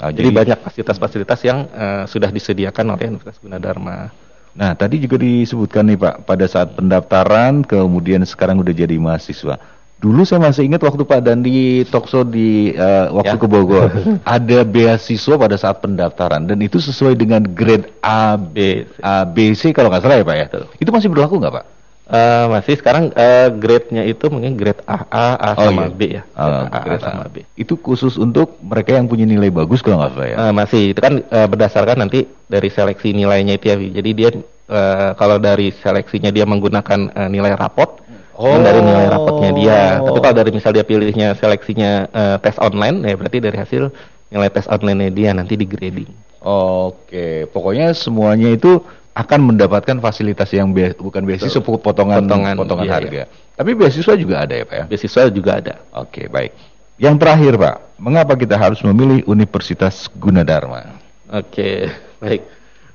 Ah, 0.00 0.10
Jadi 0.10 0.32
banyak 0.32 0.58
fasilitas-fasilitas 0.58 1.38
yang 1.46 1.70
eh, 1.70 2.04
sudah 2.10 2.34
disediakan 2.34 2.98
oleh 2.98 3.14
Universitas 3.14 3.38
Gunadarma. 3.38 4.10
Nah, 4.50 4.74
tadi 4.74 4.98
juga 4.98 5.22
disebutkan 5.22 5.86
nih 5.86 5.98
Pak, 6.02 6.26
pada 6.26 6.42
saat 6.50 6.74
pendaftaran, 6.74 7.62
kemudian 7.62 8.26
sekarang 8.26 8.58
udah 8.58 8.74
jadi 8.74 8.98
mahasiswa. 8.98 9.62
Dulu 10.00 10.24
saya 10.24 10.40
masih 10.40 10.64
ingat 10.64 10.80
waktu 10.80 11.04
Pak 11.04 11.20
Dandi 11.20 11.84
talkshow 11.84 12.24
di 12.24 12.72
eh, 12.72 13.06
waktu 13.12 13.36
Ya. 13.36 13.40
ke 13.40 13.44
Bogor, 13.44 13.92
ada 14.24 14.58
beasiswa 14.64 15.36
pada 15.36 15.56
saat 15.60 15.84
pendaftaran 15.84 16.48
dan 16.48 16.56
itu 16.64 16.80
sesuai 16.80 17.12
dengan 17.14 17.44
grade 17.44 17.92
A, 18.00 18.40
B, 18.40 18.88
A, 19.04 19.28
B, 19.28 19.52
C 19.52 19.76
kalau 19.76 19.92
nggak 19.92 20.00
salah 20.00 20.16
ya 20.16 20.24
Pak 20.24 20.36
ya. 20.40 20.46
Itu 20.80 20.88
masih 20.88 21.12
berlaku 21.12 21.36
nggak 21.36 21.52
Pak? 21.52 21.64
Eh, 22.10 22.44
masih 22.48 22.74
sekarang 22.74 23.12
eh, 23.12 23.52
grade-nya 23.54 24.02
itu 24.02 24.24
mungkin 24.26 24.56
grade 24.56 24.80
A, 24.82 25.04
A, 25.06 25.26
A 25.36 25.50
Oh, 25.54 25.68
sama 25.68 25.86
iya. 25.86 25.92
B 25.92 26.00
ya. 26.10 26.22
Ah, 26.32 26.66
A, 26.66 26.66
A 26.66 26.78
grade 26.82 27.04
sama 27.04 27.22
A. 27.22 27.30
B. 27.30 27.44
Itu 27.54 27.76
khusus 27.76 28.16
untuk 28.16 28.56
mereka 28.64 28.96
yang 28.96 29.04
punya 29.06 29.28
nilai 29.28 29.52
bagus 29.52 29.78
kalau 29.78 30.00
nggak 30.00 30.16
salah 30.16 30.26
ya. 30.26 30.36
Eh, 30.48 30.52
masih 30.56 30.82
itu 30.90 30.98
kan 30.98 31.20
eh, 31.22 31.46
berdasarkan 31.46 32.00
nanti 32.00 32.24
dari 32.48 32.66
seleksi 32.66 33.12
nilainya 33.12 33.54
itu 33.54 33.68
ya. 33.68 33.76
Jadi 33.76 34.10
dia 34.10 34.32
eh, 34.32 35.10
kalau 35.14 35.36
dari 35.36 35.70
seleksinya 35.70 36.32
dia 36.32 36.48
menggunakan 36.48 37.00
eh, 37.14 37.28
nilai 37.30 37.52
rapot, 37.54 37.99
Oh. 38.40 38.56
kan 38.56 38.64
dari 38.64 38.80
nilai 38.80 39.06
rapotnya 39.12 39.50
dia. 39.52 39.80
Tapi 40.00 40.18
kalau 40.24 40.36
dari 40.40 40.50
misal 40.56 40.72
dia 40.72 40.80
pilihnya 40.80 41.36
seleksinya 41.36 42.08
eh, 42.08 42.36
tes 42.40 42.56
online, 42.56 43.04
ya 43.04 43.14
berarti 43.20 43.38
dari 43.44 43.56
hasil 43.60 43.92
nilai 44.32 44.48
tes 44.48 44.64
online 44.64 45.12
dia 45.12 45.36
nanti 45.36 45.60
di 45.60 45.68
grading. 45.68 46.08
Oke, 46.40 47.44
pokoknya 47.52 47.92
semuanya 47.92 48.48
itu 48.56 48.80
akan 49.12 49.52
mendapatkan 49.52 50.00
fasilitas 50.00 50.48
yang 50.56 50.72
be- 50.72 50.96
bukan 50.96 51.20
beasiswa 51.28 51.60
potongan 51.60 52.24
Potongan, 52.24 52.54
potongan 52.56 52.86
iya, 52.88 52.94
harga. 52.96 53.22
Tapi 53.60 53.70
beasiswa 53.76 54.14
juga 54.16 54.48
ada 54.48 54.54
ya 54.56 54.64
Pak 54.64 54.76
ya. 54.80 54.84
Beasiswa 54.88 55.28
juga 55.28 55.60
ada. 55.60 55.74
Oke, 55.92 56.32
baik. 56.32 56.56
Yang 56.96 57.16
terakhir, 57.20 57.52
Pak, 57.60 57.76
mengapa 58.00 58.32
kita 58.40 58.56
harus 58.56 58.80
memilih 58.80 59.20
Universitas 59.28 60.08
Gunadarma? 60.16 60.96
Oke, 61.28 61.92
baik. 62.24 62.42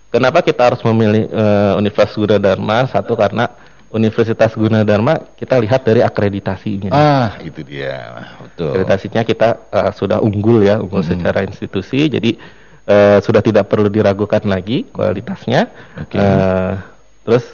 Kenapa 0.09 0.41
kita 0.41 0.73
harus 0.73 0.81
memilih 0.81 1.29
eh, 1.29 1.73
Universitas 1.77 2.17
Gunadarma? 2.17 2.89
Satu 2.89 3.13
karena 3.13 3.51
Universitas 3.95 4.51
Gunadarma 4.51 5.23
kita 5.39 5.55
lihat 5.55 5.87
dari 5.87 6.03
akreditasinya. 6.03 6.91
Ah, 6.91 7.39
itu 7.39 7.63
dia. 7.63 8.27
Betul. 8.43 8.75
Akreditasinya 8.75 9.23
kita 9.23 9.47
eh, 9.71 9.91
sudah 9.95 10.19
unggul 10.19 10.61
ya, 10.61 10.83
unggul 10.83 10.99
Hmm. 10.99 11.15
secara 11.15 11.47
institusi. 11.47 12.11
Jadi 12.11 12.35
eh, 12.85 13.17
sudah 13.23 13.39
tidak 13.39 13.65
perlu 13.65 13.87
diragukan 13.87 14.43
lagi 14.43 14.83
kualitasnya. 14.91 15.71
Oke. 15.97 16.19
Eh, 16.19 16.73
terus 17.23 17.45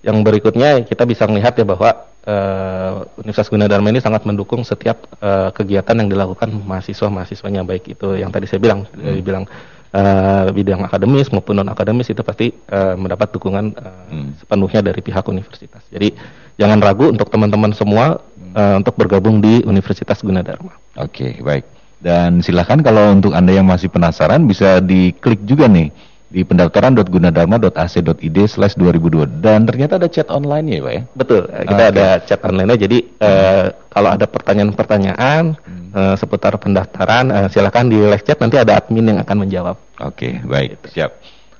yang 0.00 0.24
berikutnya 0.24 0.82
kita 0.82 1.04
bisa 1.04 1.28
melihat 1.28 1.52
ya 1.52 1.68
bahwa 1.68 1.90
eh, 2.24 2.92
Universitas 3.20 3.52
Gunadarma 3.52 3.92
ini 3.92 4.00
sangat 4.00 4.24
mendukung 4.24 4.64
setiap 4.64 5.04
eh, 5.20 5.50
kegiatan 5.52 5.94
yang 5.94 6.08
dilakukan 6.08 6.48
mahasiswa-mahasiswanya 6.64 7.62
baik 7.62 7.92
itu 7.92 8.16
yang 8.16 8.32
tadi 8.32 8.48
saya 8.48 8.58
bilang 8.58 8.88
Hmm. 8.88 9.04
dari 9.04 9.20
bilang 9.20 9.44
eh, 9.92 10.46
bidang 10.52 10.84
akademis 10.84 11.32
maupun 11.32 11.58
non 11.58 11.68
akademis 11.68 12.08
itu 12.10 12.20
pasti 12.20 12.52
eh, 12.52 12.94
mendapat 12.96 13.32
dukungan 13.32 13.64
eh, 13.76 13.96
Hmm. 14.08 14.32
sepenuhnya 14.40 14.80
dari 14.80 15.00
pihak 15.04 15.20
universitas. 15.28 15.84
Jadi 15.92 16.16
jangan 16.56 16.80
ragu 16.80 17.12
untuk 17.12 17.28
teman-teman 17.28 17.76
semua 17.76 18.24
eh, 18.56 18.74
untuk 18.80 18.96
bergabung 18.96 19.44
di 19.44 19.60
Universitas 19.64 20.24
Gunadarma. 20.24 20.72
Oke, 20.96 21.36
baik. 21.44 21.64
Dan 21.98 22.40
silakan 22.40 22.80
kalau 22.80 23.10
untuk 23.12 23.34
Anda 23.34 23.58
yang 23.58 23.66
masih 23.66 23.90
penasaran 23.90 24.46
bisa 24.46 24.78
diklik 24.78 25.42
juga 25.44 25.66
nih 25.66 25.90
di 26.28 26.44
pendaftaran.gunadarma.ac.id 26.44 28.38
slash 28.44 28.76
2002 28.76 29.40
dan 29.40 29.64
ternyata 29.64 29.96
ada 29.96 30.12
chat 30.12 30.28
online 30.28 30.66
ya 30.68 30.78
Pak 30.84 30.92
ya? 30.92 31.02
Betul, 31.16 31.42
kita 31.48 31.84
Oke. 31.88 31.92
ada 31.96 32.06
chat 32.20 32.40
online 32.44 32.68
jadi 32.76 32.98
eh, 33.00 33.64
kalau 33.88 34.12
ada 34.12 34.28
pertanyaan-pertanyaan 34.28 35.56
eh, 35.96 36.14
seputar 36.20 36.60
pendaftaran 36.60 37.32
eh, 37.32 37.46
silakan 37.48 37.88
di 37.88 37.96
live 37.96 38.24
chat 38.28 38.36
nanti 38.44 38.60
ada 38.60 38.76
admin 38.76 39.16
yang 39.16 39.18
akan 39.24 39.36
menjawab. 39.48 39.76
Oke, 40.04 40.44
baik, 40.44 40.84
siap. 40.92 41.16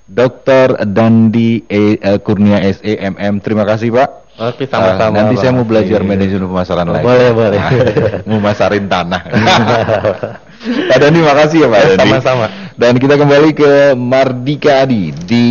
Dokter 0.08 0.88
Dandi 0.88 1.64
E, 1.68 1.96
eh, 2.00 2.18
Kurnia 2.20 2.64
SE 2.72 2.92
MM, 2.96 3.40
terima 3.40 3.64
kasih 3.64 3.92
Pak. 3.92 4.08
Oke, 4.38 4.70
Ah, 4.70 5.10
nanti 5.10 5.34
saya 5.34 5.50
mau 5.50 5.66
belajar 5.66 5.98
Iya. 5.98 6.06
manajemen 6.06 6.46
pemasaran 6.46 6.86
lagi. 6.86 7.04
Boleh, 7.04 7.30
boleh. 7.34 7.60
mau 8.30 8.38
masarin 8.38 8.86
tanah. 8.86 9.20
Pak 10.88 10.96
Dandi, 11.02 11.20
makasih 11.20 11.66
ya 11.66 11.68
Pak 11.68 11.80
Dandi. 11.82 12.00
Sama-sama. 12.06 12.46
Dan 12.78 12.94
kita 12.94 13.18
kembali 13.18 13.58
ke 13.58 13.98
Mardika 13.98 14.86
Adi 14.86 15.10
di 15.10 15.46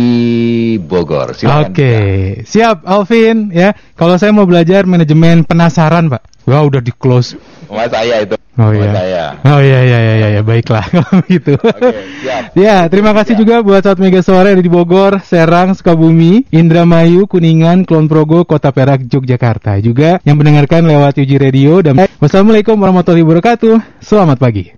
Bogor. 0.80 1.36
Silakan. 1.36 1.76
Oke, 1.76 1.94
siap 2.48 2.88
Alvin 2.88 3.52
ya. 3.52 3.76
Kalau 3.92 4.16
saya 4.16 4.32
mau 4.32 4.48
belajar 4.48 4.88
manajemen 4.88 5.44
penasaran, 5.44 6.08
Pak. 6.08 6.24
Wah, 6.48 6.64
udah 6.64 6.80
di 6.80 6.88
close. 6.88 7.36
Mas 7.68 7.92
saya 7.92 8.24
itu. 8.24 8.32
Oh 8.56 8.72
iya. 8.72 8.90
saya. 8.96 9.24
Oh 9.44 9.60
iya 9.60 9.80
iya 9.84 9.98
iya 10.00 10.14
iya, 10.16 10.28
iya. 10.40 10.42
baiklah 10.42 10.80
kalau 10.96 11.20
gitu. 11.28 11.60
Oke, 11.60 12.00
siap. 12.24 12.56
Ya, 12.56 12.88
terima 12.88 13.12
kasih 13.12 13.36
juga 13.36 13.60
buat 13.60 13.84
saat 13.84 14.00
Mega 14.00 14.24
Sore 14.24 14.56
di 14.56 14.72
Bogor, 14.72 15.20
Serang, 15.20 15.76
Sukabumi, 15.76 16.48
Indramayu, 16.48 17.28
Kuningan, 17.28 17.84
Kulon 17.84 18.08
Progo, 18.08 18.48
Kota 18.48 18.72
Perak, 18.72 19.04
Yogyakarta. 19.04 19.76
Juga 19.84 20.16
yang 20.24 20.40
mendengarkan 20.40 20.88
lewat 20.88 21.20
Uji 21.20 21.36
Radio 21.36 21.84
dan 21.84 22.00
Wassalamualaikum 22.24 22.80
warahmatullahi 22.80 23.20
wabarakatuh. 23.20 24.00
Selamat 24.00 24.40
pagi. 24.40 24.77